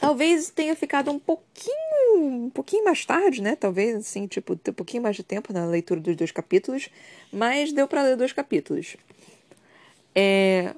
Talvez 0.00 0.50
tenha 0.50 0.74
ficado 0.74 1.12
um 1.12 1.20
pouquinho, 1.20 2.16
um 2.16 2.50
pouquinho 2.50 2.84
mais 2.84 3.06
tarde, 3.06 3.40
né? 3.40 3.54
Talvez, 3.54 3.94
assim, 3.94 4.26
tipo, 4.26 4.54
um 4.54 4.72
pouquinho 4.72 5.04
mais 5.04 5.14
de 5.14 5.22
tempo 5.22 5.52
na 5.52 5.64
leitura 5.66 6.00
dos 6.00 6.16
dois 6.16 6.32
capítulos. 6.32 6.88
Mas 7.32 7.72
deu 7.72 7.86
para 7.86 8.02
ler 8.02 8.16
dois 8.16 8.32
capítulos. 8.32 8.96
É. 10.14 10.74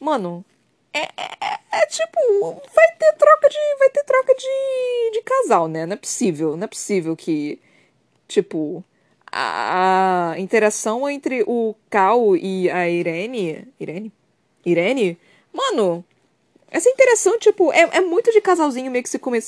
Mano, 0.00 0.44
é, 0.92 1.00
é, 1.00 1.28
é, 1.40 1.58
é, 1.72 1.86
tipo, 1.86 2.62
vai 2.74 2.88
ter 2.98 3.12
troca 3.16 3.48
de. 3.48 3.58
Vai 3.78 3.90
ter 3.90 4.04
troca 4.04 4.34
de, 4.34 5.10
de 5.12 5.22
casal, 5.22 5.68
né? 5.68 5.86
Não 5.86 5.94
é 5.94 5.96
possível. 5.96 6.56
Não 6.56 6.64
é 6.64 6.68
possível 6.68 7.16
que. 7.16 7.60
Tipo. 8.26 8.84
A, 9.30 10.30
a 10.32 10.40
interação 10.40 11.08
entre 11.08 11.44
o 11.46 11.74
Cal 11.90 12.34
e 12.36 12.70
a 12.70 12.88
Irene. 12.88 13.68
Irene? 13.78 14.10
Irene? 14.64 15.18
Mano, 15.52 16.02
essa 16.70 16.88
interação, 16.88 17.38
tipo, 17.38 17.72
é, 17.72 17.80
é 17.92 18.00
muito 18.00 18.30
de 18.30 18.40
casalzinho 18.40 18.90
meio 18.90 19.02
que 19.02 19.08
se 19.08 19.18
come, 19.18 19.38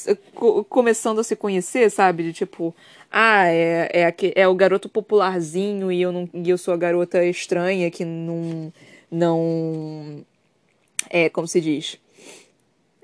começando 0.69 1.19
a 1.19 1.25
se 1.25 1.37
conhecer, 1.37 1.91
sabe? 1.91 2.23
De 2.25 2.33
tipo, 2.33 2.75
ah, 3.11 3.47
é, 3.47 3.91
é, 3.93 4.15
é 4.35 4.49
o 4.49 4.55
garoto 4.55 4.89
popularzinho 4.89 5.93
e 5.93 6.01
eu, 6.01 6.13
não, 6.13 6.29
e 6.33 6.49
eu 6.49 6.57
sou 6.57 6.73
a 6.73 6.79
garota 6.79 7.23
estranha 7.25 7.91
que 7.91 8.05
não 8.05 8.73
não. 9.11 10.25
É, 11.09 11.29
como 11.29 11.47
se 11.47 11.61
diz? 11.61 11.99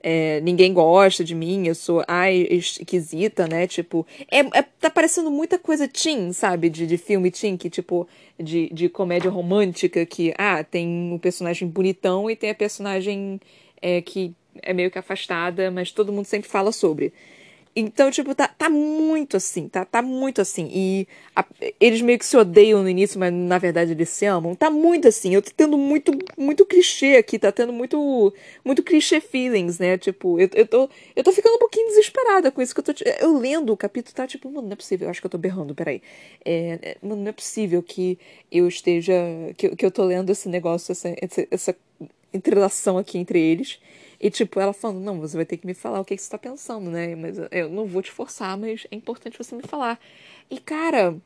É, 0.02 0.40
ninguém 0.40 0.72
gosta 0.72 1.24
de 1.24 1.34
mim, 1.34 1.66
eu 1.66 1.74
sou 1.74 2.04
ai, 2.07 2.46
esquisita, 2.48 3.48
né? 3.48 3.66
Tipo, 3.66 4.07
é, 4.30 4.38
é, 4.38 4.62
tá 4.62 4.88
parecendo 4.88 5.32
muita 5.32 5.59
coisa 5.59 5.88
teen, 5.88 6.32
sabe? 6.32 6.70
De, 6.70 6.86
de 6.86 6.96
filme 6.96 7.28
teen, 7.30 7.57
que 7.57 7.68
tipo, 7.68 8.07
de, 8.38 8.68
de 8.72 8.88
comédia 8.88 9.30
romântica, 9.30 10.07
que, 10.07 10.32
ah, 10.38 10.62
tem 10.62 11.12
o 11.12 11.18
personagem 11.18 11.66
bonitão 11.66 12.30
e 12.30 12.36
tem 12.36 12.50
a 12.50 12.54
personagem 12.54 13.40
é, 13.82 14.00
que 14.00 14.32
é 14.62 14.72
meio 14.72 14.92
que 14.92 14.98
afastada, 14.98 15.72
mas 15.72 15.90
todo 15.90 16.12
mundo 16.12 16.26
sempre 16.26 16.48
fala 16.48 16.70
sobre. 16.70 17.12
Então, 17.78 18.10
tipo, 18.10 18.34
tá, 18.34 18.48
tá 18.48 18.70
muito 18.70 19.36
assim, 19.36 19.68
tá, 19.68 19.84
tá 19.84 20.00
muito 20.00 20.40
assim. 20.40 20.66
E 20.72 21.06
a, 21.34 21.44
eles 21.78 22.00
meio 22.00 22.18
que 22.18 22.24
se 22.24 22.34
odeiam 22.34 22.82
no 22.82 22.88
início, 22.88 23.20
mas 23.20 23.30
na 23.30 23.58
verdade 23.58 23.92
eles 23.92 24.08
se 24.08 24.24
amam. 24.24 24.54
Tá 24.54 24.70
muito 24.70 25.06
assim. 25.06 25.34
Eu 25.34 25.42
tô 25.42 25.50
tendo 25.54 25.76
muito, 25.76 26.10
muito 26.38 26.64
clichê 26.64 27.16
aqui, 27.16 27.38
tá 27.38 27.52
tendo 27.52 27.74
muito, 27.74 28.32
muito 28.64 28.82
clichê 28.82 29.20
feelings, 29.20 29.78
né? 29.78 29.98
Tipo, 29.98 30.40
eu, 30.40 30.48
eu, 30.54 30.66
tô, 30.66 30.88
eu 31.14 31.22
tô 31.22 31.30
ficando 31.32 31.56
um 31.56 31.58
pouquinho 31.58 31.86
desesperada 31.88 32.50
com 32.50 32.62
isso 32.62 32.74
que 32.74 32.80
eu 32.80 32.84
tô. 32.84 32.92
Eu 33.20 33.36
lendo 33.36 33.70
o 33.74 33.76
capítulo, 33.76 34.14
tá 34.14 34.26
tipo, 34.26 34.50
mano, 34.50 34.68
não 34.68 34.72
é 34.72 34.76
possível. 34.76 35.06
Eu 35.06 35.10
acho 35.10 35.20
que 35.20 35.26
eu 35.26 35.30
tô 35.30 35.36
berrando, 35.36 35.74
peraí. 35.74 36.00
É, 36.42 36.78
é 36.80 36.96
mano, 37.02 37.22
não 37.22 37.28
é 37.28 37.32
possível 37.32 37.82
que 37.82 38.18
eu 38.50 38.66
esteja. 38.68 39.12
que, 39.58 39.76
que 39.76 39.84
eu 39.84 39.90
tô 39.90 40.02
lendo 40.02 40.30
esse 40.32 40.48
negócio, 40.48 40.92
essa, 40.92 41.14
essa, 41.20 41.46
essa 41.50 41.76
entrelação 42.32 42.96
aqui 42.96 43.18
entre 43.18 43.38
eles. 43.38 43.78
E, 44.20 44.30
tipo, 44.30 44.58
ela 44.58 44.72
falando, 44.72 45.00
não, 45.00 45.20
você 45.20 45.36
vai 45.36 45.44
ter 45.46 45.56
que 45.56 45.66
me 45.66 45.74
falar 45.74 46.00
o 46.00 46.04
que, 46.04 46.16
que 46.16 46.22
você 46.22 46.30
tá 46.30 46.38
pensando, 46.38 46.90
né? 46.90 47.14
Mas 47.14 47.36
eu 47.50 47.68
não 47.68 47.86
vou 47.86 48.02
te 48.02 48.10
forçar, 48.10 48.56
mas 48.56 48.86
é 48.90 48.96
importante 48.96 49.38
você 49.38 49.54
me 49.54 49.62
falar. 49.62 50.00
E, 50.50 50.58
cara, 50.58 51.16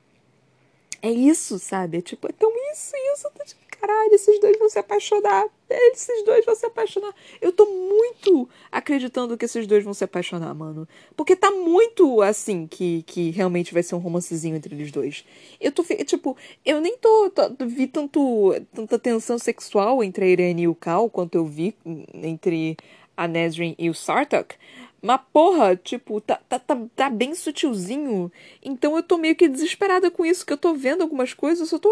é 1.02 1.10
isso, 1.10 1.58
sabe? 1.58 1.98
É 1.98 2.00
tipo, 2.00 2.28
é 2.28 2.32
tão 2.32 2.50
isso, 2.72 2.92
isso. 3.14 3.30
Tá 3.30 3.44
tipo, 3.44 3.60
caralho, 3.80 4.12
esses 4.12 4.38
dois 4.40 4.58
vão 4.58 4.68
se 4.68 4.78
apaixonar. 4.78 5.46
Esses 5.68 6.24
dois 6.24 6.44
vão 6.44 6.54
se 6.54 6.66
apaixonar. 6.66 7.14
Eu 7.40 7.52
tô 7.52 7.64
muito 7.64 8.48
acreditando 8.70 9.38
que 9.38 9.44
esses 9.44 9.66
dois 9.66 9.84
vão 9.84 9.94
se 9.94 10.04
apaixonar, 10.04 10.54
mano. 10.54 10.86
Porque 11.16 11.36
tá 11.36 11.50
muito 11.50 12.20
assim 12.20 12.66
que, 12.66 13.02
que 13.04 13.30
realmente 13.30 13.72
vai 13.72 13.82
ser 13.82 13.94
um 13.94 13.98
romancezinho 13.98 14.56
entre 14.56 14.74
eles 14.74 14.90
dois. 14.90 15.24
Eu 15.60 15.72
tô, 15.72 15.84
tipo, 16.04 16.36
eu 16.64 16.80
nem 16.80 16.96
tô, 16.98 17.30
tô 17.30 17.66
vi 17.66 17.86
tanto, 17.86 18.54
tanta 18.74 18.98
tensão 18.98 19.38
sexual 19.38 20.02
entre 20.02 20.24
a 20.24 20.28
Irene 20.28 20.62
e 20.62 20.68
o 20.68 20.74
Cal 20.74 21.08
quanto 21.08 21.36
eu 21.36 21.44
vi 21.44 21.74
entre 22.14 22.76
a 23.16 23.28
Nesrin 23.28 23.74
e 23.78 23.88
o 23.88 23.94
Sartak. 23.94 24.56
Mas 25.02 25.20
porra, 25.32 25.76
tipo, 25.76 26.20
tá, 26.20 26.38
tá, 26.48 26.58
tá, 26.58 26.76
tá 26.94 27.08
bem 27.08 27.34
sutilzinho. 27.34 28.30
Então 28.62 28.96
eu 28.96 29.02
tô 29.02 29.16
meio 29.16 29.34
que 29.34 29.48
desesperada 29.48 30.10
com 30.10 30.24
isso, 30.24 30.44
que 30.44 30.52
eu 30.52 30.58
tô 30.58 30.74
vendo 30.74 31.02
algumas 31.02 31.32
coisas, 31.32 31.70
eu 31.72 31.78
tô. 31.78 31.90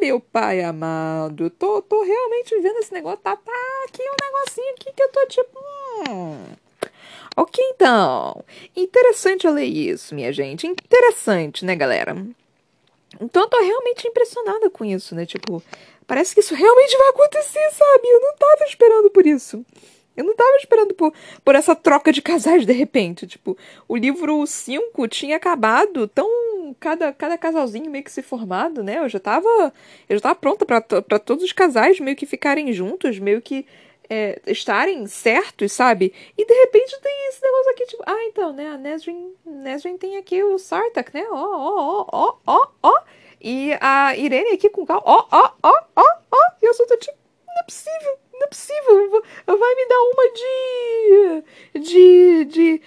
Meu 0.00 0.20
pai 0.20 0.62
amado, 0.62 1.44
eu 1.44 1.50
tô, 1.50 1.80
tô 1.82 2.02
realmente 2.02 2.58
vendo 2.60 2.78
esse 2.78 2.92
negócio. 2.92 3.18
Tá, 3.18 3.34
tá 3.36 3.52
aqui 3.86 4.02
um 4.02 4.26
negocinho 4.26 4.74
aqui 4.74 4.92
que 4.92 5.02
eu 5.02 5.08
tô 5.10 5.26
tipo. 5.26 5.58
Hum. 6.10 6.44
Ok, 7.36 7.64
então. 7.74 8.44
Interessante 8.76 9.46
eu 9.46 9.52
ler 9.52 9.64
isso, 9.64 10.14
minha 10.14 10.32
gente. 10.32 10.66
Interessante, 10.66 11.64
né, 11.64 11.74
galera? 11.74 12.14
Então 13.20 13.42
eu 13.42 13.48
tô 13.48 13.58
realmente 13.60 14.06
impressionada 14.06 14.68
com 14.68 14.84
isso, 14.84 15.14
né? 15.14 15.24
Tipo, 15.24 15.62
parece 16.06 16.34
que 16.34 16.40
isso 16.40 16.54
realmente 16.54 16.96
vai 16.96 17.08
acontecer, 17.08 17.70
sabe? 17.70 18.08
Eu 18.08 18.20
não 18.20 18.36
tava 18.36 18.64
esperando 18.64 19.10
por 19.10 19.26
isso. 19.26 19.64
Eu 20.18 20.24
não 20.24 20.34
tava 20.34 20.56
esperando 20.56 20.94
por, 20.94 21.14
por 21.44 21.54
essa 21.54 21.76
troca 21.76 22.12
de 22.12 22.20
casais 22.20 22.66
de 22.66 22.72
repente. 22.72 23.24
Tipo, 23.24 23.56
o 23.86 23.96
livro 23.96 24.44
5 24.44 25.06
tinha 25.06 25.36
acabado 25.36 26.08
tão. 26.08 26.28
Cada, 26.80 27.12
cada 27.12 27.38
casalzinho 27.38 27.90
meio 27.90 28.04
que 28.04 28.12
se 28.12 28.20
formado, 28.20 28.82
né? 28.82 28.98
Eu 28.98 29.08
já 29.08 29.20
tava. 29.20 29.72
Eu 30.08 30.16
já 30.16 30.22
tava 30.22 30.34
pronta 30.34 30.66
para 30.66 31.18
todos 31.20 31.44
os 31.44 31.52
casais 31.52 32.00
meio 32.00 32.16
que 32.16 32.26
ficarem 32.26 32.72
juntos, 32.72 33.18
meio 33.20 33.40
que 33.40 33.64
é, 34.10 34.40
estarem 34.46 35.06
certos, 35.06 35.70
sabe? 35.70 36.12
E 36.36 36.44
de 36.44 36.52
repente 36.52 37.00
tem 37.00 37.28
esse 37.28 37.40
negócio 37.40 37.70
aqui, 37.70 37.86
tipo, 37.86 38.02
ah, 38.04 38.24
então, 38.24 38.52
né? 38.52 38.70
A 38.70 38.76
Nesrin, 38.76 39.32
Nesrin 39.46 39.96
tem 39.96 40.16
aqui 40.16 40.42
o 40.42 40.58
Sartak, 40.58 41.14
né? 41.14 41.24
Ó, 41.30 41.36
ó, 41.36 42.06
ó, 42.12 42.36
ó, 42.44 42.68
ó. 42.82 43.02
E 43.40 43.70
a 43.80 44.16
Irene 44.16 44.50
aqui 44.50 44.68
com 44.68 44.82
o 44.82 44.86
Cal, 44.86 45.00
ó, 45.04 45.26
ó, 45.30 45.52
ó, 45.62 45.72
ó, 45.94 46.04
ó. 46.32 46.38
E 46.60 46.66
eu 46.66 46.74
tô 46.74 46.96
tipo, 46.96 47.16
não 47.46 47.54
é 47.60 47.64
possível 47.64 48.18
não 48.38 48.46
é 48.46 48.48
possível. 48.48 49.22
Vai 49.46 49.74
me 49.74 49.86
dar 49.86 50.00
uma 50.00 50.28
de. 50.32 51.80
de. 51.80 52.44
de. 52.44 52.82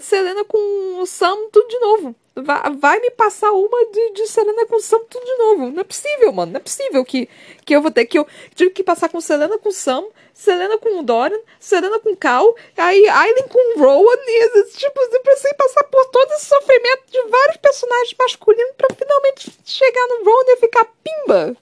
Selena 0.00 0.44
com 0.44 1.00
o 1.00 1.06
Sam 1.06 1.36
tudo 1.52 1.68
de 1.68 1.78
novo. 1.78 2.16
Vai, 2.34 2.70
vai 2.76 3.00
me 3.00 3.10
passar 3.10 3.52
uma 3.52 3.84
de, 3.86 4.12
de 4.12 4.26
Selena 4.26 4.66
com 4.66 4.80
Sam 4.80 5.00
tudo 5.08 5.24
de 5.24 5.36
novo. 5.36 5.70
Não 5.70 5.80
é 5.80 5.84
possível, 5.84 6.32
mano. 6.32 6.52
Não 6.52 6.58
é 6.58 6.62
possível 6.62 7.04
que, 7.04 7.28
que 7.64 7.74
eu 7.74 7.82
vou 7.82 7.90
ter 7.90 8.06
que. 8.06 8.18
Eu 8.18 8.26
tive 8.54 8.70
que 8.70 8.82
passar 8.82 9.08
com 9.08 9.20
Selena 9.20 9.58
com 9.58 9.70
Sam, 9.70 10.04
Selena 10.32 10.78
com 10.78 11.04
Dorian, 11.04 11.38
Selena 11.58 11.98
com 11.98 12.16
Cal, 12.16 12.54
aí 12.76 13.08
Aileen 13.08 13.48
com 13.48 13.80
Rowan. 13.80 14.16
E, 14.26 14.64
tipo, 14.76 15.00
eu 15.00 15.20
precisei 15.20 15.52
passar 15.54 15.84
por 15.84 16.04
todo 16.06 16.32
esse 16.32 16.46
sofrimento 16.46 17.02
de 17.10 17.22
vários 17.28 17.56
personagens 17.58 18.14
masculinos 18.18 18.74
para 18.76 18.96
finalmente 18.96 19.52
chegar 19.64 20.06
no 20.08 20.24
Rowan 20.24 20.44
e 20.46 20.56
ficar 20.56 20.88
pimba. 21.04 21.56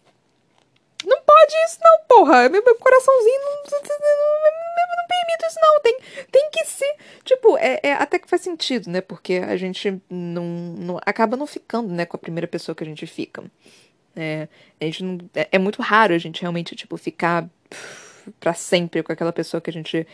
Não 1.05 1.21
pode 1.23 1.55
isso, 1.67 1.79
não, 1.83 2.01
porra. 2.09 2.49
Meu, 2.49 2.65
meu 2.65 2.75
coraçãozinho 2.75 3.41
não, 3.41 3.51
não, 3.51 3.81
não, 3.81 4.97
não 4.97 5.07
permite 5.09 5.47
isso, 5.47 5.59
não. 5.61 5.81
Tem, 5.81 5.99
tem 6.31 6.51
que 6.51 6.65
ser. 6.65 6.95
Tipo, 7.25 7.57
é, 7.59 7.81
é, 7.83 7.93
até 7.93 8.19
que 8.19 8.29
faz 8.29 8.43
sentido, 8.43 8.91
né? 8.91 9.01
Porque 9.01 9.35
a 9.35 9.57
gente 9.57 10.01
não, 10.11 10.45
não 10.45 11.01
acaba 11.07 11.37
não 11.37 11.47
ficando, 11.47 11.93
né, 11.93 12.05
com 12.05 12.17
a 12.17 12.21
primeira 12.21 12.49
pessoa 12.49 12.75
que 12.75 12.83
a 12.83 12.87
gente 12.87 13.07
fica. 13.07 13.45
É, 14.17 14.49
a 14.81 14.85
gente 14.85 15.05
não, 15.05 15.19
é, 15.35 15.49
é 15.53 15.59
muito 15.59 15.81
raro 15.81 16.15
a 16.15 16.19
gente 16.19 16.41
realmente, 16.41 16.75
tipo, 16.75 16.97
ficar 16.97 17.49
para 18.41 18.53
sempre 18.55 19.03
com 19.03 19.13
aquela 19.13 19.33
pessoa 19.33 19.61
que 19.61 19.71
a 19.71 19.73
gente 19.73 20.07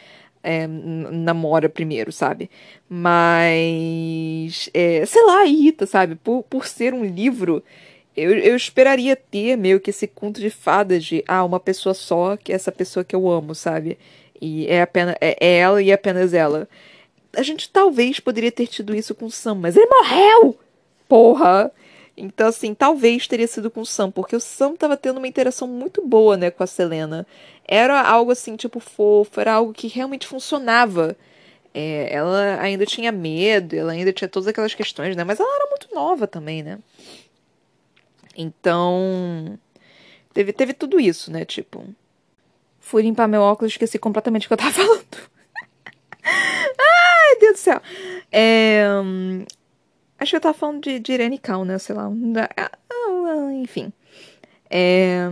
é, 0.42 0.66
namora 0.66 1.68
primeiro, 1.70 2.12
sabe? 2.12 2.50
Mas, 2.88 4.68
é, 4.74 5.04
sei 5.06 5.22
lá, 5.24 5.46
irrita, 5.46 5.86
sabe? 5.86 6.16
Por, 6.16 6.42
por 6.44 6.66
ser 6.66 6.92
um 6.92 7.04
livro 7.04 7.64
eu, 8.16 8.32
eu 8.38 8.56
esperaria 8.56 9.16
ter 9.16 9.56
meio 9.56 9.80
que 9.80 9.90
esse 9.90 10.06
conto 10.06 10.40
de 10.40 10.50
fadas 10.50 11.04
de, 11.04 11.24
ah, 11.26 11.44
uma 11.44 11.58
pessoa 11.58 11.94
só, 11.94 12.36
que 12.36 12.52
é 12.52 12.54
essa 12.54 12.70
pessoa 12.70 13.04
que 13.04 13.14
eu 13.14 13.28
amo, 13.28 13.54
sabe? 13.54 13.98
E 14.40 14.66
é, 14.68 14.82
apenas, 14.82 15.16
é, 15.20 15.36
é 15.40 15.58
ela 15.58 15.82
e 15.82 15.92
apenas 15.92 16.32
ela. 16.32 16.68
A 17.36 17.42
gente 17.42 17.68
talvez 17.68 18.20
poderia 18.20 18.52
ter 18.52 18.66
tido 18.66 18.94
isso 18.94 19.14
com 19.14 19.28
Sam, 19.28 19.56
mas 19.56 19.76
ele 19.76 19.86
morreu! 19.86 20.58
Porra! 21.08 21.72
Então, 22.16 22.46
assim, 22.46 22.74
talvez 22.74 23.26
teria 23.26 23.46
sido 23.46 23.70
com 23.70 23.80
o 23.80 23.86
Sam, 23.86 24.10
porque 24.10 24.36
o 24.36 24.40
Sam 24.40 24.76
tava 24.76 24.96
tendo 24.96 25.18
uma 25.18 25.26
interação 25.26 25.66
muito 25.66 26.06
boa, 26.06 26.36
né, 26.36 26.50
com 26.50 26.62
a 26.62 26.66
Selena. 26.66 27.26
Era 27.66 28.00
algo, 28.00 28.30
assim, 28.30 28.54
tipo, 28.54 28.78
fofo, 28.78 29.40
era 29.40 29.54
algo 29.54 29.72
que 29.72 29.88
realmente 29.88 30.26
funcionava. 30.26 31.16
É, 31.74 32.08
ela 32.14 32.60
ainda 32.60 32.86
tinha 32.86 33.10
medo, 33.10 33.74
ela 33.74 33.92
ainda 33.92 34.12
tinha 34.12 34.28
todas 34.28 34.46
aquelas 34.46 34.74
questões, 34.74 35.16
né, 35.16 35.24
mas 35.24 35.40
ela 35.40 35.56
era 35.56 35.70
muito 35.70 35.92
nova 35.92 36.26
também, 36.28 36.62
né. 36.62 36.78
Então, 38.36 39.58
teve, 40.32 40.52
teve 40.52 40.72
tudo 40.72 41.00
isso, 41.00 41.30
né? 41.30 41.44
Tipo. 41.44 41.84
Fui 42.80 43.02
limpar 43.02 43.26
meu 43.26 43.40
óculos 43.40 43.72
e 43.72 43.74
esqueci 43.74 43.98
completamente 43.98 44.46
o 44.46 44.48
que 44.48 44.52
eu 44.52 44.58
tava 44.58 44.70
falando. 44.74 45.06
Ai, 46.22 47.38
Deus 47.40 47.52
do 47.54 47.58
céu. 47.58 47.80
É, 48.30 48.84
acho 50.18 50.30
que 50.30 50.36
eu 50.36 50.40
tava 50.40 50.54
falando 50.56 50.82
de, 50.82 50.98
de 50.98 51.12
Irene 51.12 51.38
Cal, 51.38 51.64
né? 51.64 51.78
Sei 51.78 51.94
lá. 51.94 52.10
Ah, 52.56 52.70
ah, 52.90 53.52
enfim. 53.54 53.92
É, 54.68 55.28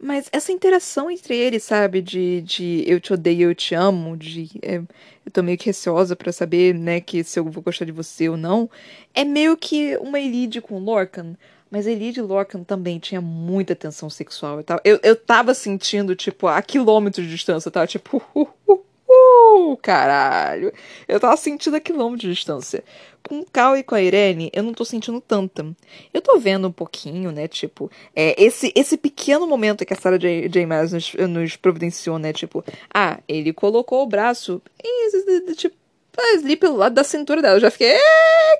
mas 0.00 0.28
essa 0.32 0.52
interação 0.52 1.10
entre 1.10 1.36
eles, 1.36 1.62
sabe? 1.62 2.02
De, 2.02 2.42
de 2.42 2.84
eu 2.86 3.00
te 3.00 3.12
odeio, 3.12 3.50
eu 3.50 3.54
te 3.54 3.74
amo, 3.74 4.16
de 4.16 4.50
é, 4.62 4.76
eu 4.76 5.32
tô 5.32 5.42
meio 5.42 5.58
que 5.58 5.66
receosa 5.66 6.14
para 6.14 6.32
saber, 6.32 6.74
né, 6.74 7.00
que 7.00 7.24
se 7.24 7.38
eu 7.38 7.44
vou 7.44 7.62
gostar 7.62 7.84
de 7.84 7.92
você 7.92 8.28
ou 8.28 8.36
não, 8.36 8.70
é 9.14 9.24
meio 9.24 9.56
que 9.56 9.96
uma 9.98 10.20
Elide 10.20 10.60
com 10.60 10.78
Lorcan. 10.78 11.36
Mas 11.70 11.86
Elide 11.86 12.20
Lorcan 12.20 12.62
também 12.62 12.98
tinha 12.98 13.20
muita 13.20 13.74
tensão 13.74 14.08
sexual 14.08 14.60
e 14.60 14.62
tal. 14.62 14.80
Eu, 14.84 15.00
eu 15.02 15.16
tava 15.16 15.52
sentindo, 15.52 16.14
tipo, 16.14 16.46
a 16.46 16.62
quilômetros 16.62 17.26
de 17.26 17.32
distância, 17.32 17.70
tava 17.70 17.86
tipo, 17.86 18.22
uh, 18.34 18.48
uh, 18.68 18.84
uh, 19.08 19.76
caralho. 19.78 20.72
Eu 21.08 21.18
tava 21.18 21.36
sentindo 21.36 21.76
a 21.76 21.80
quilômetros 21.80 22.28
de 22.28 22.34
distância. 22.34 22.84
Com 23.22 23.40
o 23.40 23.44
Cal 23.44 23.76
e 23.76 23.82
com 23.82 23.96
a 23.96 24.00
Irene, 24.00 24.50
eu 24.52 24.62
não 24.62 24.72
tô 24.72 24.84
sentindo 24.84 25.20
tanta. 25.20 25.66
Eu 26.14 26.22
tô 26.22 26.38
vendo 26.38 26.68
um 26.68 26.72
pouquinho, 26.72 27.32
né? 27.32 27.48
Tipo, 27.48 27.90
é, 28.14 28.40
esse, 28.40 28.72
esse 28.76 28.96
pequeno 28.96 29.46
momento 29.48 29.84
que 29.84 29.92
a 29.92 29.96
Sarah 29.96 30.18
J. 30.18 30.48
J. 30.48 30.64
Maas 30.64 30.92
nos, 30.92 31.12
nos 31.14 31.56
providenciou, 31.56 32.20
né? 32.20 32.32
Tipo, 32.32 32.64
ah, 32.94 33.18
ele 33.26 33.52
colocou 33.52 34.04
o 34.04 34.06
braço 34.06 34.62
e, 34.80 35.54
tipo, 35.56 35.74
ali 36.16 36.56
pelo 36.56 36.76
lado 36.76 36.94
da 36.94 37.02
cintura 37.02 37.42
dela. 37.42 37.56
Eu 37.56 37.60
já 37.60 37.70
fiquei, 37.70 37.98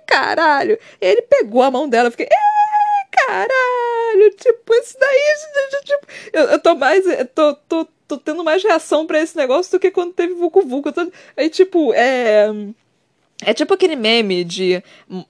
caralho. 0.06 0.76
Ele 1.00 1.22
pegou 1.22 1.62
a 1.62 1.70
mão 1.70 1.88
dela, 1.88 2.08
eu 2.08 2.10
fiquei, 2.10 2.28
caralho. 3.16 4.30
Tipo, 4.36 4.74
isso 4.74 4.96
daí, 4.98 5.82
tipo, 5.84 6.06
eu, 6.32 6.42
eu 6.44 6.58
tô 6.58 6.74
mais, 6.74 7.06
eu 7.06 7.26
tô, 7.26 7.54
tô, 7.54 7.88
tô 8.06 8.18
tendo 8.18 8.44
mais 8.44 8.62
reação 8.62 9.06
para 9.06 9.20
esse 9.20 9.36
negócio 9.36 9.72
do 9.72 9.80
que 9.80 9.90
quando 9.90 10.12
teve 10.12 10.34
Vucu 10.34 10.62
Vucu. 10.62 10.92
Tô... 10.92 11.10
Aí, 11.36 11.50
tipo, 11.50 11.92
é. 11.94 12.48
É 13.42 13.52
tipo 13.52 13.74
aquele 13.74 13.96
meme 13.96 14.42
de 14.42 14.82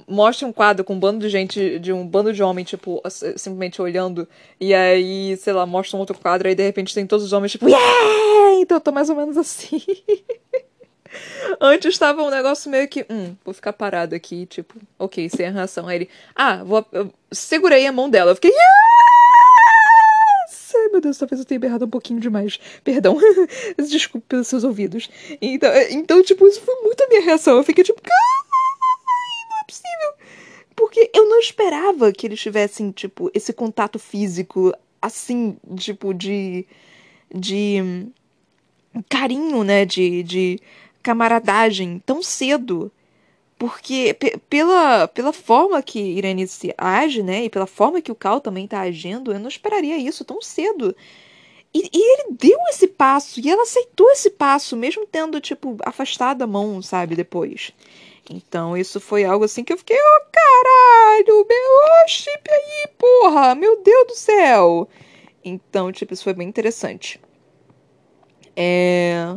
mostra 0.06 0.46
um 0.46 0.52
quadro 0.52 0.84
com 0.84 0.94
um 0.94 0.98
bando 0.98 1.18
de 1.18 1.28
gente, 1.28 1.80
de 1.80 1.92
um 1.92 2.06
bando 2.06 2.32
de 2.32 2.40
homens, 2.40 2.68
tipo, 2.68 3.02
simplesmente 3.10 3.82
olhando, 3.82 4.28
e 4.60 4.72
aí, 4.72 5.36
sei 5.38 5.52
lá, 5.52 5.66
mostra 5.66 5.96
um 5.96 6.00
outro 6.00 6.16
quadro, 6.16 6.46
aí 6.46 6.54
de 6.54 6.62
repente 6.62 6.94
tem 6.94 7.04
todos 7.04 7.26
os 7.26 7.32
homens, 7.32 7.50
tipo, 7.50 7.68
yeah! 7.68 8.60
Então 8.60 8.76
eu 8.76 8.80
tô 8.80 8.92
mais 8.92 9.10
ou 9.10 9.16
menos 9.16 9.36
assim. 9.36 9.82
Antes 11.60 11.94
estava 11.94 12.22
um 12.22 12.30
negócio 12.30 12.70
meio 12.70 12.88
que, 12.88 13.06
hum, 13.08 13.34
vou 13.44 13.54
ficar 13.54 13.72
parado 13.72 14.14
aqui, 14.14 14.46
tipo, 14.46 14.74
ok, 14.98 15.28
sem 15.28 15.46
a 15.46 15.50
reação. 15.50 15.88
Aí 15.88 15.96
ele, 15.96 16.08
ah, 16.34 16.62
vou, 16.64 16.84
segurei 17.30 17.86
a 17.86 17.92
mão 17.92 18.10
dela, 18.10 18.32
eu 18.32 18.34
fiquei, 18.34 18.50
yes! 18.50 19.06
Ai, 20.76 20.88
meu 20.88 21.00
Deus, 21.00 21.18
talvez 21.18 21.40
eu 21.40 21.46
tenha 21.46 21.60
errado 21.64 21.84
um 21.84 21.90
pouquinho 21.90 22.20
demais. 22.20 22.58
Perdão. 22.84 23.18
Desculpe 23.78 24.26
pelos 24.28 24.46
seus 24.46 24.62
ouvidos. 24.62 25.08
Então, 25.40 25.70
é, 25.70 25.92
então, 25.92 26.22
tipo, 26.22 26.46
isso 26.46 26.60
foi 26.60 26.74
muito 26.82 27.02
a 27.02 27.08
minha 27.08 27.22
reação. 27.22 27.56
Eu 27.56 27.64
fiquei 27.64 27.82
tipo, 27.82 28.00
não 28.04 29.58
é 29.60 29.64
possível. 29.64 30.14
Porque 30.74 31.10
eu 31.14 31.28
não 31.28 31.38
esperava 31.38 32.12
que 32.12 32.26
eles 32.26 32.40
tivessem, 32.40 32.90
tipo, 32.90 33.30
esse 33.34 33.52
contato 33.52 33.98
físico 33.98 34.72
assim, 35.00 35.56
tipo, 35.76 36.12
de. 36.12 36.66
de. 37.34 38.06
carinho, 39.08 39.64
né? 39.64 39.84
De. 39.84 40.22
de 40.22 40.60
camaradagem 41.06 42.02
tão 42.04 42.20
cedo. 42.20 42.90
Porque 43.56 44.14
pela, 44.50 45.08
pela 45.08 45.32
forma 45.32 45.80
que 45.80 45.98
Irene 45.98 46.46
se 46.48 46.74
age, 46.76 47.22
né? 47.22 47.44
E 47.44 47.50
pela 47.50 47.66
forma 47.66 48.02
que 48.02 48.12
o 48.12 48.14
Cal 48.14 48.40
também 48.40 48.66
tá 48.66 48.80
agindo, 48.80 49.32
eu 49.32 49.38
não 49.38 49.48
esperaria 49.48 49.96
isso 49.96 50.24
tão 50.24 50.42
cedo. 50.42 50.94
E, 51.72 51.88
e, 51.92 52.12
ele 52.12 52.36
deu 52.38 52.58
esse 52.68 52.86
passo, 52.88 53.40
e 53.40 53.48
ela 53.50 53.62
aceitou 53.62 54.10
esse 54.10 54.30
passo, 54.30 54.76
mesmo 54.76 55.06
tendo, 55.06 55.40
tipo, 55.40 55.76
afastado 55.84 56.42
a 56.42 56.46
mão, 56.46 56.82
sabe, 56.82 57.14
depois. 57.14 57.72
Então, 58.30 58.76
isso 58.76 58.98
foi 59.00 59.24
algo 59.24 59.44
assim 59.44 59.62
que 59.62 59.72
eu 59.72 59.78
fiquei, 59.78 59.96
oh, 59.96 60.26
caralho, 60.32 61.46
meu, 61.46 62.08
chip 62.08 62.50
aí, 62.50 62.88
porra, 62.98 63.54
meu 63.54 63.82
Deus 63.82 64.06
do 64.06 64.14
céu. 64.14 64.88
Então, 65.44 65.92
tipo, 65.92 66.12
isso 66.12 66.24
foi 66.24 66.34
bem 66.34 66.48
interessante. 66.48 67.20
É. 68.56 69.36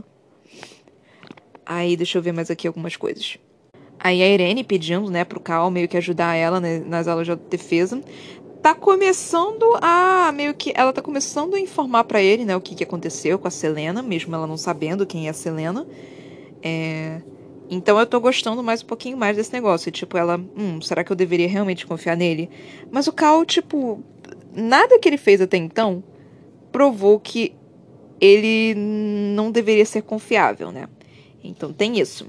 Aí, 1.71 1.95
deixa 1.95 2.17
eu 2.17 2.21
ver 2.23 2.31
mais 2.31 2.49
aqui 2.49 2.65
algumas 2.65 2.95
coisas. 2.95 3.37
Aí 3.99 4.23
a 4.23 4.27
Irene 4.27 4.63
pedindo, 4.63 5.11
né, 5.11 5.23
pro 5.23 5.39
Cal 5.39 5.69
meio 5.69 5.87
que 5.87 5.97
ajudar 5.97 6.33
ela 6.33 6.59
né, 6.59 6.79
nas 6.79 7.07
aulas 7.07 7.27
de 7.27 7.35
defesa. 7.35 8.01
Tá 8.59 8.73
começando 8.73 9.77
a 9.79 10.31
meio 10.31 10.55
que 10.55 10.73
ela 10.75 10.91
tá 10.91 10.99
começando 10.99 11.53
a 11.53 11.59
informar 11.59 12.05
para 12.05 12.23
ele, 12.23 12.43
né, 12.43 12.55
o 12.55 12.61
que 12.61 12.73
que 12.73 12.83
aconteceu 12.83 13.37
com 13.37 13.47
a 13.47 13.51
Selena, 13.51 14.01
mesmo 14.01 14.33
ela 14.33 14.47
não 14.47 14.57
sabendo 14.57 15.05
quem 15.05 15.27
é 15.27 15.29
a 15.29 15.33
Selena. 15.33 15.85
É... 16.63 17.21
Então 17.69 17.99
eu 17.99 18.07
tô 18.07 18.19
gostando 18.19 18.63
mais 18.63 18.81
um 18.81 18.87
pouquinho 18.87 19.15
mais 19.15 19.37
desse 19.37 19.53
negócio. 19.53 19.91
Tipo, 19.91 20.17
ela, 20.17 20.41
hum, 20.57 20.81
será 20.81 21.03
que 21.03 21.11
eu 21.11 21.15
deveria 21.15 21.47
realmente 21.47 21.85
confiar 21.85 22.17
nele? 22.17 22.49
Mas 22.89 23.05
o 23.05 23.13
Cal, 23.13 23.45
tipo, 23.45 24.03
nada 24.55 24.97
que 24.97 25.07
ele 25.07 25.17
fez 25.17 25.39
até 25.39 25.57
então 25.57 26.03
provou 26.71 27.19
que 27.19 27.53
ele 28.19 28.73
não 28.75 29.51
deveria 29.51 29.85
ser 29.85 30.01
confiável, 30.01 30.71
né? 30.71 30.87
Então 31.43 31.71
tem 31.71 31.99
isso. 31.99 32.27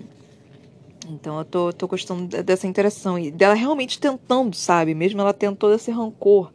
Então 1.08 1.38
eu 1.38 1.44
tô, 1.44 1.72
tô 1.72 1.88
gostando 1.88 2.42
dessa 2.42 2.66
interação 2.66 3.18
e 3.18 3.30
dela 3.30 3.54
realmente 3.54 3.98
tentando, 3.98 4.54
sabe? 4.54 4.94
Mesmo 4.94 5.20
ela 5.20 5.32
tendo 5.32 5.56
todo 5.56 5.74
esse 5.74 5.90
rancor. 5.90 6.52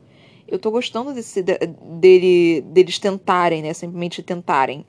Eu 0.47 0.59
tô 0.59 0.69
gostando 0.69 1.13
desse, 1.13 1.41
dele, 1.41 2.61
deles 2.61 2.99
tentarem, 2.99 3.61
né? 3.61 3.73
Simplesmente 3.73 4.21
tentarem. 4.21 4.85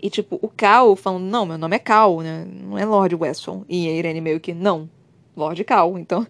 E 0.00 0.10
tipo, 0.10 0.38
o 0.42 0.48
Cal 0.48 0.94
falando, 0.94 1.24
não, 1.24 1.46
meu 1.46 1.58
nome 1.58 1.76
é 1.76 1.78
Cal, 1.78 2.20
né? 2.20 2.46
Não 2.46 2.76
é 2.76 2.84
Lord 2.84 3.14
Weston. 3.14 3.64
E 3.68 3.88
a 3.88 3.92
Irene 3.92 4.20
meio 4.20 4.40
que, 4.40 4.52
não, 4.52 4.88
Lord 5.38 5.62
Cal, 5.64 5.98
então. 5.98 6.26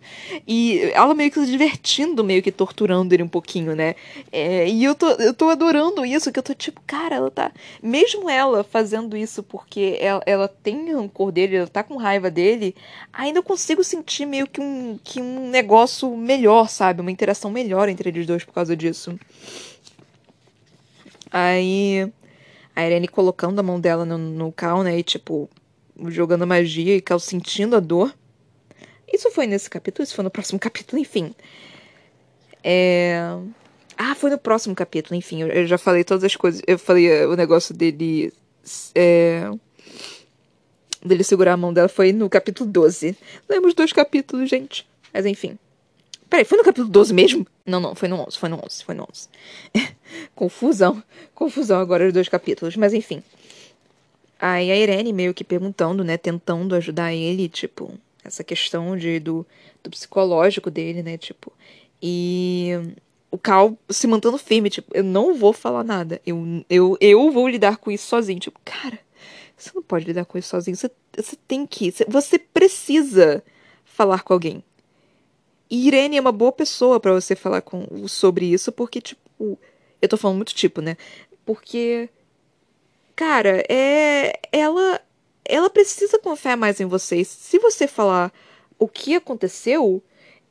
E 0.47 0.81
ela 0.93 1.15
meio 1.15 1.31
que 1.31 1.41
se 1.41 1.51
divertindo, 1.51 2.23
meio 2.23 2.43
que 2.43 2.53
torturando 2.53 3.15
ele 3.15 3.23
um 3.23 3.29
pouquinho, 3.29 3.75
né? 3.75 3.95
É, 4.31 4.69
e 4.69 4.85
eu 4.85 4.95
tô, 4.95 5.09
eu 5.13 5.35
tô 5.35 5.49
adorando 5.49 6.05
isso, 6.05 6.31
que 6.31 6.39
eu 6.39 6.43
tô 6.43 6.55
tipo, 6.55 6.81
cara, 6.87 7.17
ela 7.17 7.31
tá. 7.31 7.51
Mesmo 7.83 8.29
ela 8.29 8.63
fazendo 8.63 9.17
isso 9.17 9.43
porque 9.43 9.97
ela, 10.01 10.23
ela 10.27 10.49
tem 10.49 10.93
rancor 10.93 11.33
dele, 11.33 11.57
ela 11.57 11.67
tá 11.67 11.83
com 11.83 11.97
raiva 11.97 12.31
dele, 12.31 12.75
ainda 13.13 13.39
eu 13.39 13.43
consigo 13.43 13.83
sentir 13.83 14.27
meio 14.27 14.47
que 14.47 14.61
um, 14.61 14.99
que 15.03 15.21
um 15.21 15.49
negócio 15.49 16.17
melhor, 16.17 16.69
sabe? 16.69 17.01
Uma 17.01 17.11
interação 17.11 17.51
melhor 17.51 17.89
entre 17.89 18.11
eles 18.11 18.27
dois 18.27 18.45
por 18.45 18.53
causa 18.53 18.77
disso. 18.77 19.19
Aí. 21.31 22.11
A 22.79 22.87
Irene 22.87 23.09
colocando 23.09 23.59
a 23.59 23.63
mão 23.63 23.81
dela 23.81 24.05
no, 24.05 24.17
no 24.17 24.53
Cal, 24.53 24.85
né? 24.85 24.97
E 24.97 25.03
tipo, 25.03 25.51
jogando 26.07 26.47
magia 26.47 26.95
e 26.95 27.01
Cal 27.01 27.19
sentindo 27.19 27.75
a 27.75 27.81
dor. 27.81 28.15
Isso 29.13 29.31
foi 29.31 29.47
nesse 29.47 29.69
capítulo, 29.71 30.05
isso 30.05 30.15
foi 30.15 30.25
no 30.25 30.31
próximo 30.31 30.59
capítulo, 30.59 31.01
enfim. 31.01 31.35
É... 32.63 33.21
Ah, 33.97 34.15
foi 34.15 34.31
no 34.31 34.39
próximo 34.39 34.75
capítulo, 34.75 35.17
enfim. 35.17 35.43
Eu, 35.43 35.67
já 35.67 35.77
falei 35.77 36.05
todas 36.05 36.23
as 36.23 36.37
coisas. 36.37 36.63
Eu 36.67 36.79
falei 36.79 37.25
uh, 37.25 37.31
o 37.31 37.37
negócio 37.37 37.75
dele. 37.75 38.33
É... 38.95 39.51
Dele 41.05 41.25
segurar 41.25 41.55
a 41.55 41.57
mão 41.57 41.73
dela 41.73 41.89
foi 41.89 42.13
no 42.13 42.29
capítulo 42.29 42.71
12. 42.71 43.17
Lembro 43.49 43.69
os 43.69 43.75
dois 43.75 43.93
capítulos, 43.93 44.49
gente. 44.49 44.87
Mas 45.13 45.27
enfim. 45.27 45.59
Peraí, 46.29 46.45
foi 46.45 46.59
no 46.59 46.65
capítulo 46.65 46.89
12 46.89 47.15
mesmo? 47.15 47.47
Não, 47.65 47.81
não, 47.81 47.95
foi 47.95 48.09
no 48.09 48.17
11, 48.17 48.39
foi 48.39 48.49
no 48.49 48.61
11, 48.63 48.85
foi 48.85 48.95
no 48.95 49.09
11. 49.11 49.29
Confusão. 50.35 51.03
Confusão 51.35 51.81
agora 51.81 52.07
os 52.07 52.13
dois 52.13 52.29
capítulos, 52.29 52.77
mas 52.77 52.93
enfim. 52.93 53.23
Aí 54.39 54.71
a 54.71 54.77
Irene 54.77 55.13
meio 55.13 55.33
que 55.33 55.43
perguntando, 55.43 56.05
né, 56.05 56.17
tentando 56.17 56.75
ajudar 56.75 57.15
ele, 57.15 57.49
tipo, 57.49 57.99
essa 58.25 58.45
questão 58.45 58.97
de, 58.97 59.19
do, 59.21 59.47
do 59.83 59.91
psicológico 59.91 60.71
dele, 60.71 61.03
né? 61.03 61.17
Tipo, 61.17 61.53
e 62.03 62.73
o 63.31 63.39
Cal 63.39 63.77
se 63.89 64.07
mantendo 64.07 64.39
firme, 64.39 64.71
tipo, 64.71 64.91
eu 64.95 65.05
não 65.05 65.35
vou 65.35 65.53
falar 65.53 65.85
nada. 65.85 66.21
Eu, 66.27 66.65
eu, 66.69 66.97
eu 67.01 67.31
vou 67.31 67.49
lidar 67.49 67.77
com 67.77 67.91
isso 67.91 68.07
sozinho. 68.07 68.41
Tipo, 68.41 68.59
cara, 68.65 68.99
você 69.57 69.71
não 69.75 69.83
pode 69.83 70.07
lidar 70.07 70.25
com 70.25 70.39
isso 70.39 70.49
sozinho. 70.49 70.77
Você, 70.77 70.91
você 71.17 71.37
tem 71.47 71.67
que. 71.67 71.93
Você 72.09 72.39
precisa 72.39 73.43
falar 73.85 74.23
com 74.23 74.33
alguém. 74.33 74.63
E 75.71 75.87
Irene 75.87 76.17
é 76.17 76.21
uma 76.21 76.33
boa 76.33 76.53
pessoa 76.53 76.99
para 76.99 77.13
você 77.13 77.37
falar 77.37 77.61
com, 77.61 78.09
sobre 78.09 78.47
isso, 78.47 78.73
porque, 78.73 79.01
tipo. 79.01 79.59
Eu 80.01 80.09
tô 80.09 80.17
falando 80.17 80.37
muito 80.37 80.55
tipo, 80.55 80.81
né? 80.81 80.97
Porque. 81.45 82.09
Cara, 83.15 83.65
é. 83.69 84.39
Ela 84.53 85.01
ela 85.49 85.71
precisa 85.71 86.19
confiar 86.19 86.57
mais 86.57 86.79
em 86.79 86.85
vocês. 86.85 87.27
Se 87.27 87.59
você 87.59 87.89
falar 87.89 88.33
o 88.79 88.87
que 88.87 89.17
aconteceu, 89.17 90.03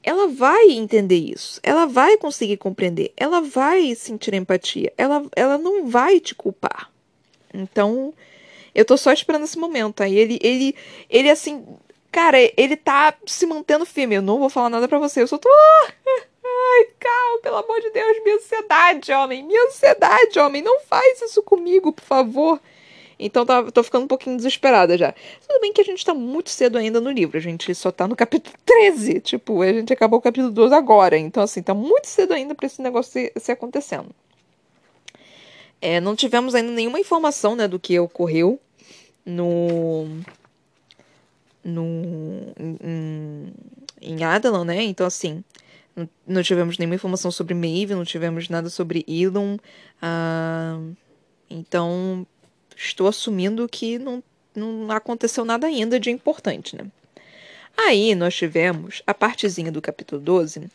ela 0.04 0.28
vai 0.28 0.72
entender 0.72 1.18
isso. 1.18 1.60
Ela 1.62 1.86
vai 1.86 2.18
conseguir 2.18 2.58
compreender. 2.58 3.14
Ela 3.16 3.42
vai 3.42 3.94
sentir 3.96 4.34
empatia. 4.34 4.92
Ela, 4.98 5.26
ela 5.36 5.58
não 5.58 5.88
vai 5.88 6.20
te 6.20 6.34
culpar. 6.34 6.92
Então, 7.54 8.14
eu 8.74 8.84
tô 8.84 8.98
só 8.98 9.12
esperando 9.12 9.44
esse 9.44 9.58
momento. 9.58 10.02
Aí 10.02 10.18
ele, 10.18 10.40
ele, 10.42 10.76
ele 11.10 11.30
assim, 11.30 11.66
cara, 12.12 12.38
ele 12.58 12.76
tá 12.76 13.14
se 13.26 13.46
mantendo 13.46 13.86
firme. 13.86 14.16
Eu 14.16 14.22
não 14.22 14.40
vou 14.40 14.50
falar 14.50 14.70
nada 14.70 14.88
para 14.88 15.00
você. 15.00 15.22
Eu 15.22 15.28
só 15.28 15.38
tô. 15.38 15.50
Ai, 16.44 16.88
Cal, 17.00 17.40
pelo 17.42 17.58
amor 17.58 17.80
de 17.82 17.92
Deus, 17.92 18.24
minha 18.24 18.38
ansiedade, 18.38 19.12
homem. 19.12 19.44
Minha 19.44 19.66
ansiedade, 19.68 20.40
homem. 20.40 20.62
Não 20.62 20.80
faz 20.82 21.22
isso 21.22 21.44
comigo, 21.44 21.92
por 21.92 22.04
favor. 22.04 22.60
Então 23.20 23.46
tá, 23.46 23.64
tô 23.72 23.84
ficando 23.84 24.04
um 24.04 24.08
pouquinho 24.08 24.38
desesperada 24.38 24.98
já. 24.98 25.14
Tudo 25.48 25.60
bem 25.60 25.74
que 25.74 25.82
a 25.82 25.84
gente 25.84 26.06
tá 26.06 26.14
muito 26.14 26.50
cedo 26.50 26.78
ainda 26.78 27.02
no 27.02 27.10
livro. 27.10 27.38
A 27.38 27.42
gente 27.42 27.74
só 27.74 27.92
tá 27.92 28.08
no 28.08 28.16
capítulo 28.16 28.56
13. 28.66 29.22
Tipo, 29.22 29.62
a 29.62 29.74
gente 29.74 29.92
acabou 29.92 30.20
o 30.20 30.22
capítulo 30.22 30.52
12 30.52 30.74
agora. 30.76 31.18
Então, 31.18 31.42
assim, 31.42 31.64
tá 31.64 31.74
muito 31.74 32.06
cedo 32.06 32.34
ainda 32.34 32.54
pra 32.54 32.68
esse 32.68 32.82
negócio 32.82 33.12
se, 33.14 33.34
se 33.38 33.52
acontecendo. 33.52 34.10
É, 35.82 36.00
não 36.00 36.16
tivemos 36.16 36.56
ainda 36.56 36.72
nenhuma 36.72 37.00
informação 37.00 37.56
né, 37.56 37.68
do 37.68 37.80
que 37.80 38.00
ocorreu 38.00 38.60
no. 39.26 40.08
no 41.64 42.54
em, 42.60 43.54
em 44.02 44.16
né? 44.66 44.84
Então, 44.84 45.06
assim, 45.06 45.44
não, 46.26 46.44
tivemos 46.44 46.78
nenhuma 46.78 46.96
informação 46.96 47.32
sobre 47.32 47.56
Maeve, 47.56 47.96
não 47.96 48.06
tivemos 48.06 48.50
nada 48.50 48.70
sobre 48.70 49.04
Elon. 49.08 49.58
Uh, 50.02 50.96
então, 51.50 52.26
estou 52.78 53.08
assumindo 53.08 53.68
que 53.68 53.98
não, 53.98 54.24
não 54.56 54.92
aconteceu 54.92 55.44
nada 55.44 55.68
ainda 55.68 56.00
de 56.00 56.12
importante, 56.12 56.76
né? 56.76 56.86
Aí 57.76 58.16
nós 58.16 58.36
tivemos 58.36 59.04
a 59.06 59.14
partezinha 59.14 59.72
do 59.72 59.82
capítulo 59.82 60.20
12, 60.20 60.70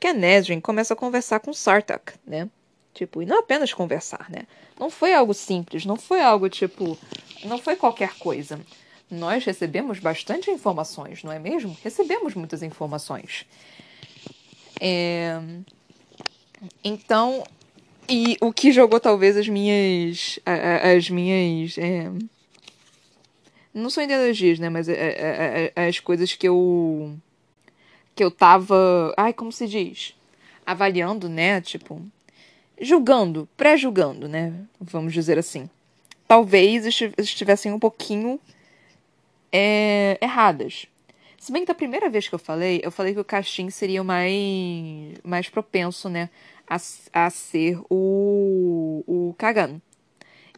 que 0.00 0.06
a 0.06 0.12
Nesrin 0.12 0.60
começa 0.60 0.94
a 0.94 0.96
conversar 0.96 1.40
com 1.40 1.52
Sartak, 1.52 2.14
né? 2.26 2.48
Tipo, 2.92 3.22
e 3.22 3.26
não 3.26 3.38
apenas 3.38 3.72
conversar, 3.72 4.28
né? 4.28 4.46
Não 4.78 4.90
foi 4.90 5.14
algo 5.14 5.32
simples, 5.32 5.84
não 5.84 5.96
foi 5.96 6.20
algo 6.20 6.48
tipo. 6.48 6.98
Não 7.44 7.58
foi 7.58 7.76
qualquer 7.76 8.14
coisa. 8.18 8.60
Nós 9.08 9.44
recebemos 9.44 10.00
bastante 10.00 10.50
informações, 10.50 11.22
não 11.22 11.32
é 11.32 11.38
mesmo? 11.38 11.76
Recebemos 11.82 12.34
muitas 12.34 12.62
informações. 12.62 13.46
É... 14.80 15.40
Então, 16.82 17.44
e 18.08 18.36
o 18.40 18.52
que 18.52 18.72
jogou 18.72 18.98
talvez 19.00 19.36
as 19.36 19.48
minhas. 19.48 20.38
as 20.96 21.10
minhas. 21.10 21.76
É... 21.78 22.10
Não 23.72 23.90
são 23.90 24.02
ideologias, 24.02 24.58
né? 24.58 24.68
Mas 24.68 24.88
é, 24.88 24.94
é, 24.94 25.72
é, 25.74 25.88
as 25.88 26.00
coisas 26.00 26.34
que 26.34 26.48
eu. 26.48 27.14
que 28.14 28.24
eu 28.24 28.30
tava. 28.30 29.14
Ai, 29.16 29.32
como 29.32 29.52
se 29.52 29.66
diz? 29.66 30.14
Avaliando, 30.66 31.28
né? 31.28 31.60
Tipo 31.60 32.02
julgando, 32.80 33.48
pré-julgando, 33.56 34.28
né? 34.28 34.52
Vamos 34.80 35.12
dizer 35.12 35.38
assim. 35.38 35.68
Talvez 36.26 36.84
estivessem 37.18 37.72
um 37.72 37.78
pouquinho 37.78 38.38
é, 39.50 40.18
erradas. 40.20 40.86
Se 41.38 41.52
bem 41.52 41.62
que 41.62 41.68
da 41.68 41.74
primeira 41.74 42.10
vez 42.10 42.28
que 42.28 42.34
eu 42.34 42.38
falei, 42.38 42.80
eu 42.82 42.90
falei 42.90 43.14
que 43.14 43.20
o 43.20 43.24
Caixin 43.24 43.70
seria 43.70 44.04
mais, 44.04 44.34
mais 45.24 45.48
propenso, 45.48 46.08
né? 46.08 46.28
A, 46.68 46.76
a 47.12 47.30
ser 47.30 47.78
o, 47.88 49.02
o 49.06 49.34
Kagan. 49.38 49.80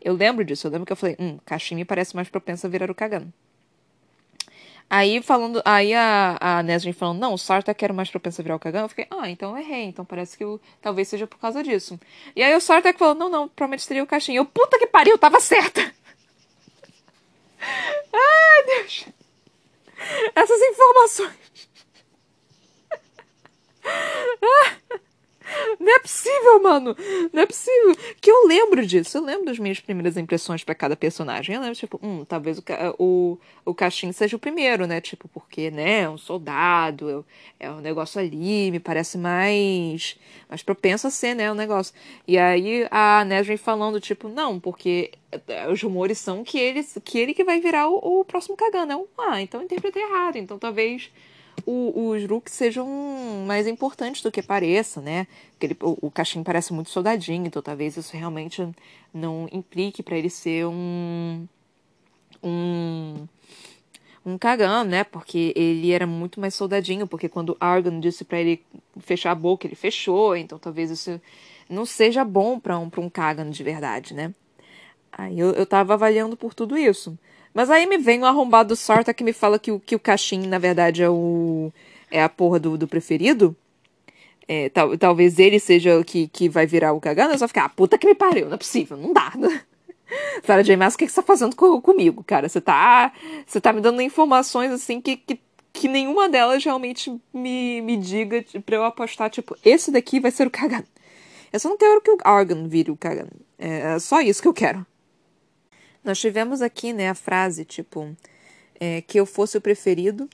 Eu 0.00 0.14
lembro 0.14 0.44
disso, 0.44 0.66
eu 0.66 0.70
lembro 0.70 0.86
que 0.86 0.92
eu 0.92 0.96
falei, 0.96 1.16
hum, 1.20 1.38
me 1.72 1.84
parece 1.84 2.16
mais 2.16 2.28
propenso 2.28 2.66
a 2.66 2.70
virar 2.70 2.90
o 2.90 2.94
Kagan. 2.94 3.28
Aí 4.88 5.22
falando, 5.22 5.62
aí 5.64 5.94
a, 5.94 6.36
a 6.40 6.62
Nesrin 6.64 6.92
falando, 6.92 7.20
não, 7.20 7.34
o 7.34 7.38
Sartak 7.38 7.84
era 7.84 7.92
mais 7.92 8.10
propenso 8.10 8.40
a 8.40 8.42
virar 8.42 8.56
o 8.56 8.58
Kagan, 8.58 8.80
eu 8.80 8.88
fiquei, 8.88 9.06
ah, 9.08 9.30
então 9.30 9.52
eu 9.52 9.58
errei, 9.62 9.84
então 9.84 10.04
parece 10.04 10.36
que 10.36 10.42
eu, 10.42 10.60
talvez 10.82 11.06
seja 11.06 11.28
por 11.28 11.38
causa 11.38 11.62
disso. 11.62 12.00
E 12.34 12.42
aí 12.42 12.52
o 12.56 12.60
Sartak 12.60 12.98
falou, 12.98 13.14
não, 13.14 13.28
não, 13.28 13.48
provavelmente 13.48 13.84
seria 13.84 14.02
o 14.02 14.06
Caixinha. 14.06 14.38
Eu, 14.38 14.46
puta 14.46 14.78
que 14.80 14.88
pariu, 14.88 15.16
tava 15.16 15.38
certa! 15.38 15.80
Ai, 18.12 18.64
Deus! 18.66 19.06
Essas 20.34 20.60
informações. 20.60 21.40
Ah. 24.42 25.00
Não 25.78 25.96
é 25.96 25.98
possível, 25.98 26.62
mano. 26.62 26.96
Não 27.32 27.42
é 27.42 27.46
possível. 27.46 27.96
Que 28.20 28.30
eu 28.30 28.46
lembro 28.46 28.84
disso. 28.86 29.18
Eu 29.18 29.24
lembro 29.24 29.46
das 29.46 29.58
minhas 29.58 29.80
primeiras 29.80 30.16
impressões 30.16 30.64
para 30.64 30.74
cada 30.74 30.96
personagem. 30.96 31.54
Eu 31.54 31.60
lembro, 31.60 31.76
tipo, 31.76 31.98
hum, 32.02 32.24
talvez 32.24 32.58
o, 32.58 32.64
o, 32.98 33.38
o 33.64 33.74
Caixin 33.74 34.12
seja 34.12 34.36
o 34.36 34.38
primeiro, 34.38 34.86
né? 34.86 35.00
Tipo, 35.00 35.28
porque, 35.28 35.70
né? 35.70 36.08
Um 36.08 36.18
soldado, 36.18 37.24
é 37.58 37.70
um 37.70 37.80
negócio 37.80 38.20
ali, 38.20 38.70
me 38.70 38.80
parece 38.80 39.18
mais, 39.18 40.18
mais 40.48 40.62
propenso 40.62 41.06
a 41.06 41.10
ser, 41.10 41.34
né? 41.34 41.50
O 41.50 41.54
um 41.54 41.56
negócio. 41.56 41.94
E 42.26 42.38
aí 42.38 42.86
a 42.90 43.24
Nesrin 43.24 43.56
falando, 43.56 44.00
tipo, 44.00 44.28
não, 44.28 44.58
porque 44.58 45.12
eh, 45.48 45.68
os 45.68 45.82
rumores 45.82 46.18
são 46.18 46.44
que 46.44 46.58
ele 46.58 46.82
que, 47.04 47.18
ele 47.18 47.34
que 47.34 47.44
vai 47.44 47.60
virar 47.60 47.88
o, 47.88 48.20
o 48.20 48.24
próximo 48.24 48.56
Kagan. 48.56 48.86
Eu, 48.90 49.08
ah, 49.18 49.40
então 49.40 49.60
eu 49.60 49.64
interpretei 49.64 50.02
errado. 50.02 50.36
Então 50.36 50.58
talvez 50.58 51.10
o, 51.66 52.10
os 52.10 52.24
Rooks 52.24 52.52
sejam 52.52 52.86
mais 53.46 53.66
importantes 53.66 54.22
do 54.22 54.30
que 54.30 54.42
pareça, 54.42 55.00
né? 55.00 55.26
Porque 55.52 55.66
ele, 55.66 55.76
o, 55.82 56.06
o 56.06 56.12
parece 56.44 56.72
muito 56.72 56.90
soldadinho, 56.90 57.46
então 57.46 57.62
talvez 57.62 57.96
isso 57.96 58.16
realmente 58.16 58.66
não 59.12 59.48
implique 59.52 60.02
para 60.02 60.16
ele 60.16 60.30
ser 60.30 60.66
um. 60.66 61.46
um 62.42 63.26
um 64.24 64.36
cagão, 64.36 64.84
né? 64.84 65.02
Porque 65.04 65.52
ele 65.56 65.92
era 65.92 66.06
muito 66.06 66.40
mais 66.40 66.54
soldadinho, 66.54 67.06
porque 67.06 67.28
quando 67.28 67.56
Argon 67.58 68.00
disse 68.00 68.24
para 68.24 68.38
ele 68.38 68.62
fechar 68.98 69.30
a 69.32 69.34
boca, 69.34 69.66
ele 69.66 69.74
fechou, 69.74 70.36
então 70.36 70.58
talvez 70.58 70.90
isso 70.90 71.20
não 71.68 71.86
seja 71.86 72.24
bom 72.24 72.58
para 72.58 72.78
um, 72.78 72.90
pra 72.90 73.00
um 73.00 73.08
Kagan 73.08 73.50
de 73.50 73.62
verdade, 73.62 74.12
né? 74.12 74.34
Aí 75.12 75.38
eu, 75.38 75.52
eu 75.52 75.66
tava 75.66 75.94
avaliando 75.94 76.36
por 76.36 76.54
tudo 76.54 76.76
isso. 76.76 77.18
Mas 77.52 77.70
aí 77.70 77.86
me 77.86 77.98
vem 77.98 78.20
o 78.20 78.26
arrombado 78.26 78.76
Sorta 78.76 79.12
que 79.12 79.24
me 79.24 79.32
fala 79.32 79.58
que 79.58 79.72
o, 79.72 79.80
que 79.80 79.96
o 79.96 79.98
Caixin, 79.98 80.46
na 80.46 80.58
verdade, 80.58 81.02
é 81.02 81.10
o. 81.10 81.72
é 82.10 82.22
a 82.22 82.28
porra 82.28 82.58
do, 82.58 82.78
do 82.78 82.86
preferido. 82.86 83.56
É, 84.46 84.68
tal, 84.68 84.96
talvez 84.98 85.38
ele 85.38 85.60
seja 85.60 85.98
o 85.98 86.04
que, 86.04 86.26
que 86.28 86.48
vai 86.48 86.66
virar 86.66 86.92
o 86.92 87.00
cagando. 87.00 87.32
Eu 87.32 87.38
só 87.38 87.46
ficar, 87.46 87.64
ah, 87.64 87.68
puta 87.68 87.98
que 87.98 88.06
me 88.06 88.14
pariu, 88.14 88.46
não 88.46 88.54
é 88.54 88.58
possível, 88.58 88.96
não 88.96 89.12
dá. 89.12 89.32
Sarah 90.44 90.62
J. 90.62 90.76
Maas, 90.76 90.94
o 90.94 90.98
que, 90.98 91.06
que 91.06 91.12
você 91.12 91.20
tá 91.20 91.26
fazendo 91.26 91.54
com, 91.54 91.80
comigo, 91.80 92.24
cara? 92.24 92.48
Você 92.48 92.60
tá. 92.60 93.12
Você 93.46 93.60
tá 93.60 93.72
me 93.72 93.80
dando 93.80 94.02
informações 94.02 94.72
assim 94.72 95.00
que, 95.00 95.16
que, 95.16 95.40
que 95.72 95.88
nenhuma 95.88 96.28
delas 96.28 96.64
realmente 96.64 97.16
me, 97.32 97.80
me 97.82 97.96
diga 97.96 98.44
pra 98.64 98.76
eu 98.76 98.84
apostar, 98.84 99.30
tipo, 99.30 99.56
esse 99.64 99.90
daqui 99.90 100.18
vai 100.18 100.30
ser 100.30 100.46
o 100.46 100.50
cagando. 100.50 100.86
Eu 101.52 101.58
só 101.58 101.68
não 101.68 101.76
quero 101.76 102.00
que 102.00 102.10
o 102.10 102.18
Argon 102.24 102.68
vire 102.68 102.90
o 102.90 102.96
cagando. 102.96 103.32
É, 103.58 103.94
é 103.94 103.98
só 103.98 104.20
isso 104.20 104.42
que 104.42 104.48
eu 104.48 104.54
quero. 104.54 104.86
Nós 106.02 106.18
tivemos 106.18 106.62
aqui 106.62 106.92
né, 106.92 107.08
a 107.08 107.14
frase 107.14 107.64
tipo 107.64 108.16
é, 108.78 109.02
que 109.02 109.20
eu 109.20 109.26
fosse 109.26 109.58
o 109.58 109.60
preferido. 109.60 110.28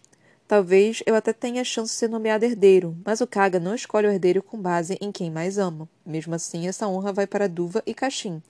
Talvez 0.47 1.03
eu 1.05 1.17
até 1.17 1.33
tenha 1.33 1.65
chance 1.65 1.93
de 1.93 1.99
ser 1.99 2.09
nomeado 2.09 2.45
herdeiro, 2.45 2.97
mas 3.05 3.21
o 3.21 3.27
Kaga 3.27 3.59
não 3.59 3.75
escolhe 3.75 4.07
o 4.07 4.11
herdeiro 4.11 4.41
com 4.41 4.57
base 4.57 4.97
em 5.01 5.11
quem 5.11 5.29
mais 5.29 5.59
ama. 5.59 5.89
Mesmo 6.05 6.37
assim, 6.37 6.69
essa 6.69 6.87
honra 6.87 7.13
vai 7.13 7.27
para 7.27 7.49
Duva 7.49 7.83
e 7.85 7.93
Kashin. 7.93 8.41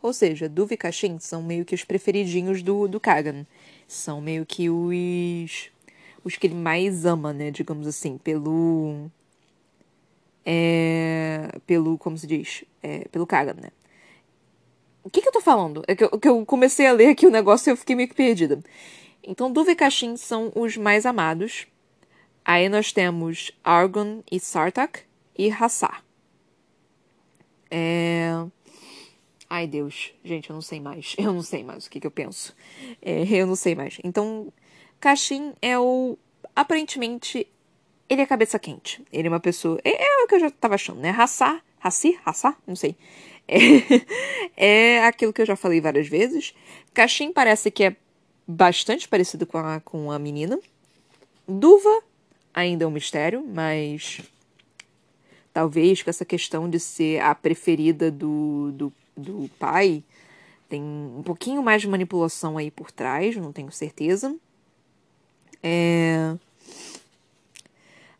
Ou 0.00 0.14
seja, 0.14 0.48
Duva 0.48 0.72
e 0.72 0.76
Kashin 0.78 1.18
são 1.20 1.42
meio 1.42 1.64
que 1.64 1.74
os 1.74 1.84
preferidinhos 1.84 2.62
do, 2.62 2.88
do 2.88 2.98
Kagan. 2.98 3.46
São 3.86 4.20
meio 4.20 4.46
que 4.46 4.70
os. 4.70 5.70
os 6.24 6.36
que 6.36 6.46
ele 6.46 6.54
mais 6.54 7.04
ama, 7.04 7.34
né? 7.34 7.50
Digamos 7.50 7.86
assim, 7.86 8.16
pelo. 8.16 9.10
É, 10.44 11.50
pelo. 11.66 11.98
como 11.98 12.16
se 12.16 12.26
diz? 12.26 12.64
É, 12.82 13.06
pelo 13.08 13.26
Kagan, 13.26 13.54
né? 13.60 13.68
O 15.02 15.10
que, 15.10 15.20
que 15.20 15.28
eu 15.28 15.32
tô 15.32 15.40
falando? 15.40 15.82
É 15.86 15.94
que 15.94 16.04
eu, 16.04 16.10
que 16.18 16.28
eu 16.28 16.46
comecei 16.46 16.86
a 16.86 16.92
ler 16.92 17.08
aqui 17.08 17.26
o 17.26 17.30
negócio 17.30 17.68
e 17.68 17.72
eu 17.72 17.76
fiquei 17.76 17.96
meio 17.96 18.08
que 18.08 18.14
perdida. 18.14 18.62
Então, 19.22 19.52
Duva 19.52 19.72
e 19.72 19.76
Kashin 19.76 20.16
são 20.16 20.52
os 20.54 20.76
mais 20.76 21.06
amados. 21.06 21.66
Aí 22.44 22.68
nós 22.68 22.92
temos 22.92 23.52
Argon 23.62 24.22
e 24.30 24.38
Sartak 24.40 25.00
e 25.36 25.50
Hassar. 25.50 26.04
É... 27.70 28.32
Ai, 29.48 29.66
Deus. 29.66 30.12
Gente, 30.24 30.50
eu 30.50 30.54
não 30.54 30.62
sei 30.62 30.80
mais. 30.80 31.14
Eu 31.18 31.32
não 31.32 31.42
sei 31.42 31.62
mais 31.62 31.86
o 31.86 31.90
que, 31.90 32.00
que 32.00 32.06
eu 32.06 32.10
penso. 32.10 32.54
É, 33.00 33.22
eu 33.22 33.46
não 33.46 33.54
sei 33.54 33.74
mais. 33.74 33.98
Então, 34.02 34.52
Kashin 34.98 35.52
é 35.60 35.78
o... 35.78 36.16
Aparentemente, 36.56 37.46
ele 38.08 38.22
é 38.22 38.26
cabeça 38.26 38.58
quente. 38.58 39.02
Ele 39.12 39.28
é 39.28 39.30
uma 39.30 39.40
pessoa... 39.40 39.78
É, 39.84 39.90
é 39.90 40.24
o 40.24 40.26
que 40.26 40.34
eu 40.36 40.40
já 40.40 40.50
tava 40.50 40.74
achando, 40.74 41.00
né? 41.00 41.10
Hassar... 41.10 41.62
Hassir? 41.82 42.20
Hassar? 42.24 42.56
Não 42.66 42.76
sei. 42.76 42.96
É, 43.46 43.56
é 44.56 45.04
aquilo 45.04 45.32
que 45.32 45.42
eu 45.42 45.46
já 45.46 45.56
falei 45.56 45.80
várias 45.80 46.08
vezes. 46.08 46.54
Caixin 46.94 47.32
parece 47.32 47.70
que 47.70 47.84
é 47.84 47.96
bastante 48.46 49.08
parecido 49.08 49.46
com 49.46 49.58
a, 49.58 49.80
com 49.80 50.10
a 50.10 50.18
menina. 50.18 50.58
Duva 51.46 52.02
ainda 52.54 52.84
é 52.84 52.86
um 52.86 52.90
mistério, 52.90 53.44
mas 53.46 54.20
talvez 55.52 56.02
com 56.02 56.10
essa 56.10 56.24
questão 56.24 56.68
de 56.68 56.78
ser 56.78 57.20
a 57.20 57.34
preferida 57.34 58.10
do, 58.10 58.72
do, 58.72 58.92
do 59.16 59.50
pai, 59.58 60.02
tem 60.68 60.82
um 60.82 61.22
pouquinho 61.22 61.62
mais 61.62 61.82
de 61.82 61.88
manipulação 61.88 62.56
aí 62.56 62.70
por 62.70 62.90
trás, 62.90 63.36
não 63.36 63.52
tenho 63.52 63.70
certeza. 63.70 64.34
É... 65.62 66.34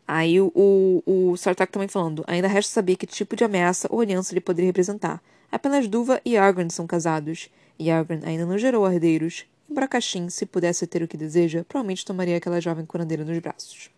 Aí 0.07 0.39
o, 0.41 0.51
o, 0.53 1.31
o 1.31 1.37
Sartak 1.37 1.71
também 1.71 1.87
falando, 1.87 2.23
ainda 2.27 2.47
resta 2.47 2.71
saber 2.73 2.95
que 2.95 3.07
tipo 3.07 3.35
de 3.35 3.43
ameaça 3.43 3.87
ou 3.89 4.01
aliança 4.01 4.33
ele 4.33 4.41
poderia 4.41 4.67
representar. 4.67 5.21
Apenas 5.51 5.87
Duva 5.87 6.21
e 6.25 6.35
Argren 6.35 6.69
são 6.69 6.85
casados, 6.85 7.49
e 7.79 7.89
Argren 7.89 8.21
ainda 8.25 8.45
não 8.45 8.57
gerou 8.57 8.89
herdeiros. 8.89 9.45
Embora 9.69 9.87
Kashin, 9.87 10.29
se 10.29 10.45
pudesse 10.45 10.85
ter 10.85 11.01
o 11.01 11.07
que 11.07 11.15
deseja, 11.15 11.63
provavelmente 11.63 12.05
tomaria 12.05 12.37
aquela 12.37 12.59
jovem 12.59 12.85
curandeira 12.85 13.23
nos 13.23 13.39
braços. 13.39 13.89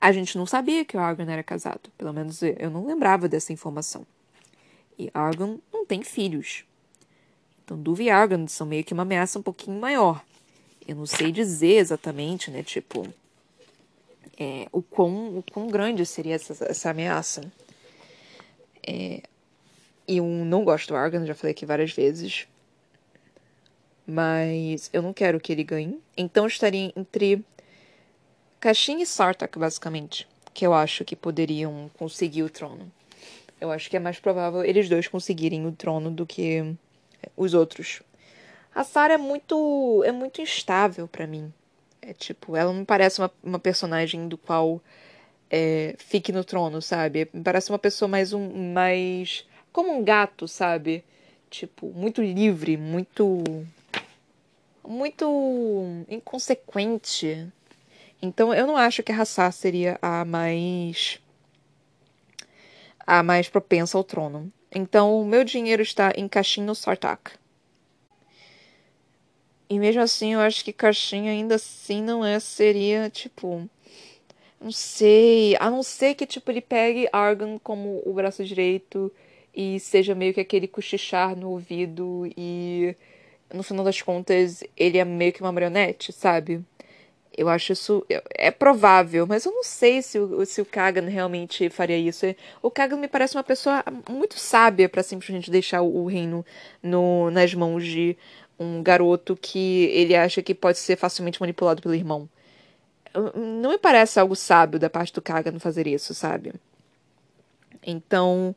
A 0.00 0.12
gente 0.12 0.38
não 0.38 0.46
sabia 0.46 0.84
que 0.84 0.96
o 0.96 1.00
Argon 1.00 1.30
era 1.30 1.42
casado. 1.42 1.90
Pelo 1.98 2.12
menos 2.12 2.40
eu 2.42 2.70
não 2.70 2.86
lembrava 2.86 3.28
dessa 3.28 3.52
informação. 3.52 4.06
E 4.98 5.10
Argon 5.12 5.58
não 5.72 5.84
tem 5.84 6.02
filhos. 6.02 6.64
Então, 7.62 7.80
Duve 7.80 8.04
e 8.04 8.10
Argon 8.10 8.48
são 8.48 8.66
meio 8.66 8.82
que 8.82 8.94
uma 8.94 9.02
ameaça 9.02 9.38
um 9.38 9.42
pouquinho 9.42 9.78
maior. 9.78 10.24
Eu 10.88 10.96
não 10.96 11.04
sei 11.04 11.30
dizer 11.30 11.76
exatamente, 11.76 12.50
né? 12.50 12.62
Tipo, 12.62 13.06
é, 14.40 14.66
o, 14.72 14.80
quão, 14.80 15.38
o 15.38 15.44
quão 15.52 15.68
grande 15.68 16.06
seria 16.06 16.34
essa, 16.34 16.64
essa 16.64 16.88
ameaça. 16.88 17.42
É, 18.86 19.20
eu 20.08 20.24
não 20.24 20.64
gosto 20.64 20.88
do 20.88 20.96
Argon, 20.96 21.26
já 21.26 21.34
falei 21.34 21.52
aqui 21.52 21.66
várias 21.66 21.92
vezes. 21.92 22.48
Mas 24.06 24.88
eu 24.94 25.02
não 25.02 25.12
quero 25.12 25.38
que 25.38 25.52
ele 25.52 25.62
ganhe. 25.62 26.00
Então 26.16 26.44
eu 26.44 26.48
estaria 26.48 26.90
entre 26.96 27.44
Kashin 28.58 29.02
e 29.02 29.06
Sartak, 29.06 29.58
basicamente. 29.58 30.26
Que 30.54 30.66
eu 30.66 30.72
acho 30.72 31.04
que 31.04 31.14
poderiam 31.14 31.90
conseguir 31.98 32.42
o 32.42 32.50
trono. 32.50 32.90
Eu 33.60 33.70
acho 33.70 33.90
que 33.90 33.96
é 33.96 34.00
mais 34.00 34.18
provável 34.18 34.64
eles 34.64 34.88
dois 34.88 35.06
conseguirem 35.06 35.66
o 35.66 35.72
trono 35.72 36.10
do 36.10 36.24
que 36.26 36.74
os 37.36 37.52
outros. 37.52 38.02
A 38.74 38.84
Sarah 38.84 39.14
é 39.14 39.18
muito 39.18 40.02
é 40.04 40.10
muito 40.10 40.40
instável 40.40 41.06
para 41.06 41.26
mim. 41.26 41.52
Tipo, 42.14 42.56
ela 42.56 42.72
não 42.72 42.84
parece 42.84 43.20
uma, 43.20 43.30
uma 43.42 43.58
personagem 43.58 44.28
do 44.28 44.36
qual 44.38 44.80
é, 45.50 45.94
fique 45.98 46.32
no 46.32 46.44
trono, 46.44 46.80
sabe? 46.80 47.26
Parece 47.44 47.70
uma 47.70 47.78
pessoa 47.78 48.08
mais 48.08 48.32
um 48.32 48.72
mais 48.72 49.46
como 49.72 49.92
um 49.92 50.04
gato, 50.04 50.46
sabe? 50.48 51.04
Tipo, 51.50 51.92
muito 51.92 52.22
livre, 52.22 52.76
muito 52.76 53.44
muito 54.86 56.04
inconsequente. 56.08 57.46
Então 58.22 58.52
eu 58.54 58.66
não 58.66 58.76
acho 58.76 59.02
que 59.02 59.12
a 59.12 59.20
Hassar 59.20 59.52
seria 59.52 59.98
a 60.02 60.24
mais 60.24 61.20
a 63.06 63.22
mais 63.22 63.48
propensa 63.48 63.98
ao 63.98 64.04
trono. 64.04 64.52
Então, 64.72 65.20
o 65.20 65.24
meu 65.24 65.42
dinheiro 65.42 65.82
está 65.82 66.12
em 66.16 66.28
caixinha 66.28 66.72
Sartak. 66.74 67.32
E 69.70 69.78
mesmo 69.78 70.02
assim, 70.02 70.34
eu 70.34 70.40
acho 70.40 70.64
que 70.64 70.72
caixinha 70.72 71.30
ainda 71.30 71.54
assim 71.54 72.02
não 72.02 72.24
é, 72.24 72.40
seria, 72.40 73.08
tipo... 73.08 73.68
Não 74.60 74.72
sei, 74.72 75.56
a 75.58 75.70
não 75.70 75.82
ser 75.82 76.14
que, 76.14 76.26
tipo, 76.26 76.50
ele 76.50 76.60
pegue 76.60 77.08
Argon 77.12 77.58
como 77.58 78.02
o 78.04 78.12
braço 78.12 78.44
direito 78.44 79.10
e 79.54 79.80
seja 79.80 80.14
meio 80.14 80.34
que 80.34 80.40
aquele 80.40 80.68
cochichar 80.68 81.34
no 81.34 81.50
ouvido 81.50 82.30
e, 82.36 82.94
no 83.54 83.62
final 83.62 83.84
das 83.84 84.02
contas, 84.02 84.62
ele 84.76 84.98
é 84.98 85.04
meio 85.04 85.32
que 85.32 85.40
uma 85.40 85.52
marionete, 85.52 86.12
sabe? 86.12 86.62
Eu 87.36 87.48
acho 87.48 87.72
isso. 87.72 88.04
É 88.34 88.50
provável, 88.50 89.26
mas 89.26 89.44
eu 89.46 89.52
não 89.52 89.64
sei 89.64 90.02
se 90.02 90.18
o, 90.18 90.44
se 90.44 90.60
o 90.60 90.66
Kagan 90.66 91.08
realmente 91.08 91.70
faria 91.70 91.96
isso. 91.96 92.26
O 92.60 92.70
Kagan 92.70 92.96
me 92.96 93.08
parece 93.08 93.36
uma 93.36 93.44
pessoa 93.44 93.82
muito 94.08 94.38
sábia 94.38 94.88
para 94.88 95.02
simplesmente 95.02 95.50
deixar 95.50 95.80
o, 95.82 96.06
reino 96.06 96.44
no, 96.82 97.30
nas 97.30 97.54
mãos 97.54 97.84
de 97.84 98.16
um 98.60 98.82
garoto 98.82 99.34
que 99.34 99.86
ele 99.86 100.14
acha 100.14 100.42
que 100.42 100.54
pode 100.54 100.78
ser 100.78 100.96
facilmente 100.96 101.40
manipulado 101.40 101.82
pelo 101.82 101.94
irmão. 101.94 102.28
Não 103.34 103.70
me 103.70 103.78
parece 103.78 104.20
algo 104.20 104.36
sábio 104.36 104.78
da 104.78 104.88
parte 104.88 105.12
do 105.12 105.22
Kagan 105.22 105.58
fazer 105.58 105.86
isso, 105.86 106.14
sabe? 106.14 106.52
Então. 107.84 108.54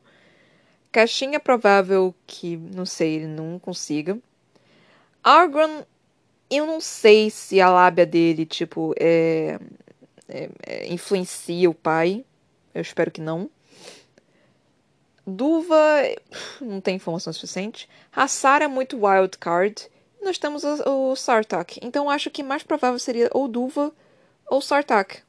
Caixinha 0.92 1.36
é 1.36 1.40
provável 1.40 2.14
que, 2.24 2.56
não 2.56 2.86
sei, 2.86 3.16
ele 3.16 3.26
não 3.26 3.58
consiga. 3.58 4.16
Argon 5.24 5.82
eu 6.50 6.66
não 6.66 6.80
sei 6.80 7.30
se 7.30 7.60
a 7.60 7.68
lábia 7.68 8.06
dele, 8.06 8.46
tipo, 8.46 8.94
é, 8.98 9.58
é, 10.28 10.50
é, 10.66 10.92
influencia 10.92 11.68
o 11.68 11.74
pai. 11.74 12.24
Eu 12.74 12.82
espero 12.82 13.10
que 13.10 13.20
não. 13.20 13.50
Duva, 15.26 15.76
não 16.60 16.80
tem 16.80 16.96
informação 16.96 17.32
suficiente. 17.32 17.88
Hassar 18.14 18.62
é 18.62 18.68
muito 18.68 19.04
wild 19.04 19.38
card. 19.38 19.88
Nós 20.24 20.38
temos 20.38 20.64
o, 20.64 21.14
Sartak. 21.14 21.78
Então 21.82 22.08
acho 22.08 22.30
que 22.30 22.42
mais 22.42 22.62
provável 22.62 22.98
seria 22.98 23.28
ou 23.32 23.46
Duva 23.46 23.92
ou 24.46 24.60
Sartak. 24.60 25.22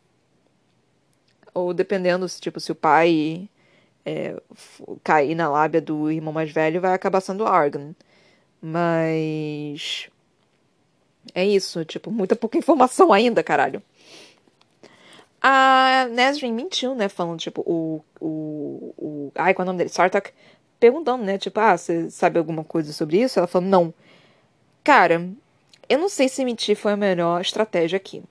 Ou 1.53 1.73
dependendo, 1.73 2.27
tipo, 2.27 2.59
se 2.59 2.71
o 2.71 2.75
pai 2.75 3.49
é, 4.05 4.41
cair 5.03 5.35
na 5.35 5.49
lábia 5.49 5.81
do 5.81 6.09
irmão 6.11 6.33
mais 6.33 6.51
velho, 6.51 6.81
vai 6.81 6.93
acabar 6.93 7.21
sendo 7.21 7.45
Argon. 7.45 7.93
Mas. 8.61 10.09
É 11.33 11.45
isso, 11.45 11.83
tipo, 11.85 12.11
muita 12.11 12.35
pouca 12.35 12.57
informação 12.57 13.11
ainda, 13.11 13.43
caralho. 13.43 13.81
A 15.41 16.07
Nesrin 16.11 16.53
mentiu, 16.53 16.95
né? 16.95 17.09
Falando, 17.09 17.39
tipo, 17.39 17.61
o. 17.61 18.01
o, 18.19 18.93
o 18.97 19.31
ai, 19.35 19.53
qual 19.53 19.63
é 19.63 19.65
o 19.65 19.67
nome 19.67 19.79
dele? 19.79 19.89
Sartak 19.89 20.31
perguntando, 20.79 21.23
né? 21.23 21.37
Tipo, 21.37 21.59
ah, 21.59 21.77
você 21.77 22.09
sabe 22.09 22.39
alguma 22.39 22.63
coisa 22.63 22.93
sobre 22.93 23.21
isso? 23.21 23.39
Ela 23.39 23.47
falou, 23.47 23.67
não. 23.69 23.93
Cara, 24.85 25.27
eu 25.89 25.97
não 25.97 26.07
sei 26.07 26.29
se 26.29 26.45
mentir 26.45 26.75
foi 26.75 26.91
a 26.91 26.97
melhor 26.97 27.41
estratégia 27.41 27.97
aqui. 27.97 28.23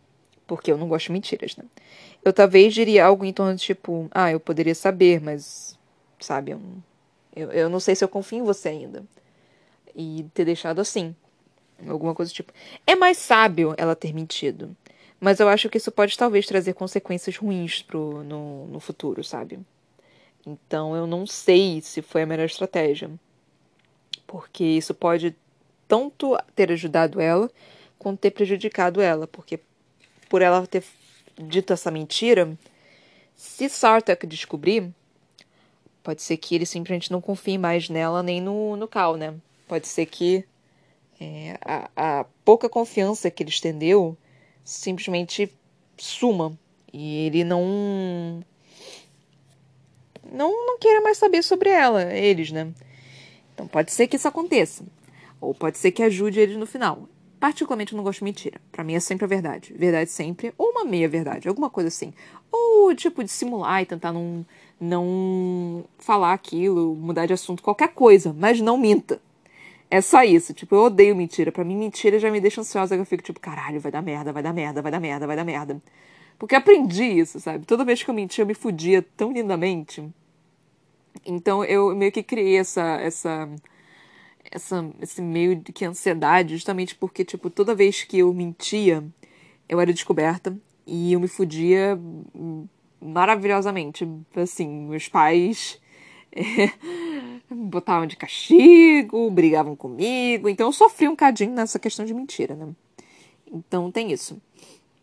Porque 0.46 0.70
eu 0.70 0.78
não 0.78 0.88
gosto 0.88 1.06
de 1.06 1.12
mentiras, 1.12 1.56
né? 1.56 1.64
Eu 2.24 2.32
talvez 2.32 2.72
diria 2.72 3.04
algo 3.04 3.24
em 3.24 3.32
torno 3.32 3.56
de 3.56 3.62
tipo, 3.62 4.08
ah, 4.12 4.30
eu 4.30 4.38
poderia 4.38 4.74
saber, 4.74 5.20
mas. 5.20 5.76
Sabe, 6.20 6.52
eu, 6.52 6.60
eu, 7.34 7.50
eu 7.50 7.68
não 7.68 7.80
sei 7.80 7.96
se 7.96 8.04
eu 8.04 8.08
confio 8.08 8.38
em 8.38 8.44
você 8.44 8.68
ainda. 8.68 9.04
E 9.96 10.24
ter 10.32 10.44
deixado 10.44 10.80
assim. 10.80 11.16
Alguma 11.88 12.14
coisa 12.14 12.30
do 12.30 12.34
tipo. 12.34 12.52
É 12.86 12.94
mais 12.94 13.18
sábio 13.18 13.74
ela 13.76 13.96
ter 13.96 14.14
mentido. 14.14 14.76
Mas 15.18 15.40
eu 15.40 15.48
acho 15.48 15.68
que 15.68 15.78
isso 15.78 15.90
pode 15.90 16.16
talvez 16.16 16.46
trazer 16.46 16.74
consequências 16.74 17.36
ruins 17.36 17.82
pro, 17.82 18.22
no, 18.22 18.68
no 18.68 18.78
futuro, 18.78 19.24
sabe? 19.24 19.58
Então 20.46 20.94
eu 20.94 21.04
não 21.04 21.26
sei 21.26 21.80
se 21.80 22.00
foi 22.00 22.22
a 22.22 22.26
melhor 22.26 22.46
estratégia. 22.46 23.10
Porque 24.24 24.62
isso 24.62 24.94
pode 24.94 25.34
tanto 25.86 26.36
ter 26.54 26.70
ajudado 26.72 27.20
ela 27.20 27.50
quanto 27.98 28.20
ter 28.20 28.30
prejudicado 28.30 29.00
ela. 29.00 29.26
Porque 29.26 29.60
por 30.28 30.42
ela 30.42 30.66
ter 30.66 30.84
dito 31.38 31.72
essa 31.72 31.90
mentira, 31.90 32.56
se 33.34 33.68
Sartak 33.68 34.26
descobrir, 34.26 34.90
pode 36.02 36.22
ser 36.22 36.36
que 36.36 36.54
ele 36.54 36.66
simplesmente 36.66 37.10
não 37.10 37.20
confie 37.20 37.58
mais 37.58 37.88
nela 37.88 38.22
nem 38.22 38.40
no, 38.40 38.76
no 38.76 38.86
Cal, 38.86 39.16
né? 39.16 39.34
Pode 39.66 39.88
ser 39.88 40.06
que 40.06 40.44
é, 41.20 41.58
a, 41.64 41.90
a 41.96 42.24
pouca 42.44 42.68
confiança 42.68 43.30
que 43.30 43.42
ele 43.42 43.50
estendeu 43.50 44.16
simplesmente 44.62 45.52
suma 45.96 46.58
e 46.92 47.26
ele 47.26 47.44
não 47.44 48.42
não 50.32 50.66
não 50.66 50.78
queira 50.78 51.00
mais 51.00 51.18
saber 51.18 51.42
sobre 51.42 51.70
ela, 51.70 52.12
eles, 52.12 52.50
né? 52.50 52.72
Então 53.52 53.66
pode 53.66 53.92
ser 53.92 54.06
que 54.08 54.16
isso 54.16 54.28
aconteça. 54.28 54.84
Ou 55.44 55.54
pode 55.54 55.78
ser 55.78 55.92
que 55.92 56.02
ajude 56.02 56.40
eles 56.40 56.56
no 56.56 56.66
final. 56.66 57.08
Particularmente 57.38 57.92
eu 57.92 57.96
não 57.96 58.04
gosto 58.04 58.20
de 58.20 58.24
mentira. 58.24 58.60
Para 58.72 58.82
mim 58.82 58.94
é 58.94 59.00
sempre 59.00 59.24
a 59.24 59.28
verdade. 59.28 59.74
Verdade 59.76 60.10
sempre. 60.10 60.54
Ou 60.56 60.70
uma 60.70 60.84
meia 60.84 61.08
verdade, 61.08 61.48
alguma 61.48 61.68
coisa 61.68 61.88
assim. 61.88 62.12
Ou 62.50 62.94
tipo 62.94 63.22
de 63.22 63.30
simular 63.30 63.82
e 63.82 63.86
tentar 63.86 64.12
não, 64.12 64.46
não 64.80 65.84
falar 65.98 66.32
aquilo, 66.32 66.94
mudar 66.94 67.26
de 67.26 67.32
assunto, 67.32 67.62
qualquer 67.62 67.88
coisa, 67.88 68.32
mas 68.32 68.60
não 68.60 68.78
minta. 68.78 69.20
É 69.90 70.00
só 70.00 70.24
isso. 70.24 70.54
Tipo, 70.54 70.74
eu 70.74 70.82
odeio 70.84 71.14
mentira. 71.14 71.52
Para 71.52 71.64
mim, 71.64 71.76
mentira 71.76 72.18
já 72.18 72.30
me 72.30 72.40
deixa 72.40 72.60
ansiosa. 72.60 72.96
Eu 72.96 73.04
fico 73.04 73.22
tipo, 73.22 73.38
caralho, 73.38 73.80
vai 73.80 73.92
dar 73.92 74.02
merda, 74.02 74.32
vai 74.32 74.42
dar 74.42 74.52
merda, 74.52 74.82
vai 74.82 74.90
dar 74.90 75.00
merda, 75.00 75.26
vai 75.26 75.36
dar 75.36 75.44
merda. 75.44 75.82
Porque 76.38 76.54
aprendi 76.54 77.04
isso, 77.04 77.38
sabe? 77.40 77.64
Toda 77.64 77.84
vez 77.84 78.02
que 78.02 78.10
eu 78.10 78.14
mentia, 78.14 78.42
eu 78.42 78.46
me 78.46 78.54
fudia 78.54 79.04
tão 79.16 79.32
lindamente. 79.32 80.02
Então 81.24 81.64
eu 81.64 81.94
meio 81.94 82.10
que 82.12 82.22
criei 82.22 82.58
essa, 82.58 82.98
essa, 83.00 83.48
essa, 84.54 84.88
esse 85.00 85.20
meio 85.20 85.56
de 85.56 85.72
que 85.72 85.84
ansiedade, 85.84 86.54
justamente 86.54 86.94
porque, 86.94 87.24
tipo, 87.24 87.50
toda 87.50 87.74
vez 87.74 88.04
que 88.04 88.20
eu 88.20 88.32
mentia, 88.32 89.04
eu 89.68 89.80
era 89.80 89.92
descoberta 89.92 90.56
e 90.86 91.12
eu 91.12 91.20
me 91.20 91.28
fudia 91.28 91.98
maravilhosamente. 93.00 94.08
Assim, 94.34 94.68
meus 94.88 95.08
pais. 95.08 95.80
botavam 97.50 98.06
de 98.06 98.16
castigo, 98.16 99.30
brigavam 99.30 99.76
comigo. 99.76 100.48
Então 100.48 100.68
eu 100.68 100.72
sofri 100.72 101.08
um 101.08 101.16
cadinho 101.16 101.52
nessa 101.52 101.78
questão 101.78 102.04
de 102.04 102.14
mentira, 102.14 102.54
né? 102.54 102.68
Então 103.46 103.90
tem 103.90 104.12
isso. 104.12 104.40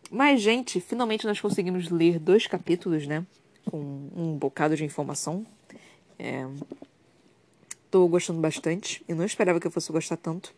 Mas, 0.10 0.42
gente, 0.42 0.82
finalmente 0.82 1.26
nós 1.26 1.40
conseguimos 1.40 1.90
ler 1.90 2.20
dois 2.20 2.48
capítulos, 2.48 3.08
né? 3.08 3.26
Com 3.66 4.10
um 4.16 4.36
bocado 4.38 4.76
de 4.76 4.84
informação. 4.84 5.46
É... 6.20 6.46
Tô 7.92 8.08
gostando 8.08 8.40
bastante. 8.40 9.04
Eu 9.06 9.18
não 9.18 9.26
esperava 9.26 9.60
que 9.60 9.68
eu 9.68 9.72
fosse 9.72 9.92
gostar 9.92 10.16
tanto. 10.16 10.54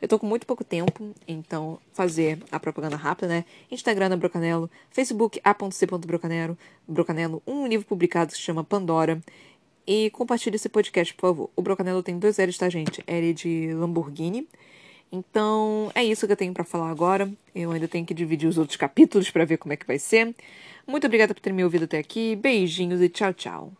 Eu 0.00 0.08
tô 0.08 0.18
com 0.18 0.26
muito 0.26 0.44
pouco 0.44 0.64
tempo, 0.64 1.14
então 1.28 1.78
fazer 1.92 2.42
a 2.50 2.58
propaganda 2.58 2.96
rápida, 2.96 3.28
né? 3.28 3.44
Instagram 3.70 4.10
da 4.10 4.16
Brocanelo, 4.16 4.68
Facebook 4.90 5.40
a.c.brocanelo, 5.44 6.58
Brocanelo, 6.88 7.40
um 7.46 7.68
livro 7.68 7.86
publicado 7.86 8.32
que 8.32 8.36
se 8.36 8.42
chama 8.42 8.64
Pandora. 8.64 9.22
E 9.86 10.10
compartilhe 10.10 10.56
esse 10.56 10.68
podcast, 10.68 11.14
por 11.14 11.28
favor. 11.28 11.50
O 11.54 11.62
Brocanelo 11.62 12.02
tem 12.02 12.18
dois 12.18 12.38
L's, 12.38 12.58
tá, 12.58 12.68
gente? 12.68 13.02
L 13.06 13.32
de 13.32 13.72
Lamborghini 13.74 14.48
Então, 15.10 15.90
é 15.94 16.02
isso 16.02 16.26
que 16.26 16.32
eu 16.32 16.36
tenho 16.36 16.52
para 16.52 16.64
falar 16.64 16.90
agora. 16.90 17.32
Eu 17.54 17.70
ainda 17.70 17.86
tenho 17.86 18.04
que 18.04 18.14
dividir 18.14 18.48
os 18.48 18.58
outros 18.58 18.76
capítulos 18.76 19.30
para 19.30 19.44
ver 19.44 19.58
como 19.58 19.72
é 19.72 19.76
que 19.76 19.86
vai 19.86 20.00
ser. 20.00 20.34
Muito 20.84 21.06
obrigada 21.06 21.32
por 21.32 21.40
ter 21.40 21.52
me 21.52 21.62
ouvido 21.62 21.84
até 21.84 21.98
aqui. 21.98 22.34
Beijinhos 22.34 23.00
e 23.00 23.08
tchau, 23.08 23.32
tchau. 23.32 23.72